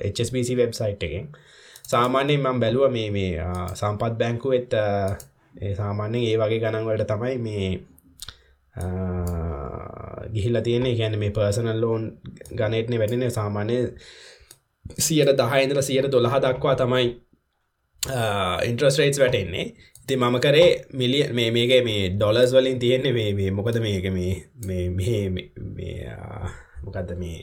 HSBC 0.08 0.50
වෙබ්සයිට් 0.56 1.04
එකෙන්. 1.04 1.30
සාමාන්‍යයෙන් 1.84 2.42
මං 2.42 2.60
බැලුව 2.60 2.92
මේ 2.92 3.10
මේ 3.12 3.32
සම්පත් 3.74 4.14
බැංකුවෙත් 4.18 4.72
සාමාන්‍යෙන් 5.76 6.24
ඒ 6.24 6.38
වගේ 6.38 6.60
ගණන්වලට 6.60 7.08
තමයි 7.08 7.38
මේ 7.40 7.68
ගිහිල්ල 10.34 10.62
තියෙන්නේ. 10.62 10.96
ගැන 10.96 11.20
මේ 11.20 11.32
පර්සනල් 11.32 11.82
ලෝන් 11.82 12.04
ගනටන 12.52 13.00
වැඩෙන 13.00 13.32
සාමාන්‍ය 13.32 13.78
සියට 15.00 15.32
දහයින්දල 15.38 15.82
සියට 15.82 16.12
දොළහ 16.12 16.38
දක්වා 16.38 16.76
තමයි 16.76 17.06
ඉන්ට්‍රස් 18.64 19.00
රේටස් 19.00 19.20
වැටෙන්නේ. 19.20 19.66
ඉති 20.04 20.16
මම 20.16 20.36
කරේ 20.40 20.70
මිලිය 20.94 21.24
මේ 21.34 21.50
මේක 21.52 21.72
මේ 21.84 22.10
ඩොලස් 22.12 22.52
වලින් 22.54 22.80
තියෙන්නේ 22.80 23.14
මේ 23.14 23.34
මේ 23.34 23.52
මොකද 23.52 23.80
මේක 23.80 24.06
මේ 24.14 24.90
මේ 24.98 26.16
මොකක්ද 26.84 27.12
මේ 27.18 27.38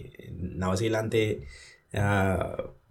නවසීලන්තේ 0.61 1.29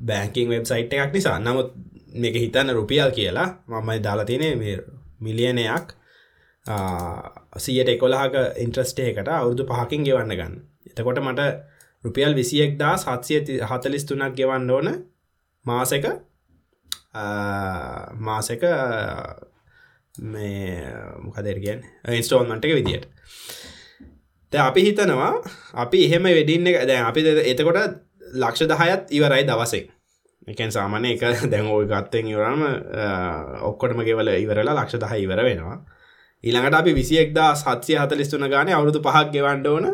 බෑංකින් 0.01 0.49
වෙබ්සයිට් 0.49 0.93
එකක් 0.93 1.13
නිසා. 1.13 1.39
නමුත් 1.39 1.69
මේක 2.13 2.35
හිතන්න 2.35 2.73
රුපියල් 2.73 3.11
කියලා 3.11 3.49
මමයි 3.67 4.03
දාලා 4.03 4.25
තියනේ 4.25 4.55
මේ 4.55 4.75
මිලියනයක් 5.19 5.87
සියට 7.55 7.89
එකොලාහක 7.89 8.35
ඉන්ට්‍රස්ටේකට 8.57 9.27
අවුරුදු 9.29 9.65
පහකින් 9.65 10.03
ගෙවන්න 10.03 10.31
ගන්න. 10.31 10.55
එතකොට 10.87 11.19
මට 11.19 11.41
රුපියල් 12.03 12.35
විසියෙක් 12.35 12.77
දා 12.77 12.95
සත්සය 12.97 13.59
හතලිස් 13.63 14.05
තුනක් 14.05 14.35
ගෙවන්න 14.35 14.69
ඕන 14.69 14.91
මාසක. 15.65 16.05
මාසක 18.19 18.63
මේ 20.15 20.93
මොකදරගෙන් 21.19 21.83
ඉන්ස්ටෝන්මට 22.09 22.65
එක 22.65 22.73
විදියට. 22.73 23.05
ද 24.53 24.59
අපි 24.59 24.81
හිතනවා 24.81 25.33
අපි 25.75 26.05
එහෙම 26.05 26.23
වෙඩින්න 26.29 26.67
එක 26.67 26.87
දැන් 26.87 27.05
අපි 27.05 27.21
එතකොට 27.45 27.79
ලක්ෂ 28.35 28.67
දහයත් 28.67 29.11
ඉවරයි 29.11 29.43
දවසේ. 29.43 29.87
එකන් 30.47 30.71
සාමානය 30.71 31.13
එක 31.13 31.23
දැන් 31.51 31.67
ඕයි 31.67 31.87
ගත්තෙන් 31.87 32.27
ඉවරම 32.27 32.61
ඔක්කොටම 33.63 34.03
ගෙවල 34.03 34.31
ඉවරලා 34.35 34.75
ලක්ෂ 34.75 34.99
දහ 34.99 35.13
ඉවර 35.17 35.43
වෙනවා. 35.43 35.79
ඊළඟට 36.43 36.75
අපි 36.75 36.93
විසියෙක්දා 36.93 37.49
සත්සය 37.55 37.97
හතලිස්තුන 37.97 38.45
ගාන 38.49 38.69
අවුරුදු 38.69 38.99
පහක් 38.99 39.27
ගෙවන්ඩ 39.31 39.67
ඕන. 39.67 39.85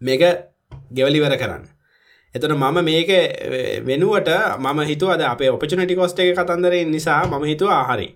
මේක 0.00 0.22
ගෙවලිවර 0.90 1.36
කරන්න. 1.36 1.64
එතට 2.34 2.52
මම 2.52 2.78
මේක 2.82 3.10
වෙනුවට 3.86 4.28
මම 4.58 4.80
හිතුවද 4.82 5.22
අපේ 5.24 5.50
ඔපචනටි 5.50 5.94
කොස්ට 5.94 6.18
එක 6.20 6.36
කතන්දරෙන් 6.36 6.90
නිසා 6.90 7.22
මම 7.26 7.44
හිතුව 7.44 7.70
ආහරි 7.70 8.08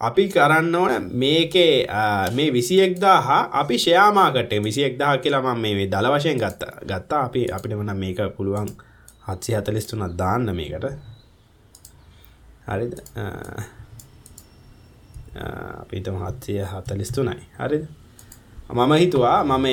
අපි 0.00 0.28
කරන්න 0.28 0.74
ඕන 0.74 1.08
මේකේ 1.14 1.86
මේ 2.32 2.52
විසියෙක්දා 2.52 3.20
හා 3.20 3.42
අපි 3.52 3.78
ෂයාමාකට 3.78 4.52
විසියෙක්දා 4.62 5.18
කියලාම 5.18 5.58
මේ 5.58 5.86
දල 5.86 6.10
වශයෙන් 6.10 6.38
ගත්ත. 6.38 6.62
ගත්තා 6.82 7.22
අපි 7.22 7.46
අපිට 7.50 7.72
වන 7.72 7.96
මේක 7.96 8.18
පුළුවන් 8.36 8.70
හත්සි 9.26 9.54
හතලිස්තුනත් 9.54 10.18
දාන්න 10.18 10.50
මේකට. 10.52 10.84
හරිද? 12.66 12.92
අපිතම 15.36 16.16
හත්සිය 16.18 16.60
හතලිස්තුනයි 16.64 17.44
හරිද? 17.58 17.84
මම 18.70 18.92
හිතුවා 18.94 19.38
මම 19.44 19.66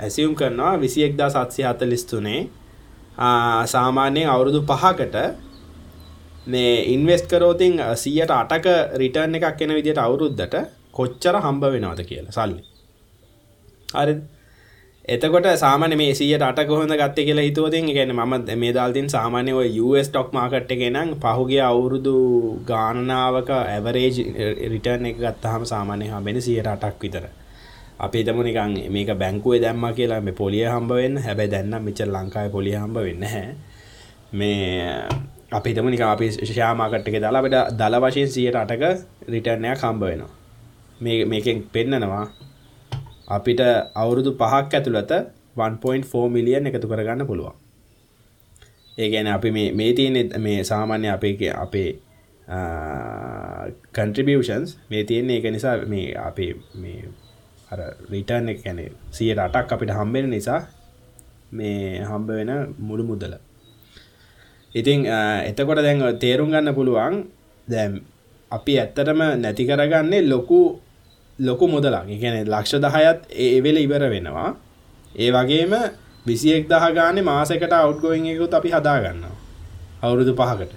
ඇසියුම් 0.00 0.34
කරනවා 0.34 0.74
විසියෙක්දා 0.78 1.30
සත්සි 1.30 1.62
හතලිස්තුනේ 1.64 2.40
සාමාන්‍යයෙන් 3.66 4.28
අවුරුදු 4.28 4.60
පහකට 4.62 5.16
මේ 6.46 6.84
ඉන්වෙස්ට 6.86 7.26
කරෝතින් 7.28 7.74
සියට 7.94 8.30
අටක 8.32 8.66
රිටර්න් 8.96 9.34
එකක් 9.34 9.60
එන 9.60 9.74
විදිට 9.74 9.98
අවුරුද්ධට 9.98 10.54
කොච්චර 10.92 11.36
හම්බ 11.36 11.64
වෙනවද 11.66 12.00
කියලා 12.04 12.32
සල්ලි. 12.32 12.62
හරි 13.88 14.14
එතකොට 15.04 15.46
සාමාන 15.56 15.96
මේ 15.96 16.14
සියට 16.14 16.42
අට 16.42 16.58
කොහොඳ 16.64 16.92
ගත්ත 16.92 17.18
කියලා 17.18 17.42
හිතුවතින් 17.42 17.86
ගැන 17.88 18.14
ම 18.14 18.34
මේ 18.56 18.72
දල්තින් 18.72 19.08
සාමානය 19.10 19.52
ඔය 19.52 19.70
ටොක් 20.04 20.32
මාකට් 20.32 20.70
එකෙනම් 20.70 21.16
පහුගේ 21.16 21.60
අවුරුදු 21.60 22.14
ගානනාවක 22.64 23.50
ඇවරේජ් 23.50 24.16
රිටර්න් 24.64 25.06
එක 25.06 25.16
ගත්තහම 25.18 25.64
සාමානය 25.64 26.06
හාබෙන 26.06 26.38
සියට 26.40 26.66
අටක් 26.66 27.02
විතර. 27.02 27.26
අපි 27.98 28.24
තම 28.24 28.42
නිකන් 28.42 28.92
මේක 28.92 29.10
බැංකුවේ 29.14 29.60
දැම්ම 29.60 29.84
කියලා 29.92 30.20
මේ 30.20 30.34
පොලිය 30.34 30.64
හම්බවෙන්න 30.64 31.18
හැබැයි 31.18 31.50
දැන්න 31.50 31.82
මිච 31.82 32.00
ලංකායි 32.06 32.50
පොලිය 32.50 32.76
හම්බ 32.76 32.96
වෙන්න 32.98 33.22
හැ 33.24 33.48
මේ 34.32 35.02
අපි 35.50 35.74
තම 35.74 35.90
නික 35.90 36.00
අපි 36.02 36.30
ශාමාකට්ක 36.30 37.18
දාලා 37.18 37.42
අපට 37.42 37.58
දල 37.74 37.98
වශයෙන් 38.00 38.30
සියට 38.30 38.54
අටක 38.54 38.86
රිටර්ණයක් 39.28 39.78
හම්බ 39.80 40.02
වෙනවා. 40.02 40.32
මේ 41.00 41.24
මේකෙන් 41.24 41.66
පෙන්නනවා. 41.72 42.26
අපිට 43.28 43.60
අවුරුදු 43.94 44.30
පහක් 44.34 44.74
ඇතුළත 44.74 45.12
1.4 45.56 46.28
මිලියන් 46.28 46.66
එකතු 46.66 46.88
කරගන්න 46.88 47.26
පුළුවන්. 47.26 47.54
ඒ 48.98 49.08
ගැන 49.10 49.26
අපි 49.26 49.50
මේ 49.50 49.92
තියෙන 49.94 50.16
මේ 50.40 50.64
සාමාන්‍ය 50.64 51.08
අපේ 51.08 51.50
අපේ 51.54 51.90
කන්ට්‍රිබියෂන්ස් 53.92 54.78
මේ 54.90 55.04
තියෙන්නේ 55.04 55.38
එක 55.38 55.46
නිසා 55.52 55.76
මේ 55.86 56.14
අපේ 56.18 56.52
මේ 56.74 57.08
අර 57.72 57.80
රිටර්න් 58.10 58.48
එක 58.48 58.62
ගැන 58.64 58.80
සියට 59.10 59.38
අටක් 59.38 59.72
අපිට 59.72 59.90
හම්බෙන 59.90 60.30
නිසා 60.30 60.60
මේ 61.52 62.04
හම්බ 62.10 62.28
වෙන 62.28 62.50
මුළු 62.78 63.04
මුදල. 63.04 63.34
ඉතිං 64.74 65.06
එතකොට 65.48 65.80
දැන් 65.86 66.00
තේරුම් 66.18 66.50
ගන්න 66.50 66.74
පුළුවන් 66.74 67.14
දැම් 67.68 67.92
අපි 68.50 68.72
ඇත්තටම 68.78 69.20
නැති 69.40 69.68
කරගන්නේ 69.68 70.22
ලොකු 70.28 70.60
ලොකු 71.46 71.66
මුදලක්. 71.68 72.06
ගැන 72.22 72.36
ලක්ෂ 72.46 72.74
දහයත් 72.84 73.18
ඒවෙල 73.46 73.76
ඉවර 73.78 74.04
වෙනවා. 74.14 74.50
ඒ 75.14 75.30
වගේම 75.30 75.72
විසියෙක් 76.26 76.64
දහ 76.68 76.84
ගානේ 76.94 77.22
මාසකට 77.22 77.72
අවට්ගෝයින් 77.72 78.26
එකකුත් 78.32 78.54
අපි 78.54 78.70
හදාගන්නවා 78.70 79.34
අවුරුදු 80.02 80.32
පහකට. 80.34 80.72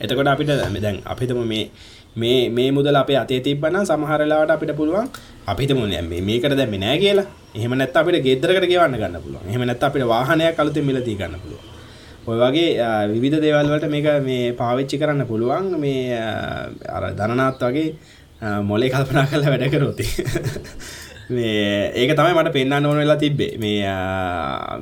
එතකොට 0.00 0.28
අපිට 0.28 0.50
දැන් 0.50 0.98
අපිතම 1.04 1.40
මේ 1.44 1.70
මේ 2.16 2.48
මේ 2.48 2.70
මුදල 2.70 2.96
අපේ 2.96 3.16
අතේ 3.16 3.40
තිබ්බනම් 3.40 3.84
සමහරලාට 3.84 4.50
අපිට 4.50 4.72
පුළුවන් 4.76 5.08
අපිට 5.46 5.72
මුල 5.72 5.90
මේකට 6.28 6.54
දැම 6.56 6.74
නෑ 6.76 6.98
කියලා. 6.98 7.26
එහම 7.54 7.74
නැත් 7.74 7.96
අපිට 7.96 8.22
ගෙදරකට 8.22 8.66
ගෙවන්න 8.66 8.96
ගන්න 8.96 9.22
පුළුවන්. 9.24 9.46
එහම 9.48 9.62
නැත් 9.62 9.82
අපිට 9.82 10.04
වාහනයක් 10.04 10.58
අලුත 10.58 10.78
මිලදී 10.82 11.16
ගන්න 11.16 11.40
පුළුවන්. 11.42 11.66
ඔය 12.26 12.36
වගේ 12.38 12.68
විවිධ 13.12 13.38
දේවල්වලට 13.40 13.86
මේක 13.88 14.06
මේ 14.22 14.52
පාවිච්චි 14.52 14.98
කරන්න 14.98 15.26
පුළුවන්. 15.26 15.78
මේ 15.78 16.18
අර 16.96 17.04
දනනාත් 17.14 17.62
වගේ 17.62 17.94
මොලේ 18.64 18.90
කල්පනා 18.90 19.26
කල 19.26 19.44
වැඩකරෝති 19.46 20.06
මේ 21.30 21.92
ඒක 21.94 22.12
තමයි 22.18 22.34
මට 22.34 22.52
පෙන්න්න 22.52 22.86
ඕන 22.86 22.98
වෙලා 22.98 23.16
තිබ්බේ. 23.16 23.58
මේ 23.58 23.82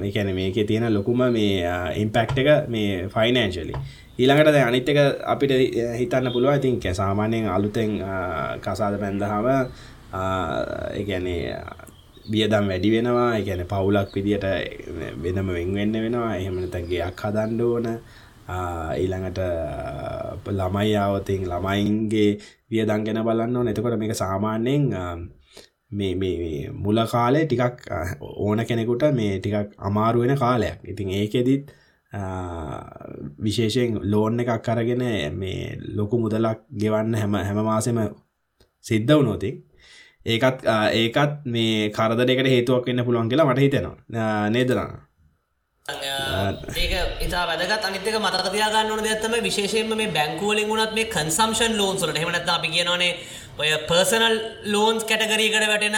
මේකැන 0.01 0.35
මේක 0.35 0.61
තියෙන 0.67 0.95
ලොකුම 0.95 1.25
මේ 1.33 1.65
ඉම්පෙක්් 1.97 2.39
එක 2.39 2.69
මේ 2.69 3.09
ෆයිනෑන්ශලි 3.15 3.75
ඊළඟට 4.19 4.53
දැ 4.53 4.65
අනිත් 4.67 4.89
එක 4.89 4.99
අපිට 5.35 5.53
හිතන්න 5.99 6.33
පුළුව 6.33 6.57
ඉතින් 6.57 6.81
කැ 6.81 6.95
සාමානයෙන් 6.95 7.49
අලුතෙන් 7.49 7.99
කසාද 8.63 8.99
පැන්දහම 9.03 9.47
ඒගැනේ 10.95 11.43
වියදම් 12.31 12.69
වැඩි 12.69 12.91
වෙනවා. 12.93 13.37
එකැන 13.37 13.67
පවුලක් 13.67 14.15
විදියට 14.15 14.47
වෙනම 15.23 15.49
වෙන්වෙන්න 15.49 15.93
වෙනවා. 16.05 16.37
එහෙමනතගේයක් 16.37 17.23
හදන්ඩ 17.25 17.61
ඕන. 17.63 17.87
ඊළඟට 18.49 19.41
ළමයි 20.51 20.95
ආවතින් 20.97 21.43
ළමයින්ගේ 21.45 22.31
වියදං 22.71 23.05
ගැන 23.05 23.25
බලන්න 23.25 23.57
ඕන. 23.57 23.69
එතකොට 23.69 23.99
මේක 23.99 24.15
සාමාන්‍යයෙන් 24.15 24.87
මේ 25.91 26.15
මේ 26.15 26.71
මුල 26.75 26.99
කාලේ 27.07 27.45
ටිකක් 27.45 27.91
ඕන 28.21 28.65
කෙනෙකුට 28.65 29.05
මේ 29.13 29.39
ටිකක් 29.39 29.77
අමාරුවෙන 29.79 30.37
කාලයක්. 30.37 30.79
ඉතින් 30.85 31.11
ඒකෙදිත් 31.11 31.73
විශේෂයෙන් 33.39 34.01
ලෝන් 34.05 34.41
එකක් 34.41 34.63
කරගෙන 34.63 35.05
මේ 35.35 35.79
ලොකු 35.97 36.19
මුදලක් 36.19 36.61
ගෙවන්න 36.75 37.15
හැම 37.15 37.35
හැම 37.41 37.65
මාසෙම 37.65 37.99
සිද්ධ 38.85 39.13
වුණෝති 39.13 39.51
ඒකත් 40.27 40.65
ඒකත් 40.93 41.45
මේ 41.47 41.91
කරදරකට 41.91 42.49
හේතුවක් 42.55 42.87
වෙන්න 42.87 43.05
පුළුවන් 43.05 43.29
කියලා 43.29 43.49
මට 43.49 43.61
හිතෙනවා. 43.61 44.49
නේදරන්න 44.51 45.08
ඒක 45.89 47.23
ඉතා 47.25 47.45
වැදගත්. 47.49 47.81
අනිතක 47.81 48.17
මතකතියාගන්න 48.19 48.91
ඕන 48.93 49.03
දෙත්තම 49.03 49.35
විශේෂයෙන්ම 49.41 49.95
මේ 49.95 50.11
බැංකුවලින් 50.11 50.69
වුණත් 50.69 50.93
මේ 50.93 51.09
කන්සම්ෂන් 51.09 51.79
ලෝන්සලට 51.79 52.19
හෙමනත් 52.19 52.49
අපි 52.49 52.69
කියනවනේ 52.69 53.15
ඔය 53.59 53.71
පර්සනල් 53.89 54.37
ලෝන්ස් 54.67 55.03
කැටගරීකට 55.05 55.65
වැටෙන 55.65 55.97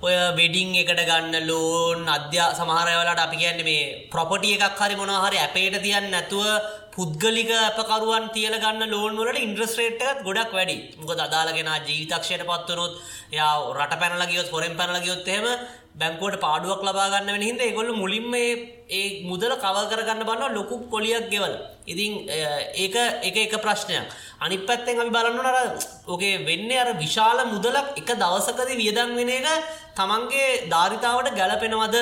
ඔය 0.00 0.16
වෙඩිං 0.34 0.74
එකට 0.74 1.04
ගන්න 1.04 1.46
ලෝන් 1.46 2.02
අධ්‍යා 2.08 2.50
සමහරවලට 2.52 3.24
අපි 3.26 3.36
කියන්න 3.36 3.62
මේ 3.62 4.10
ප්‍රොපටිය 4.10 4.58
එකක් 4.58 4.82
හරි 4.82 4.98
මොනහරි 4.98 5.38
ඇපේට 5.38 5.80
තියන්න 5.86 6.10
නැතුව 6.10 6.46
පුද්ගලික 6.92 7.50
අපකරුවන් 7.54 8.24
තියල 8.34 8.54
ගන්න 8.58 8.90
ලෝන් 8.90 9.14
වලට 9.16 9.44
ඉන්ද්‍රස්ට්‍රේට්ත් 9.46 10.24
ගොඩක් 10.26 10.50
වැඩි. 10.52 10.76
මොක 10.98 11.14
අදාලගෙන 11.16 11.70
ජීවිතක්ෂයට 11.86 12.42
පත්වනොත් 12.42 12.94
යා 13.32 13.52
රට 13.72 14.00
පැනලගියොත් 14.00 14.50
හොරෙන් 14.50 14.74
පැනලගියොත් 14.74 15.28
එහෙම 15.28 15.46
බැංකුවට 15.98 16.40
පාඩුවක් 16.40 16.82
ලබාගන්න 16.82 17.28
වෙන 17.28 17.42
හිද 17.42 17.62
ගොල්ල 17.74 17.90
මුලින්ම 17.94 18.34
ඒ 18.34 19.02
මුදල 19.22 19.52
කව 19.56 19.76
කරගන්න 19.88 20.22
බන්න 20.22 20.54
ලොකු 20.54 20.76
කොලියක් 20.86 21.26
ගෙවල. 21.28 21.54
ඉතින් 21.86 22.12
ඒක 22.76 22.96
එක 23.22 23.36
එක 23.38 23.54
ප්‍රශ්නයක්. 23.58 24.06
අනි 24.40 24.58
පැත්තෙන් 24.60 25.00
අපි 25.00 25.10
බලන්නනට 25.10 25.86
ඕකේ 26.06 26.44
වෙන්න 26.44 26.70
අර 26.76 26.88
විශාල 26.96 27.38
මුදලක් 27.46 27.92
එක 27.96 28.10
දවසකද 28.14 28.70
වියදන් 28.74 29.14
වෙන 29.14 29.30
එක 29.30 29.46
තමන්ගේ 29.94 30.48
ධාරිතාවට 30.68 31.34
ගැලපෙනවද 31.34 31.96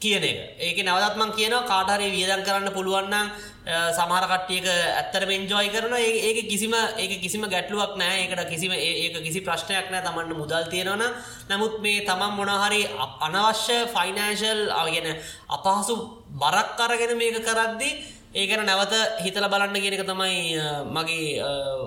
කියන 0.00 0.24
එක. 0.24 0.38
ඒක 0.58 0.78
නවදත්මන් 0.80 1.30
කියනවා 1.32 1.66
කාටහරි 1.66 2.10
වියදන් 2.10 2.42
කරන්න 2.42 2.70
පුළුවන්නම් 2.70 3.30
සමහර 3.68 4.24
කට්ටියක 4.24 4.66
ඇත්තට 4.66 5.24
මෙන්ජෝයි 5.26 5.68
කරන 5.68 5.94
ඒක 5.94 6.48
කිසිම 6.48 6.72
ඒක 6.72 7.20
කිසිම 7.20 7.42
ගැටලුවක් 7.44 7.96
නෑ 7.96 8.20
ඒකට 8.20 8.48
කිසිම 8.48 8.72
ඒක 8.72 9.18
කිසි 9.18 9.40
ප්‍රශ්නයක් 9.40 9.90
නෑ 9.90 10.02
තමන්ට 10.02 10.38
මුදල් 10.38 10.64
තියෙනවන 10.66 11.04
නමුත් 11.48 11.74
මේ 11.80 12.00
තමන් 12.02 12.32
මොනහරි 12.34 12.82
අනවශ්‍ය 13.20 13.76
ෆයිනෑශල් 13.88 14.62
අගෙන 14.74 15.08
අපහසු 15.50 15.94
බරක් 16.34 16.70
කරගෙන 16.78 17.12
මේක 17.14 17.36
කරද්දී 17.42 17.92
ඒකන 18.34 18.60
නැවත 18.60 18.92
හිතල 19.20 19.46
බලන්න 19.48 19.72
කියෙනක 19.74 20.04
තමයි 20.04 20.60
මගේ 20.86 21.40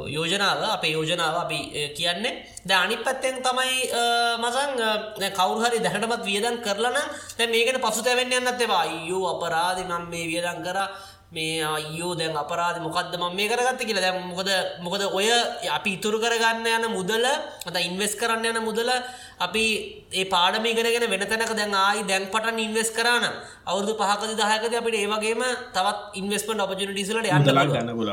යෝජනාව. 0.07 0.59
අපේ 0.71 0.91
යෝජනාව 0.91 1.35
අපි 1.37 1.59
කියන්නේ. 1.93 2.33
ද 2.65 2.71
අනි 2.73 2.97
පත්තෙන් 2.97 3.37
තමයි 3.39 3.93
මසං 4.39 4.71
කවුහරි 5.31 5.77
දැහටමත් 5.79 6.25
වියදන් 6.25 6.57
කරලන 6.59 6.97
මේකට 7.47 7.77
පසු 7.79 8.01
තැවෙන්න 8.01 8.33
යන්නත් 8.33 8.61
එවා 8.61 8.85
යෝ 9.05 9.23
අපරාධ 9.27 9.85
නම් 9.85 10.09
මේ 10.09 10.25
වියදන් 10.27 10.63
කරා. 10.63 10.89
මේ 11.31 11.63
අයෝ 11.63 12.11
දැන් 12.15 12.35
අපරාධ 12.35 12.77
මොකක්ද 12.81 13.13
ම 13.15 13.23
මේ 13.31 13.47
කරගත්ත 13.47 13.79
කියලා. 13.79 14.03
දැ 14.03 14.19
මොකද 14.21 14.49
මොකද 14.81 15.01
ඔය 15.13 15.27
අපි 15.69 15.89
ඉතුරු 15.95 16.17
කරගන්න 16.19 16.67
යන 16.67 16.85
මුදල 16.91 17.25
අත 17.67 17.75
ඉන්වෙස් 17.79 18.17
කරන්න 18.19 18.49
යන 18.51 18.59
මුදල 18.65 18.89
අපි 19.45 19.65
ඒ 20.11 20.25
පාඩම 20.33 20.65
ඉගෙනගෙන 20.71 21.07
වෙන 21.13 21.23
තැනක 21.31 21.53
දැන් 21.59 21.73
ආයි 21.81 22.07
දැන් 22.09 22.25
පටන් 22.33 22.59
ඉන්වෙස් 22.67 22.89
කරන. 22.97 23.25
අවුදු 23.71 23.93
පහකද 23.99 24.31
දහයකද 24.39 24.73
අපිට 24.79 24.95
ඒවගේම 24.99 25.41
තවත් 25.75 25.99
ඉන්වස්මට 26.19 26.61
ඔපජනිටිසලට 26.65 27.27
යන්න 27.29 27.45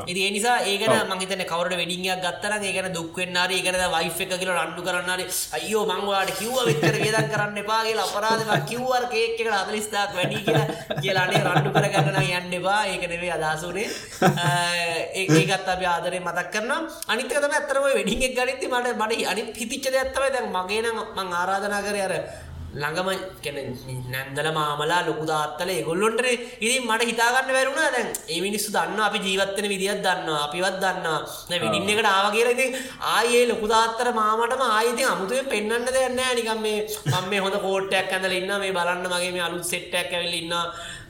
ඒ 0.09 0.31
නිසා 0.35 0.57
ඒකන 0.73 0.95
මහිතන 1.13 1.43
කවරට 1.51 1.79
වෙඩිංයක් 1.81 2.21
ගත්තර 2.25 2.53
ඒකන 2.69 2.89
දුක්වෙන්නාර 2.97 3.51
ඒකන 3.57 3.79
වයි් 3.95 4.11
එක 4.25 4.35
කියල 4.35 4.53
රණ්ඩු 4.55 4.83
කරන්නර 4.89 5.23
අයෝ 5.59 5.85
මංවාට 5.91 6.33
කිව්ව 6.41 6.59
විතර 6.69 6.97
වේදන් 7.05 7.31
කරන්න 7.33 7.59
එපා 7.65 7.81
කියලා 7.87 8.07
අපරාධ 8.09 8.53
කිව්වර් 8.71 9.05
කේක්කට 9.15 9.51
අදලිස්ථාක් 9.61 10.13
වැඩි 10.19 10.45
කියලා 10.47 10.67
කියලානේ 11.03 11.43
රණ්ඩු 11.47 11.71
කරගන්න 11.77 12.21
යන්න 12.39 12.57
එපා. 12.61 12.81
ඒක 12.87 13.05
නෙවේ 13.13 13.33
අදහසුනේ 13.39 13.87
ඒකත් 15.23 15.69
අප 15.75 15.83
ආදරය 15.95 16.21
මතක් 16.21 16.49
කරන 16.55 16.73
අනිතකතම 17.09 17.57
ඇතරම 17.59 17.89
වෙඩිගෙක් 17.99 18.37
ගනිති 18.39 18.73
මට 18.73 18.97
මට 19.01 19.27
අනි 19.33 19.43
හිතිච්චද 19.61 19.97
ඇත්තවයි 19.97 20.31
දැන් 20.37 20.49
මගේන 20.57 20.87
මං 21.19 21.33
ආරාධනා 21.35 21.83
කර 21.83 21.97
අර 22.07 22.15
ළඟම 22.71 23.09
කෙන 23.41 23.57
නැන්දල 24.07 24.49
මාමලා 24.53 25.01
ලොකු 25.03 25.25
දාත්තල 25.25 25.71
ගොල්ලොන්ට 25.83 26.21
ඉතින් 26.59 26.85
මට 26.85 27.03
හිතාගන්න 27.03 27.49
වැරුණ 27.51 27.81
දැන් 27.87 28.09
ඒ 28.29 28.41
මිනිස්සු 28.41 28.69
දන්න 28.71 29.01
අපි 29.01 29.19
ජීවත්තන 29.19 29.67
විදිියත් 29.67 30.03
දන්න 30.03 30.29
අපිවත් 30.39 30.77
දන්න 30.79 31.63
විඩින්න 31.63 31.89
එකට 31.89 32.09
ආවගේරති 32.09 32.67
ආයේ 33.09 33.49
ලොකු 33.49 33.67
දාත්තර 33.67 34.13
මාමටම 34.13 34.63
ආයිති 34.69 35.05
අමුතුවෙන් 35.07 35.49
පෙන්න්න 35.49 35.89
දෙන්න 35.89 36.21
නිකම් 36.37 36.61
මේ 36.61 36.85
මම 37.15 37.35
හොඳ 37.39 37.59
කෝට්ටයක් 37.59 38.13
ඇඳල 38.13 38.39
ඉන්න 38.39 38.55
මේ 38.59 38.73
බලන්න 38.73 39.09
මගේ 39.09 39.33
මේ 39.33 39.47
අලුත් 39.49 39.65
සෙට්ටක් 39.65 40.13
ඇවිල 40.13 40.35
ඉන්න 40.35 40.57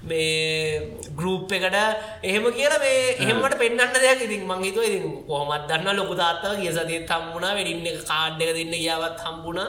මේ 0.02 0.94
ගරුප් 1.12 1.50
එකට 1.50 1.76
එහෙම 2.22 2.44
කියලා 2.52 2.78
මේ 2.78 3.14
එහෙමට 3.16 3.58
පෙන්න්න 3.58 3.96
දෙයක් 3.96 4.20
ඉතින් 4.20 4.46
මංහිතුව 4.46 4.84
ඉතින් 4.84 5.06
කොහොමත් 5.26 5.66
දන්න 5.66 5.96
ලොකු 5.96 6.14
තාත්තව 6.16 6.54
කිය 6.56 6.72
සතිය 6.72 7.00
තම්බුණා 7.04 7.54
වැඩින්න 7.54 8.04
කාඩ් 8.04 8.38
එක 8.40 8.54
දෙන්න 8.54 8.74
ගියාවත් 8.74 9.18
හම්බුණා 9.20 9.68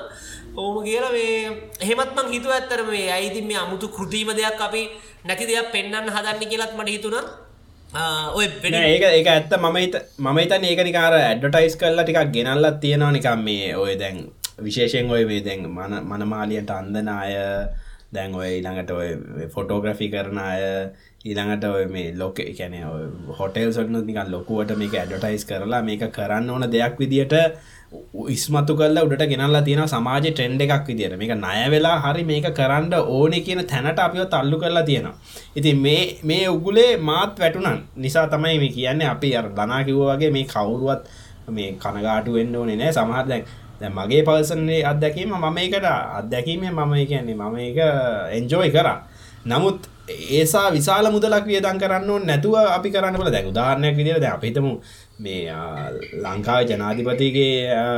ඕම 0.59 0.77
කියලා 0.83 1.11
මේ 1.11 1.35
එහෙමත් 1.81 2.15
මං 2.15 2.33
හිතුව 2.33 2.55
ඇත්තර 2.55 2.81
මේ 2.87 3.05
ඇයිතින් 3.11 3.45
මේ 3.49 3.59
අමුතු 3.59 3.87
කෘතිීම 3.89 4.31
දෙයක් 4.37 4.65
අපි 4.67 4.83
නැති 5.25 5.49
දෙයක් 5.49 5.69
පෙන්න්න 5.73 6.11
හදන්න 6.15 6.49
කියලත් 6.51 6.73
මට 6.77 6.89
හිතුණා. 6.89 7.25
ඔය 8.33 8.45
ඒක 8.45 9.03
ඒක 9.09 9.27
ඇත්ත. 9.27 9.53
මම 9.57 9.77
මම 10.19 10.39
තන් 10.47 10.65
ඒක 10.65 10.81
නිකාර 10.83 11.13
ඇඩ්ඩටයිස් 11.15 11.75
කරලා 11.75 12.03
ටිකක් 12.03 12.33
ගෙනල්ලත් 12.35 12.79
තියෙනවා 12.81 13.11
නිකම් 13.11 13.43
මේ 13.43 13.75
ඔය 13.75 13.93
දැන් 13.97 14.17
විශේෂෙන් 14.61 15.11
ඔය 15.11 15.23
මේ 15.25 15.41
දැන් 15.41 15.69
මන 15.69 15.93
මනමාලියට 16.05 16.71
අන්දන 16.71 17.09
අය 17.09 17.35
දැන් 18.11 18.35
ඔය 18.35 18.49
ඊළඟට 18.49 18.91
ඔය 18.91 19.09
ෆොටෝග්‍රෆි 19.55 20.07
කරන 20.09 20.39
අය 20.41 20.61
ඊළඟට 21.25 21.65
ඔය 21.65 21.85
මේ 21.87 22.13
ලොක 22.15 22.39
කැන 22.57 22.75
හොටෙල් 23.39 23.73
සොටනු 23.73 24.01
නිකන් 24.03 24.31
ලොකුවට 24.31 24.77
මේක 24.77 24.95
ඇඩටයිස් 24.95 25.45
කරලා 25.45 25.81
මේක 25.83 26.05
කරන්න 26.11 26.49
ඕන 26.49 26.65
දෙයක් 26.71 26.97
විදිට 27.01 27.35
ඉස්මතු 28.29 28.73
කල්ල 28.77 28.97
උඩට 29.01 29.23
ගෙනල්ලා 29.31 29.61
තියෙන 29.61 29.87
සමාජ 29.87 30.25
ට්‍රෙන්ඩ් 30.25 30.61
එකක් 30.65 30.89
විදිට 30.89 31.15
මේක 31.17 31.33
නය 31.35 31.61
වෙලා 31.73 31.95
හරි 32.03 32.23
මේක 32.23 32.47
කරන්න 32.53 32.93
ඕන 32.93 33.33
කියන 33.45 33.61
තැනට 33.65 33.99
අපිව 33.99 34.25
තල්ලු 34.33 34.57
කරලා 34.61 34.83
තියෙනවා. 34.83 35.15
ඉතින් 35.55 35.77
මේ 35.77 36.03
මේ 36.23 36.45
උගුලේ 36.47 36.91
මාත් 36.99 37.39
වැටුනන් 37.39 37.81
නිසා 37.95 38.27
තමයි 38.27 38.59
මේ 38.61 38.75
කියන්නේ 38.75 39.09
අපි 39.13 39.35
අර 39.35 39.47
දනා 39.51 39.81
කිව්ව 39.83 40.05
වගේ 40.11 40.31
මේ 40.31 40.45
කවුරුවත් 40.45 41.01
මේ 41.49 41.69
කනගාටු 41.75 42.33
වෙන්න 42.33 42.55
ඕනේ 42.55 42.77
නෑ. 42.77 42.93
සමහර 42.93 43.25
දැන් 43.27 43.43
දැ 43.81 43.89
මගේ 43.89 44.23
පල්සන්නේ 44.23 44.81
අත්දැකීම 44.85 45.33
මම 45.33 45.57
එකට 45.57 45.87
අත්දැකීම 46.19 46.61
මම 46.69 46.93
කියන්නේ 47.11 47.35
මම 47.35 47.55
එක 47.69 47.79
එන්ජෝයි 48.37 48.71
කරා. 48.71 48.97
නමුත් 49.45 49.87
ඒසා 50.09 50.71
විශාල 50.71 51.05
මුදලක් 51.07 51.45
වියදන් 51.45 51.77
කරන්න 51.77 52.25
නැතුව 52.25 52.55
අපි 52.57 52.89
කරන්නල 52.89 53.29
දැ 53.29 53.45
උදාරණයක් 53.45 53.95
විදිර 53.95 54.17
ද 54.17 54.25
අපිතමු 54.27 54.71
මේ 55.19 55.51
ලංකාව 56.17 56.65
ජනාධිපතිගේ 56.65 57.53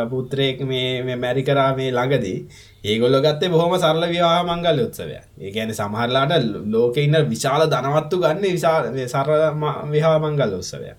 පුත්‍රයෙක් 0.09 0.61
මේ 0.63 1.15
මැරි 1.15 1.43
කරා 1.43 1.71
මේ 1.73 1.89
ළඟදී 1.89 2.37
ඒගොල්ල 2.83 3.17
ගත්තේ 3.17 3.49
බොහොම 3.49 3.73
සරල 3.75 4.03
විවාහ 4.07 4.43
මංගල 4.43 4.79
උත්සවය 4.81 5.17
ඒ 5.39 5.51
ගැන 5.51 5.71
සමහරලාට 5.71 6.33
ලෝක 6.67 6.97
ඉන්න 6.97 7.17
විශාල 7.25 7.63
ධනවත්තු 7.65 8.15
ගන්න 8.17 8.45
විශා 8.49 8.77
සර 9.07 9.29
විහා 9.87 10.17
මංගල 10.19 10.53
උත්සවය 10.53 10.89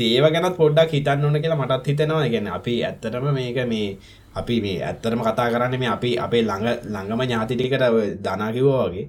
ඒව 0.00 0.26
ගැනත් 0.26 0.56
පොඩ්ඩක් 0.56 0.92
හිතන්න 0.92 1.24
ඕන 1.24 1.36
කියලා 1.36 1.58
මටත් 1.58 1.86
හිතෙනවා. 1.86 2.28
ගැන 2.28 2.48
අපි 2.48 2.74
ඇත්තටම 2.84 3.26
මේක 3.32 3.58
මේ 3.66 3.98
අපි 4.34 4.60
මේ 4.60 4.78
ඇත්තරම 4.82 5.20
කතා 5.20 5.50
කරන්න 5.50 5.78
මේ 5.78 5.88
අපි 5.88 6.10
අපේ 6.18 6.42
ළඟ 6.42 6.66
ළඟම 6.86 7.22
ඥාතිටිකට 7.22 7.84
දනාකිවෝ 8.22 8.84
වගේ. 8.84 9.06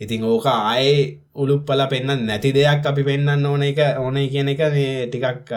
ඉතින් 0.00 0.24
ඕක 0.24 0.46
ආයේ 0.46 1.18
උළුප්පල 1.34 1.82
පෙන්න්න 1.88 2.26
නැති 2.26 2.52
දෙයක් 2.52 2.84
අපි 2.84 3.02
පෙන්න්න 3.02 3.46
ඕන 3.46 3.62
එක 3.62 3.80
ඕන 3.98 4.16
කියන 4.26 4.48
එක 4.48 4.62
මේ 4.70 5.06
ටිකක් 5.06 5.52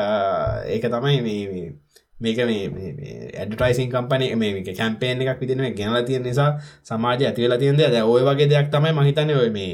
ඒක 0.68 0.86
තමයි 0.88 1.22
මේ 1.22 1.72
මේක 2.18 2.38
මේ 2.40 3.32
ඇඩටයිසින් 3.36 3.90
කම්පන 3.90 4.38
මේ 4.38 4.64
කැම්පේන 4.72 5.22
එකක් 5.22 5.40
විදින 5.40 5.64
ගැනල 5.74 6.04
තියෙන 6.04 6.24
නිසා 6.24 6.52
සමාජ 6.84 7.26
ඇතිවෙලා 7.26 7.58
තියෙන්ද 7.58 7.82
ද 7.86 8.04
ඔය 8.04 8.22
වගේ 8.24 8.48
දෙයක් 8.48 8.70
තමයි 8.70 8.94
මහිතන 8.94 9.36
ඔය 9.36 9.50
මේ 9.50 9.74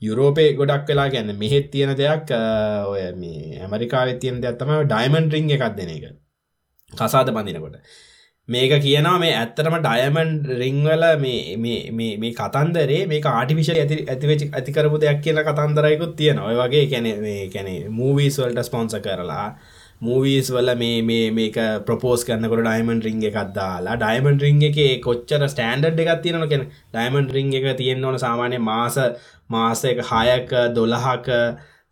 යුරෝපය 0.00 0.44
ගොඩක් 0.54 0.88
වෙලා 0.88 1.08
ගැන්න 1.08 1.32
මෙහෙත් 1.36 1.70
තියෙන 1.70 1.92
දෙයක් 1.94 2.32
ඔය 2.86 3.02
මේ 3.14 3.60
ඇමරිකාව 3.60 4.12
තියෙන 4.18 4.40
දෙයක් 4.40 4.56
තම 4.58 4.72
ඩයිමන් 4.84 5.30
රිං 5.30 5.50
එකක් 5.50 5.76
දෙන 5.76 5.90
එක. 5.90 6.04
කසාද 6.92 7.28
බඳනකොට. 7.30 7.76
මේක 8.50 8.72
කියනවා 8.78 9.18
මේ 9.18 9.34
ඇත්තටම 9.34 9.76
ඩයමන්් 9.78 10.30
රිංවල 10.60 11.04
මේ 11.18 12.30
කතන්දරේ 12.34 13.02
මේ 13.06 13.20
ආටිවිශල 13.32 13.76
ඇති 13.76 13.98
ඇතිවෙචි 14.06 14.48
ඇතිකරපු 14.52 15.02
දෙයක් 15.02 15.20
කියන 15.22 15.38
කතන්දරයකුත් 15.48 16.16
තියෙන 16.16 16.40
ඔය 16.40 16.56
වගේ 16.56 16.86
කැන 16.86 17.06
කැනෙ 17.52 17.74
මූවීස් 17.92 18.40
වල්ට 18.40 18.66
ස්පොන්ස 18.66 18.98
කරලා 19.00 19.46
මූවීස් 20.02 20.50
වල 20.50 20.74
මේ 20.76 21.00
මේ 21.04 21.30
මේක 21.32 21.56
ප්‍රපෝස් 21.86 22.26
කරන්නකොට 22.26 22.62
ඩයිමන් 22.62 23.00
රිංග 23.00 23.24
එකක් 23.24 23.40
දාලා 23.54 23.96
ඩයිමන් 23.96 24.38
රිංග 24.40 24.62
එක 24.64 24.78
කොච්චර 25.00 25.42
ස්ටන්ඩ් 25.46 26.04
එකක් 26.04 26.22
තියෙන 26.22 26.48
කෙන 26.48 26.68
ඩයිමන් 26.92 27.28
රිංග 27.30 27.52
එක 27.54 27.66
තියෙන්න්න 27.76 28.06
ඕන 28.06 28.18
සාමානය 28.18 28.62
මාස 28.64 28.96
මාස 29.48 29.84
එක 29.86 30.00
හයක 30.08 30.56
දොළහක 30.74 31.28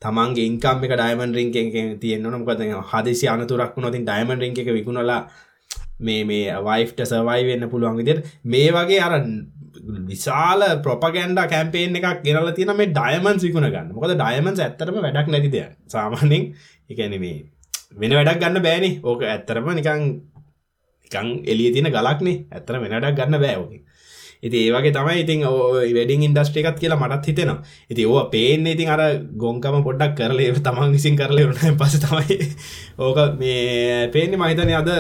තමන්ගේ 0.03 0.49
ඉන්කම් 0.49 0.87
එක 0.87 0.93
ඩයිමන් 0.95 1.35
රිං 1.35 1.53
තියෙන්න්න 2.01 2.39
මොකද 2.39 2.65
හදිසි 2.91 3.29
අනතුරක් 3.29 3.77
නොතින් 3.79 4.05
ඩයිමන් 4.05 4.43
රිං 4.43 4.57
එක 4.57 4.73
විකුණලා 4.75 5.21
මේ 6.01 6.25
මේ 6.25 6.57
වයිෆ්ට 6.63 7.05
සවයි 7.05 7.47
වෙන්න 7.51 7.71
පුළුවන් 7.71 8.01
විදියට 8.01 8.27
මේ 8.45 8.71
වගේ 8.71 9.01
අර 9.01 9.15
විශාල 10.09 10.65
ප්‍රොපගන්ඩ 10.85 11.41
කැම්පේෙන් 11.53 12.01
එකක් 12.01 12.25
ගෙනල 12.25 12.51
තින 12.55 12.73
මේ 12.77 12.93
ඩයමන්ස් 12.93 13.43
විකුණ 13.43 13.69
ගන්න. 13.69 13.93
මොකද 13.95 14.15
ඩයමන්ස් 14.15 14.61
ඇත්තරම 14.61 14.99
වැඩක් 15.05 15.31
නැතිද 15.35 15.57
සාමාන්‍යෙන් 15.89 16.51
එකන 16.91 17.15
මේ 17.25 17.37
වෙන 17.95 18.17
වැඩක් 18.19 18.43
ගන්න 18.43 18.67
බෑනි. 18.67 18.91
ඕක 19.03 19.23
ඇත්තරම 19.25 19.71
නිකං 19.75 20.03
නිකං 21.05 21.29
එලිය 21.45 21.71
තින 21.73 21.91
ගලක්නේ 21.91 22.45
ඇත්තර 22.53 22.81
වෙනටක් 22.83 23.17
ගන්න 23.19 23.41
බෑෝක 23.41 23.73
ඉති 24.43 24.59
ඒවගේ 24.65 24.93
තමයි 24.93 25.23
ඉතින් 25.23 25.41
වැඩින් 25.91 26.23
ඉන්ඩස්ට්‍රිකත් 26.23 26.79
කියලා 26.79 26.99
මටත් 26.99 27.27
හිතෙනවා. 27.27 27.63
ඉති 27.91 28.07
ඕ 28.07 28.25
පේන්නේ 28.27 28.75
ඉතින් 28.75 28.89
අර 28.89 29.03
ගොංකම 29.37 29.83
පොඩ්ඩක් 29.83 30.15
කරලේ 30.15 30.53
තමන් 30.59 30.93
විසින් 30.93 31.17
කරලේ 31.17 31.45
උන 31.45 31.59
පස 31.77 31.99
තමයි 31.99 32.37
ඕක 33.01 33.19
මේ 33.39 34.07
පේන්නේ. 34.09 34.39
මහිතන 34.39 34.71
අද 34.73 34.91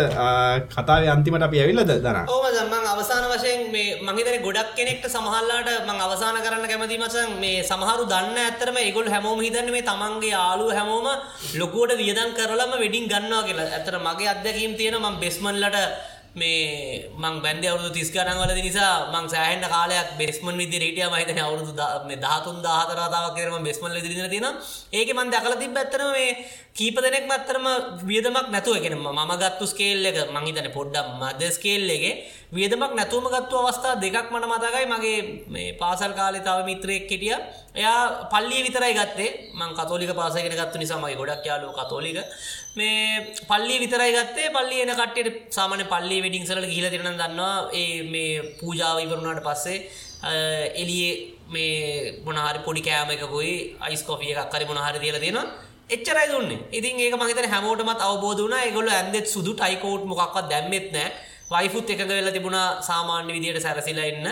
කතාව 0.69 1.07
අන්තිමට 1.09 1.43
අපි 1.43 1.61
ඇවිල්ලද 1.61 1.95
දන 1.99 2.19
ඕම 2.29 2.47
මං 2.67 2.89
අවසාන 2.89 3.29
වශයෙන් 3.29 3.71
මේ 3.71 3.97
මහිතන 4.03 4.43
ගොඩක් 4.43 4.75
කෙනෙක්ට 4.75 5.07
සමහල්ලාට 5.09 5.71
මං 5.87 6.01
අවසාන 6.01 6.41
කරන්න 6.41 6.67
කැමති 6.67 6.99
මසන් 6.99 7.39
මේ 7.39 7.63
සමහරු 7.63 8.11
දන්න 8.11 8.39
ඇතරම 8.41 8.77
ඒගොල් 8.79 9.09
හැමෝම 9.09 9.41
හිතන්න 9.41 9.71
මේ 9.71 9.85
තමන්ගේ 9.85 10.35
යාලු 10.35 10.69
හැමෝම 10.73 11.09
ලොකුවට 11.55 11.97
වියදන් 11.97 12.35
කරලම 12.35 12.73
වෙඩින් 12.77 13.07
ගන්නවා 13.07 13.47
කියලා. 13.49 13.71
ඇතර 13.73 13.99
මගේ 14.01 14.29
අත්දැකීම් 14.29 14.75
තියෙන 14.75 14.99
ම 14.99 15.21
බෙස්මන්ලට 15.21 15.77
මේ 16.39 17.11
මං 17.15 17.35
බැන්ඩ 17.41 17.65
අවුදු 17.67 17.91
තිස් 17.91 18.11
ගනන්වල 18.11 18.53
නිසා 18.59 18.93
මං 19.13 19.27
සෑහන්න 19.29 19.67
කාලයක් 19.67 20.09
බෙස්මන් 20.19 20.57
විදි 20.57 20.79
රටිය 20.79 21.07
මහිතන 21.07 21.41
අවුරුදු 21.41 21.73
දහතුන් 21.75 22.57
දාහතරතාවක් 22.63 23.37
කරම 23.37 23.63
බෙස්මල් 23.63 23.99
දින 24.07 24.31
තින 24.31 24.49
ඒක 24.93 25.11
මන් 25.11 25.31
දකල 25.31 25.55
තිබ 25.57 25.77
ඇත්තන 25.77 26.07
මේ 26.11 26.31
කීප 26.75 26.97
දෙනෙක් 26.97 27.25
මත්තරම 27.27 27.67
වියදමක් 28.03 28.49
නැතුව 28.49 28.79
එකෙන 28.79 28.95
ම 28.97 29.33
ගත්තු 29.37 29.65
ස්කේල් 29.67 30.05
එක 30.07 30.19
මංහිතන 30.31 30.69
පොඩ්ඩම් 30.71 31.09
මධ්‍ය 31.21 31.49
ස්කේල්ලගේ 31.51 32.13
වියදමක් 32.51 32.93
නැතුවම 32.95 33.27
ගත්තු 33.29 33.55
අවස්ථා 33.61 33.95
දෙකක් 33.97 34.31
මට 34.31 34.47
මතකයි. 34.47 34.85
මගේ 34.87 35.19
මේ 35.49 35.73
පාසල් 35.75 36.13
කාලෙ 36.13 36.41
තව 36.41 36.59
මිත්‍රයෙක් 36.65 37.05
කෙටිය 37.05 37.35
එයා 37.79 38.03
පල්ලිය 38.27 38.61
විතරයි 38.67 38.95
ගත්තේ. 38.95 39.31
මං 39.55 39.71
කතෝලික 39.73 40.13
පාසගෙන 40.13 40.55
ගත්තු 40.55 40.79
නිසාමයි 40.79 41.17
ගොඩක් 41.17 41.47
යාලු 41.47 41.73
කතෝලික. 41.73 42.19
මේ 42.77 43.35
පල්ලි 43.45 43.77
විතරයි 43.79 44.13
ගත්තේ. 44.17 44.51
පල්ලි 44.51 44.83
එන 44.85 44.93
කට්ටට 44.93 45.53
සාමන 45.53 45.85
පල්ලි 45.87 46.19
වෙඩිංසල 46.25 46.61
ගිල 46.67 46.89
තිරන 46.89 47.09
දන්නවා. 47.13 47.55
ඒ 47.75 48.03
මේ 48.05 48.35
පූජාව 48.61 48.99
ඉවරුණාට 48.99 49.43
පස්සේ 49.43 49.79
එලියේ 50.75 51.15
මේ 51.49 52.21
මොනහරි 52.25 52.61
පොඩි 52.61 52.83
කෑම 52.83 53.11
එකකුයි 53.11 53.55
අයිස් 53.81 54.03
කොෆිය 54.03 54.35
එකක් 54.35 54.53
කරි 54.53 54.65
මොනහරි 54.65 54.99
දියල 54.99 55.19
දෙෙනවා 55.19 55.47
එච්චරයි 55.91 56.29
දුන්න. 56.29 56.51
ඉතින් 56.71 57.01
ඒක 57.01 57.15
මහිතන 57.17 57.49
හැමෝටමත් 57.49 58.01
අවබෝධ 58.01 58.43
වන 58.43 58.57
ඒගොල 58.59 58.89
ඇන්දෙත් 58.91 59.27
සුදු 59.27 59.53
ටයිකෝට් 59.55 60.05
මොක්වත් 60.05 60.47
දැම්මෙත් 60.51 60.89
නෑ 60.93 61.09
වයිෆුත් 61.51 61.91
එක 61.91 62.01
වෙලා 62.09 62.33
තිබුණා 62.33 62.69
සාමාන්‍ය 62.83 63.33
විදියට 63.33 63.63
සැරසිලා 63.63 64.05
එන්න 64.05 64.27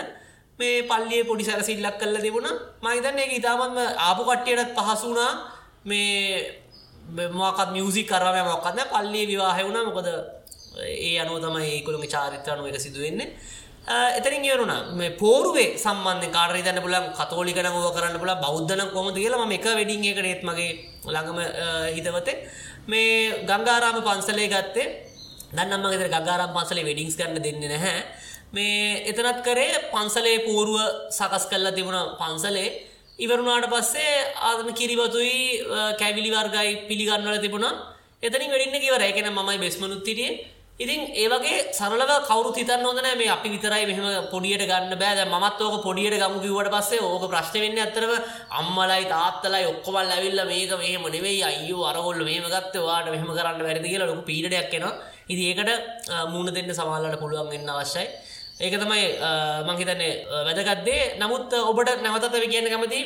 මේ 0.59 0.83
පල්ලිය 0.83 1.23
පොඩි 1.23 1.43
සැරසිල්ලක් 1.43 1.97
කල්ල 1.97 2.17
තිබුණ. 2.17 2.47
මහිතන්න 2.81 3.19
එක 3.19 3.33
ඉතාමත්ම 3.33 3.77
ආපු 3.99 4.21
කට්ටියටත් 4.23 4.73
පහසුනා 4.77 5.31
මේ 5.85 6.61
මොකත් 7.31 7.69
මියසික් 7.71 8.07
කරම 8.07 8.37
මොකක්න්න 8.45 8.79
පල්ලි 8.87 9.21
විවාහ 9.25 9.57
වුණා. 9.59 9.87
මොකද 9.87 10.07
ඒ 10.77 11.15
අනුව 11.19 11.37
තමයි 11.39 11.69
ඒකුළුගේ 11.69 12.09
චාරිත්‍රනුව 12.09 12.67
එක 12.67 12.79
සිදුවෙන්නේ 12.79 13.29
එතරින් 13.87 14.43
ඒරුණ 14.43 14.73
මේ 14.93 15.11
පෝරුවේ 15.13 15.77
සම්බන්ධ 15.77 16.27
කාරය 16.29 16.61
දන්න 16.61 16.81
පුලන් 16.81 17.05
කතෝලිකන 17.13 17.67
ෝව 17.69 17.95
කරන්න 17.95 18.19
පුල 18.19 18.33
බෞද්ධන 18.37 18.81
කොමද 18.91 19.15
කියලා 19.15 19.47
එක 19.49 19.65
වෙඩින් 19.71 20.03
එක 20.03 20.19
නේත් 20.19 20.41
මගේ 20.43 20.71
ළඟම 21.05 21.39
හිතවතේ. 21.95 22.35
මේ 22.87 23.45
ගංගාරාම 23.45 24.01
පන්සලේ 24.01 24.47
ගත්තේ. 24.47 24.87
දන්නම්ම 25.49 25.91
ගෙතර 25.93 26.09
ගංගාරම් 26.09 26.51
පන්සලේ 26.51 26.83
වෙඩිංස් 26.83 27.15
කරන්න 27.15 27.39
දෙන්න 27.39 27.59
නැහැ. 27.63 28.01
මේ 28.53 29.03
එතනත් 29.09 29.39
කරේ 29.43 29.81
පන්සලේ 29.91 30.37
පෝරුව 30.39 30.77
සකස් 31.09 31.45
කල්ලා 31.51 31.71
තිබුණ 31.71 31.99
පන්සලේ. 32.19 32.69
ඉවරුණාට 33.19 33.69
පස්සේ 33.69 34.13
ආදම 34.41 34.69
කිරිවතුයි 34.73 35.37
කැවිලි 35.99 36.29
වර්ගයි 36.29 36.75
පිළිගන්නල 36.89 37.39
තිබුණා. 37.39 37.73
එතනින් 38.23 38.51
වැඩින්න 38.51 38.83
කිව 38.83 38.95
රැකෙන 38.95 39.33
මයි 39.37 39.57
බෙස්මනුත්තිටියේ 39.57 40.31
ඉතින් 40.79 40.99
ඒවගේ 41.13 41.73
සරලව 41.73 42.11
කවරු 42.27 42.49
තිතන්න 42.53 42.83
හොඳන 42.85 43.07
මේ 43.17 43.29
අපි 43.35 43.49
විතරයි 43.49 43.85
මෙහම 43.89 44.27
පොඩියට 44.29 44.63
ගන්න 44.69 44.93
බෑද 44.93 45.21
මත් 45.25 45.59
ඕක 45.59 45.77
පොඩියට 45.83 46.17
ගමු 46.21 46.37
කිවට 46.39 46.69
පස්සේ 46.69 47.01
ඕක 47.03 47.23
ප්‍රශ්න 47.31 47.63
වෙන්න 47.63 47.79
ඇතරව 47.81 48.11
අම්මලයි 48.59 49.07
තාත්තලයි 49.09 49.65
ඔක්කොමල් 49.71 50.11
ඇවිල්ල 50.15 50.41
මේක 50.45 50.71
මෙහම 50.77 51.07
නෙවෙයි. 51.09 51.41
අයෝ 51.43 51.81
අරගොල්ල 51.89 52.21
මේම 52.21 52.45
ගත්තවාට 52.45 53.09
මෙහම 53.09 53.29
කරන්න 53.29 53.65
වැරදි 53.65 53.89
කියලා 53.89 54.09
ලොක 54.11 54.21
පීඩයක් 54.29 54.69
එෙනවා. 54.71 54.93
ඉදි 55.27 55.43
ඒකට 55.49 55.71
මුණ 56.33 56.53
දෙන්න 56.53 56.69
සමාල්ලට 56.71 57.19
පුළුවන් 57.19 57.49
වෙන්න 57.49 57.73
අවශ්‍යයි. 57.75 58.07
ඒක 58.57 58.73
තමයි 58.75 59.01
මංහිතන්නේ 59.63 60.13
වැදගත්දේ 60.47 61.01
නමුත් 61.17 61.53
ඔබට 61.61 62.01
නැවතව 62.01 62.37
කියන්න 62.45 62.67
කැමති 62.67 63.01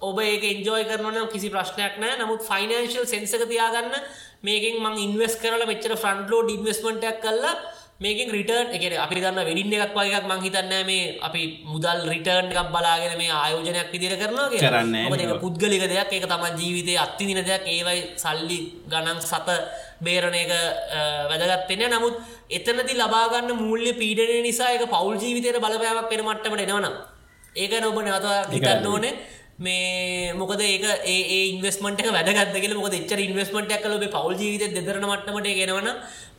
ඔබ 0.00 0.18
ඒක 0.20 0.44
එන්ජෝය 0.46 0.84
කරන 0.84 1.28
කිසි 1.28 1.48
ප්‍රශ්නයක් 1.48 1.96
නෑ 1.96 2.18
නමුත් 2.18 2.44
ෆයිනන්ශල් 2.44 3.06
සෙන්සක 3.06 3.44
තියාගන්න 3.46 3.96
මේකින් 4.42 4.76
මං 4.78 4.96
ඉන්වස් 5.00 5.36
කරල 5.36 5.64
මෙච්චර 5.66 5.96
ෆ්‍රන්ඩ්ලෝඩ් 5.96 6.52
ඉන්වස්මටක් 6.52 7.20
කල්ලා 7.20 7.54
මේකින් 8.00 8.28
රිටර්න් 8.30 8.72
එක 8.72 8.84
අපි 8.96 9.14
දන්න 9.16 9.44
වෙඩින්න 9.44 9.74
එකක් 9.76 9.92
වගේක් 9.94 10.24
මං 10.24 10.40
හිතන්න 10.40 10.72
මේ 10.84 11.18
අපි 11.20 11.42
මුදල් 11.64 12.00
රිටර්න් 12.06 12.48
එකක් 12.48 12.70
බලාගෙන 12.72 13.12
මේ 13.16 13.28
ආයෝජනයක් 13.30 13.92
විදිර 13.92 14.14
කරනවා 14.16 14.48
කරන්න 14.54 15.36
පුද්ගලික 15.38 15.84
දෙයක්. 15.84 16.08
ඒක 16.10 16.24
තම 16.24 16.44
ජීවිතය 16.56 16.96
අත්තිදින 16.96 17.40
දෙයක්. 17.42 17.64
ඒවයි 17.66 18.00
සල්ලි 18.16 18.58
ගණන් 18.86 19.20
සත 19.22 19.48
බේරණ 20.00 20.36
එක 20.42 20.52
වැදගත්වෙන 21.30 21.84
නමුත් 21.94 22.14
එතනති 22.50 22.94
ලබාගන්න 23.00 23.50
මුල්ල 23.62 23.86
පීඩනය 24.00 24.38
නිසා 24.48 24.70
එක 24.76 24.86
පෞල් 24.94 25.14
ජීවිතයට 25.16 25.60
බලපෑමක් 25.64 26.08
පෙන 26.12 26.24
මට්ටමට 26.26 26.64
එනවන 26.66 26.88
ඒක 27.56 27.72
නොබ 27.82 28.00
නැවත 28.00 28.54
හිතන්න 28.54 28.86
ඕනේ. 28.86 29.14
මේ 29.60 30.32
මොකද 30.32 30.60
ඒක 30.64 30.84
ඒ 31.04 31.40
ඉන්වස්මට 31.52 32.00
වැදගත් 32.16 32.54
කියල 32.62 32.74
මොක 32.76 32.94
එච්චර 32.98 33.20
ඉන්වස්මට 33.20 33.72
කල 33.82 33.96
පවල් 34.14 34.36
ජීවිත 34.40 34.72
දෙදරන 34.76 35.04
මටමට 35.04 35.48
ගෙනවන 35.58 35.88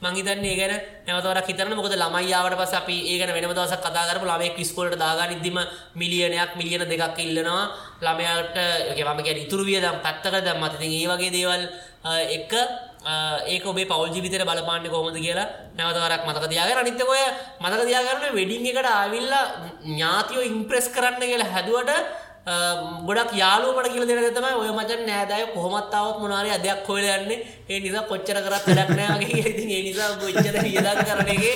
මංහිතන්නේ 0.04 0.56
ගැන 0.60 0.74
නැවතවර 1.08 1.40
හිතරන 1.50 1.76
මොකද 1.78 1.94
ළමයියාවට 1.94 2.58
පස 2.62 2.74
අපි 2.80 2.96
ඒකන 3.12 3.34
වෙන 3.36 3.46
දවස 3.50 3.76
කතාකරපු 3.78 4.26
ළමේ 4.26 4.56
කිස්කොලට 4.58 4.98
දාගන්න 4.98 5.38
ඉදිම 5.38 5.60
මිලියනයක් 5.96 6.58
මිලියන 6.58 6.88
දෙකක් 6.90 7.20
ඉල්ලනවා. 7.20 7.64
ළමයාට 8.02 8.56
යකම 8.92 9.22
ගැන 9.28 9.44
ඉතුරු 9.46 9.70
වියදම් 9.70 10.02
පත්තක 10.06 10.42
දම් 10.48 10.64
මතිති 10.64 10.90
ඒ 10.98 11.08
වගේ 11.12 11.32
දේවල් 11.38 11.64
එක 12.38 12.52
ඒක 13.48 13.66
ඔබේ 13.66 13.86
පවල් 13.86 14.12
ජීවිතර 14.14 14.44
බලපාන්න 14.46 14.86
කොමද 14.88 15.18
කියලා 15.18 15.48
නැවතවරක් 15.76 16.26
මතක 16.28 16.50
තියාගෙන 16.50 16.82
අනිත්තකොය 16.84 17.24
මතක 17.60 17.82
තියාගරන 17.86 18.36
වෙඩිං 18.36 18.68
එකට 18.68 18.88
ආවිල්ල 18.88 19.32
ඥාතියෝ 19.86 20.50
ඉම්ප්‍රෙස් 20.52 20.90
කරන්න 20.90 21.24
කියලා 21.24 21.54
හැදුවට 21.56 21.90
ගොඩක් 23.06 23.34
යාලුවට 23.34 23.90
කියල 23.90 24.06
දෙනගතම 24.08 24.46
ඔය 24.52 24.70
මචන් 24.70 25.02
නෑදාය 25.06 25.44
කොහොමත්තාවත් 25.54 26.18
මොනාරය 26.20 26.50
අදයක් 26.50 26.88
හොල 26.88 26.98
යන්නේ. 26.98 27.46
ඒ 27.70 27.80
නිසා 27.80 28.04
කොච්චර 28.04 28.38
කරත් 28.38 28.66
වැඩක්නෑගේ 28.68 29.42
ඉතින් 29.42 29.70
ඒ 29.70 29.82
නිසා 29.84 30.18
ගොච්චර 30.18 30.56
වියදන් 30.58 31.02
කරනගේ 31.02 31.54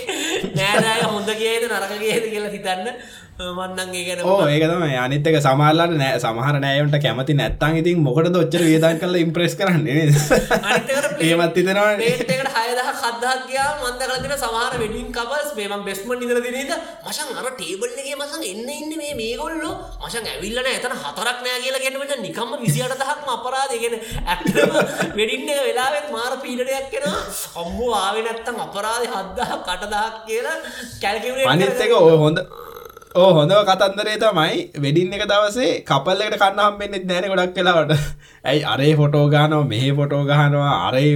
නෑදාය 0.53 1.01
හොඳ 1.05 1.29
කියද 1.31 1.63
නරක 1.65 1.93
කියද 1.99 2.25
කියලා 2.29 2.53
හිතන්න. 2.53 2.87
මන්නන්ගේ 3.45 4.03
ගැන 4.07 4.21
ඕ 4.23 4.35
ඒකතම 4.47 4.83
අනිත්තක 4.97 5.37
සමාල්ලට 5.43 5.95
නෑ 5.99 6.19
සමහර 6.19 6.57
නෑයන්ට 6.57 6.95
කැමති 7.03 7.33
නැත්තන් 7.35 7.79
ඉතින් 7.79 7.97
මොකට 8.01 8.29
දොච්චර 8.31 8.61
වියදන් 8.63 8.99
කල 9.01 9.15
ඉම්ප්‍රෙස් 9.17 9.55
කරන්නේ 9.59 10.05
ඒමත් 11.21 11.57
ඒකට 11.57 12.31
හයදහ 12.57 12.91
කදදාක්යා 13.01 13.67
මන්ද 13.79 14.01
කලතින 14.03 14.35
සමහර 14.37 14.77
වෙඩින් 14.81 15.09
කපස් 15.11 15.49
මේම 15.57 15.83
බෙස්මන් 15.87 16.23
ඉදර 16.25 16.39
දිනද 16.45 16.71
මශන් 17.05 17.33
අර 17.35 17.49
ටේබල්ලගේ 17.51 18.15
මසන් 18.15 18.45
එන්න 18.45 18.69
ඉන්න 18.71 18.93
මේ 18.95 19.13
මේගොල්ලො? 19.15 19.71
මශන් 20.01 20.29
ඇවිල්ලන 20.31 20.69
ඇතන 20.71 20.95
හතරක් 21.01 21.43
නෑ 21.43 21.59
කියලා 21.59 21.83
ගැනට 21.85 22.15
නිකම්ම 22.21 22.53
විසියට 22.61 22.95
දහක්ම 22.95 23.33
අපරාධගෙන 23.35 23.97
ඇක්ටම 24.27 24.77
වෙඩින්න 25.19 25.51
වෙලාවෙත් 25.59 26.07
මාර 26.11 26.37
පීඩටයක් 26.39 26.87
කෙන 26.93 27.09
අම්බෝ 27.57 27.91
ආවෙනත්තම් 27.97 28.63
අපරාධ 28.67 29.09
හද්දහ 29.09 29.53
කටදහක් 29.59 30.23
කියලා 30.25 30.57
කැල්කිවේ 31.01 31.51
අනිත්තක 31.51 31.99
ඔය 31.99 32.17
හොඳ 32.23 32.39
ඕ 33.15 33.27
හොඳ 33.31 33.51
කතන්දරේ 33.63 34.15
තමයි 34.17 34.55
වෙඩින් 34.77 35.13
එක 35.15 35.21
දවසේ 35.25 35.75
කපල්ලට 35.83 36.33
කන්න 36.35 36.61
හම්බෙන්න්නෙත් 36.61 37.05
නෑන 37.05 37.27
ගොඩක් 37.31 37.53
කලාවට 37.55 37.93
ඇයි 38.49 38.65
අරේ 38.65 38.89
ෆොටෝ 38.93 39.23
ගානව 39.29 39.61
මෙහ 39.65 39.85
ෆොටෝ 39.95 40.19
ගහනවා 40.25 40.73
අරේ 40.81 41.13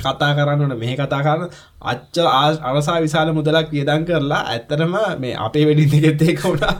කතා 0.00 0.30
කරන්නට 0.32 0.76
මෙහ 0.76 0.96
කතා 0.96 1.22
කරන්න 1.22 1.54
අච්ච 1.84 2.18
අරසා 2.64 2.98
විශාල 3.00 3.30
මුදලක් 3.32 3.70
වියදන් 3.70 4.06
කරලා 4.06 4.42
ඇත්තරම 4.48 4.96
මේ 5.18 5.36
අපේ 5.40 5.64
වෙඩින් 5.66 5.96
එකෙත්තේ 6.00 6.36
කවුඩා 6.36 6.74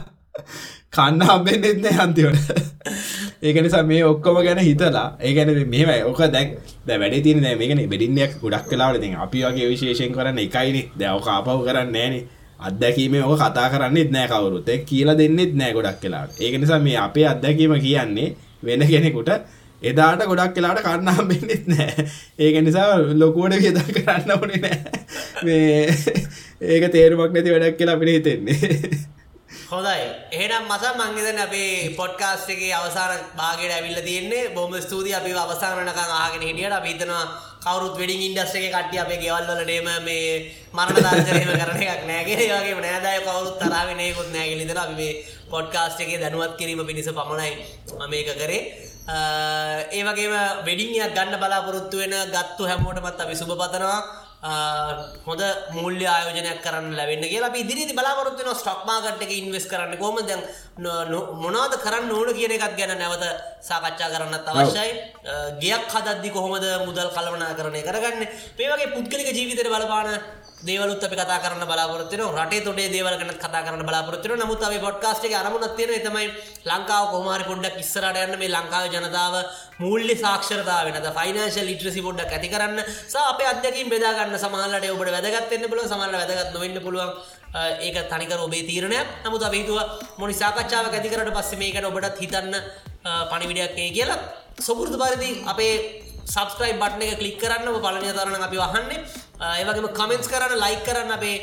කන්න 0.91 1.23
හම්බෙන්න්නෙත් 1.23 1.79
නෑ 1.81 1.97
හන්තිවට 1.99 2.51
ඒක 3.43 3.61
නිසා 3.61 3.83
මේ 3.85 4.03
ඔක්කොම 4.05 4.43
ගැන 4.43 4.59
හිතලා 4.61 5.07
ඒගැන 5.21 5.53
මෙමයි 5.67 5.99
ඕක 6.03 6.21
දැක් 6.29 6.57
ද 6.83 6.97
වැඩ 6.97 7.21
තින 7.23 7.45
මේකන 7.55 7.83
වෙඩින්යක් 7.87 8.39
ගොඩක් 8.41 8.67
කලාවට 8.67 9.05
අපි 9.17 9.43
වගේ 9.43 9.69
විශේෂයෙන් 9.69 10.11
කරන්න 10.11 10.39
එකයිනි. 10.39 10.89
දැව 10.95 11.21
කාපව් 11.21 11.63
කරන්න 11.63 11.91
නෑනේ. 11.91 12.25
අත්දැකීම 12.59 13.13
ඕක 13.23 13.39
කතා 13.39 13.69
කරන්නෙත් 13.69 14.11
නෑ 14.11 14.27
කවරුත්. 14.27 14.69
කියලා 14.85 15.17
දෙන්නෙත් 15.17 15.53
නෑ 15.55 15.73
ගොඩක් 15.73 16.01
කලා 16.01 16.25
ඒක 16.39 16.59
නිසා 16.61 16.79
මේ 16.79 16.97
අපේ 16.97 17.27
අත්දැකීම 17.33 17.73
කියන්නේ 17.79 18.35
වෙන 18.63 18.81
කෙනෙකුට 18.87 19.29
එදාට 19.81 20.25
ගොඩක් 20.25 20.55
කලාට 20.55 20.81
කන්නම් 20.85 21.27
වෙන්නෙත් 21.31 21.67
නෑ. 21.67 22.07
ඒක 22.39 22.55
නිසා 22.63 22.97
ලොකුවට 23.21 23.61
වියදා 23.61 23.87
කරන්න 23.97 24.31
ඕනේ 24.37 24.61
නෑ. 24.65 24.79
මේ 25.45 25.93
ඒක 26.61 26.91
තේරුමක් 26.91 27.33
නැති 27.33 27.53
වැඩක් 27.53 27.77
කියලා 27.77 27.95
අපිට 27.95 28.13
හිතෙන්නේ. 28.15 29.16
හොඳයි. 29.47 29.99
එහෙනම් 30.31 30.67
මස 30.67 30.83
මංගේදන 30.93 31.39
අපේ 31.39 31.95
පොඩ්කාස්ටගේ 31.95 32.73
අවසාන 32.73 33.19
භාගයට 33.35 33.71
ඇවිල්ල 33.71 33.99
තියන්නේ. 34.01 34.49
බොම 34.49 34.73
ස්තුතියි 34.77 35.15
අපි 35.15 35.31
අවසානනකං 35.33 36.11
ආගෙන 36.13 36.41
හිටියට. 36.41 36.73
අපිතනවා 36.73 37.23
කවරුත් 37.63 37.95
වෙඩින් 37.97 38.21
ඉන්ඩස්ටේ 38.27 38.67
කට්ටිය 38.67 38.99
අපේ 38.99 39.17
ගෙවල්වලටේම 39.17 39.87
මේ 40.03 40.51
මරණ 40.73 40.99
දර්ශනයම 41.05 41.51
කරන 41.53 41.81
එකක් 41.85 42.03
නෑගේ 42.05 42.37
වගේ 42.51 42.75
නෑදාය 42.77 43.19
කවරුත් 43.21 43.55
තරාවෙනයකුත් 43.59 44.29
නෑගෙලිදර 44.35 44.77
අපි 44.77 44.95
මේ 44.95 45.13
පොඩ්කාස්ට් 45.49 46.03
එකේ 46.03 46.19
දැනුවත් 46.19 46.59
කිරීම 46.59 46.85
පිණිස 46.85 47.09
පමණයි 47.09 47.51
මම 47.93 48.09
මේක 48.09 48.29
කරේ. 48.35 48.61
ඒ 49.89 50.03
වගේම 50.03 50.35
වෙඩිංයක් 50.65 51.15
ගන්න 51.15 51.39
බලාපොරොත්තු 51.39 51.97
වෙන 51.97 52.15
ගත්තු 52.29 52.63
හැමෝටමත් 52.65 53.21
අපි 53.21 53.35
සුභ 53.35 53.55
පතනවා. 53.55 54.26
හොඳ 54.41 55.41
මුල්්‍ය 55.73 56.05
ආයෝජනයක් 56.05 56.61
කරන්න 56.61 56.93
ලැවෙන්න 56.93 57.25
කියලා 57.25 57.55
ඉදිරිදි 57.57 57.93
බලාපොරොත්තුන 57.97 58.53
ස්ටොක් 58.53 58.85
මාගට් 58.85 59.21
එක 59.25 59.31
ඉන්වෙස් 59.33 59.65
කරන්න. 59.65 59.97
කොම 59.97 60.17
දැන් 60.29 60.41
මොනාද 61.43 61.73
කරන්න 61.81 62.11
ඕන 62.11 62.29
කියන 62.37 62.53
එකත් 62.53 62.77
ගැන 62.77 62.93
නැවත 63.01 63.23
සාකච්ඡා 63.69 64.13
කරන්නත් 64.13 64.45
අවශ්‍යයි. 64.45 64.93
ගයක් 65.61 65.89
හදද්දි 65.89 66.29
කොහොමද 66.29 66.65
මුදල් 66.85 67.09
කලවනා 67.15 67.57
කරණය 67.57 67.81
කරගන්න 67.81 68.27
පේවගේ 68.57 68.93
පුද්ගලික 68.93 69.29
ජීවිතයට 69.33 69.73
බලපාන 69.73 70.13
දේවලුත් 70.59 70.97
අපි 70.99 71.15
කතා 71.15 71.37
කරන්න 71.37 71.67
බලාපොරත්තින 71.67 72.21
රටේ 72.35 72.61
තොටේ 72.61 72.89
දේවලගන 72.89 73.29
කතා 73.37 73.61
කරන්න 73.61 73.85
බලාපොරත්තින 73.85 74.33
නමුත් 74.35 74.57
අපේ 74.59 74.79
පොඩ්කාස්ට් 74.79 75.25
එක 75.25 75.33
අරමුණක් 75.33 75.75
තියෙන 75.77 76.01
තමයි 76.01 76.33
ලංකාව 76.65 77.11
කොහොමාරි 77.11 77.45
පොඩ්ඩක් 77.45 77.77
ඉස්සරහට 77.77 78.17
යන්න 78.17 78.39
මේ 78.39 78.49
ලංකාවේ 78.49 78.89
ජනතාව 78.91 79.35
මූල්‍ය 79.79 80.15
සාක්ෂරතාව 80.17 80.89
වෙනද 80.89 81.09
ෆයිනාන්ෂල් 81.13 81.67
ලිටරසි 81.69 82.01
පොඩ්ඩක් 82.01 82.33
ඇති 82.33 82.49
කරන්න 82.49 82.81
සා 83.05 83.27
අපේ 83.33 83.51
අත්දැකීම් 83.53 83.93
බෙදා 83.93 84.15
ගන්න 84.17 84.33
සමහරලාට 84.35 84.89
ඔබට 84.89 85.13
වැදගත් 85.13 85.53
වෙන්න 85.53 85.69
පුළුවන්. 85.69 85.91
සමහරලාට 85.93 86.31
වැදගත් 86.31 86.53
නොවෙන්න 86.55 86.81
පුළුවන්. 86.81 87.13
ඒක 87.79 88.01
තනිකර 88.09 88.41
ඔබේ 88.41 88.65
තීරණයක්. 88.65 89.07
නමුත් 89.25 89.43
අපි 89.43 89.61
හිතුවා 89.61 89.85
මොනි 90.17 90.33
සාකච්ඡාවක් 90.33 90.97
ඇති 90.97 91.13
කරලා 91.13 91.37
පස්සේ 91.37 91.61
මේකට 91.61 91.85
ඔබටත් 91.85 92.17
හිතන්න 92.17 92.57
පණිවිඩයක් 93.29 93.77
ඒ 93.77 93.89
කියලා. 93.91 94.19
සොපුරුදු 94.59 94.97
පරිදි 94.97 95.31
අපේ 95.45 96.06
සබස්ක්‍රයි් 96.33 96.75
බට්න 96.81 97.01
එක 97.07 97.19
කලික් 97.21 97.37
කරන්න 97.41 97.79
පලනය 97.85 98.11
තරන 98.17 98.45
අපි 98.47 98.57
වහන්නේ. 98.63 98.99
ඒවගේම 99.61 99.87
කමෙන්ස් 99.99 100.27
කරන්න 100.33 100.53
ලයි 100.63 100.77
කරන්න 100.87 101.11
අපේ 101.17 101.35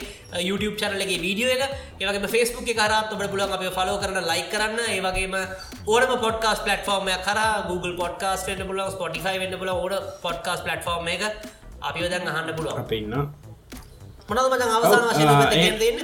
YouTube 0.49 0.77
චනලගේ 0.81 1.19
වීඩියෝ 1.25 1.57
එක. 1.57 1.63
ඒවගේ 2.01 2.31
ෆස්බුක් 2.35 2.71
කරත් 2.81 3.13
ඔබ 3.15 3.23
පුලන් 3.33 3.55
අප 3.57 3.65
ෆලෝ 3.79 3.97
කරන 4.03 4.19
ලයි 4.31 4.45
කරන්න. 4.53 4.79
ඒවගේම 4.97 5.35
ඕනම 5.93 6.13
පොඩ්කාස් 6.27 6.61
පලටෆෝර්ම 6.67 7.11
කර 7.27 7.41
Google 7.71 7.95
පොඩ්කාස් 8.03 8.47
වන්න 8.49 8.67
පුල 8.71 8.81
ස්පොටිෆයි 8.97 9.37
වන්න 9.43 9.61
පුල 9.63 9.71
ඕඩ 9.75 9.95
පොඩ්කාස් 10.25 10.61
පලටෆෝර්ම 10.67 11.09
එක. 11.17 11.25
අපි 11.89 12.09
දැන් 12.13 12.29
අහන්න 12.33 12.51
පුළුව 12.59 12.79
අපන්න 12.81 13.15
මොනද 14.29 14.47
මචන් 14.53 14.71
අවසාන 14.77 15.03
වශයෙන් 15.09 15.75
දෙන්න 15.83 15.99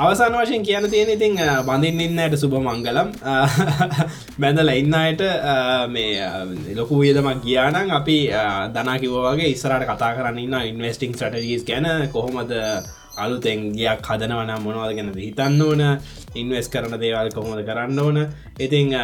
අවසාන 0.00 0.32
වශයෙන් 0.34 0.62
කියන 0.64 0.84
තියෙන 0.90 1.10
ඉතින් 1.12 1.34
බඳින් 1.66 2.00
ඉන්නයට 2.00 2.36
සුබ 2.40 2.54
මංගලම්. 2.56 3.08
බැඳල 4.40 4.70
ඉන්නයට 4.72 5.20
මේ 5.88 6.74
ලොකු 6.78 7.00
වියදමක් 7.02 7.42
ගියානං 7.44 7.92
අපි 7.92 8.16
දනා 8.76 8.96
කිව්වගේ 9.02 9.50
ඉස්සරට 9.54 9.84
කතා 9.84 10.14
කරන්න 10.16 10.38
ඉන්න 10.38 10.56
ඉන්වස්ටිං 10.70 11.12
ටජීස් 11.12 11.66
ගැන 11.68 11.88
කොහොමද 12.14 12.56
අලුතෙන් 13.24 13.60
ගයක් 13.78 14.08
හදනවන 14.08 14.52
මොනවද 14.64 14.92
ගැනද 14.98 15.18
හිතන්න 15.26 15.62
ඕන? 15.66 15.82
ඉන්වස් 16.40 16.68
කරන 16.72 16.94
දේවල් 17.02 17.30
කොහොමද 17.36 17.62
කරන්න 17.68 17.98
ඕන? 18.04 18.18
ඉතිං 18.66 18.94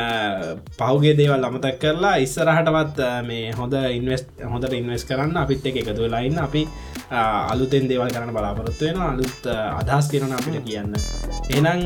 පහුගේ 0.78 1.14
දේවල් 1.20 1.46
අමතක් 1.48 1.78
කරලා 1.82 2.14
ඉස්සරහටවත් 2.26 3.00
මේ 3.28 3.54
හොඳ 3.58 3.74
ඉන්වස් 3.98 4.26
හොඳට 4.52 4.78
ඉන්වස් 4.80 5.06
කරන්න 5.08 5.36
අපිත් 5.42 5.66
එක 5.70 5.80
එකතු 5.82 6.06
වෙලාඉන්න 6.06 6.38
අපි 6.46 6.62
අලුතෙන් 7.52 7.90
දේවල් 7.90 8.14
කරන්න 8.14 8.34
බලාපොරොත්තු 8.36 8.88
වෙන 8.88 9.02
අලුත් 9.10 9.50
අදහස් 9.80 10.12
තිරන 10.12 10.32
අපිට 10.38 10.64
කියන්න. 10.68 10.96
එනම් 11.56 11.84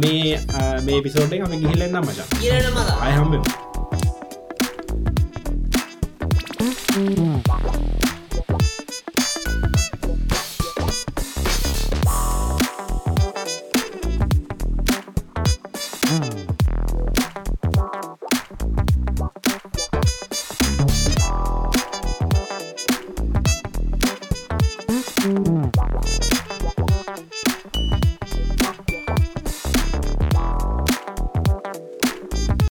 මේ 0.00 0.38
මේ 0.86 1.02
පිසෝටෙන් 1.04 1.44
අපි 1.48 1.62
ගිහිල්ලෙන්න්න 1.64 2.02
මචා 2.08 2.26
අයහම්බ 3.08 3.71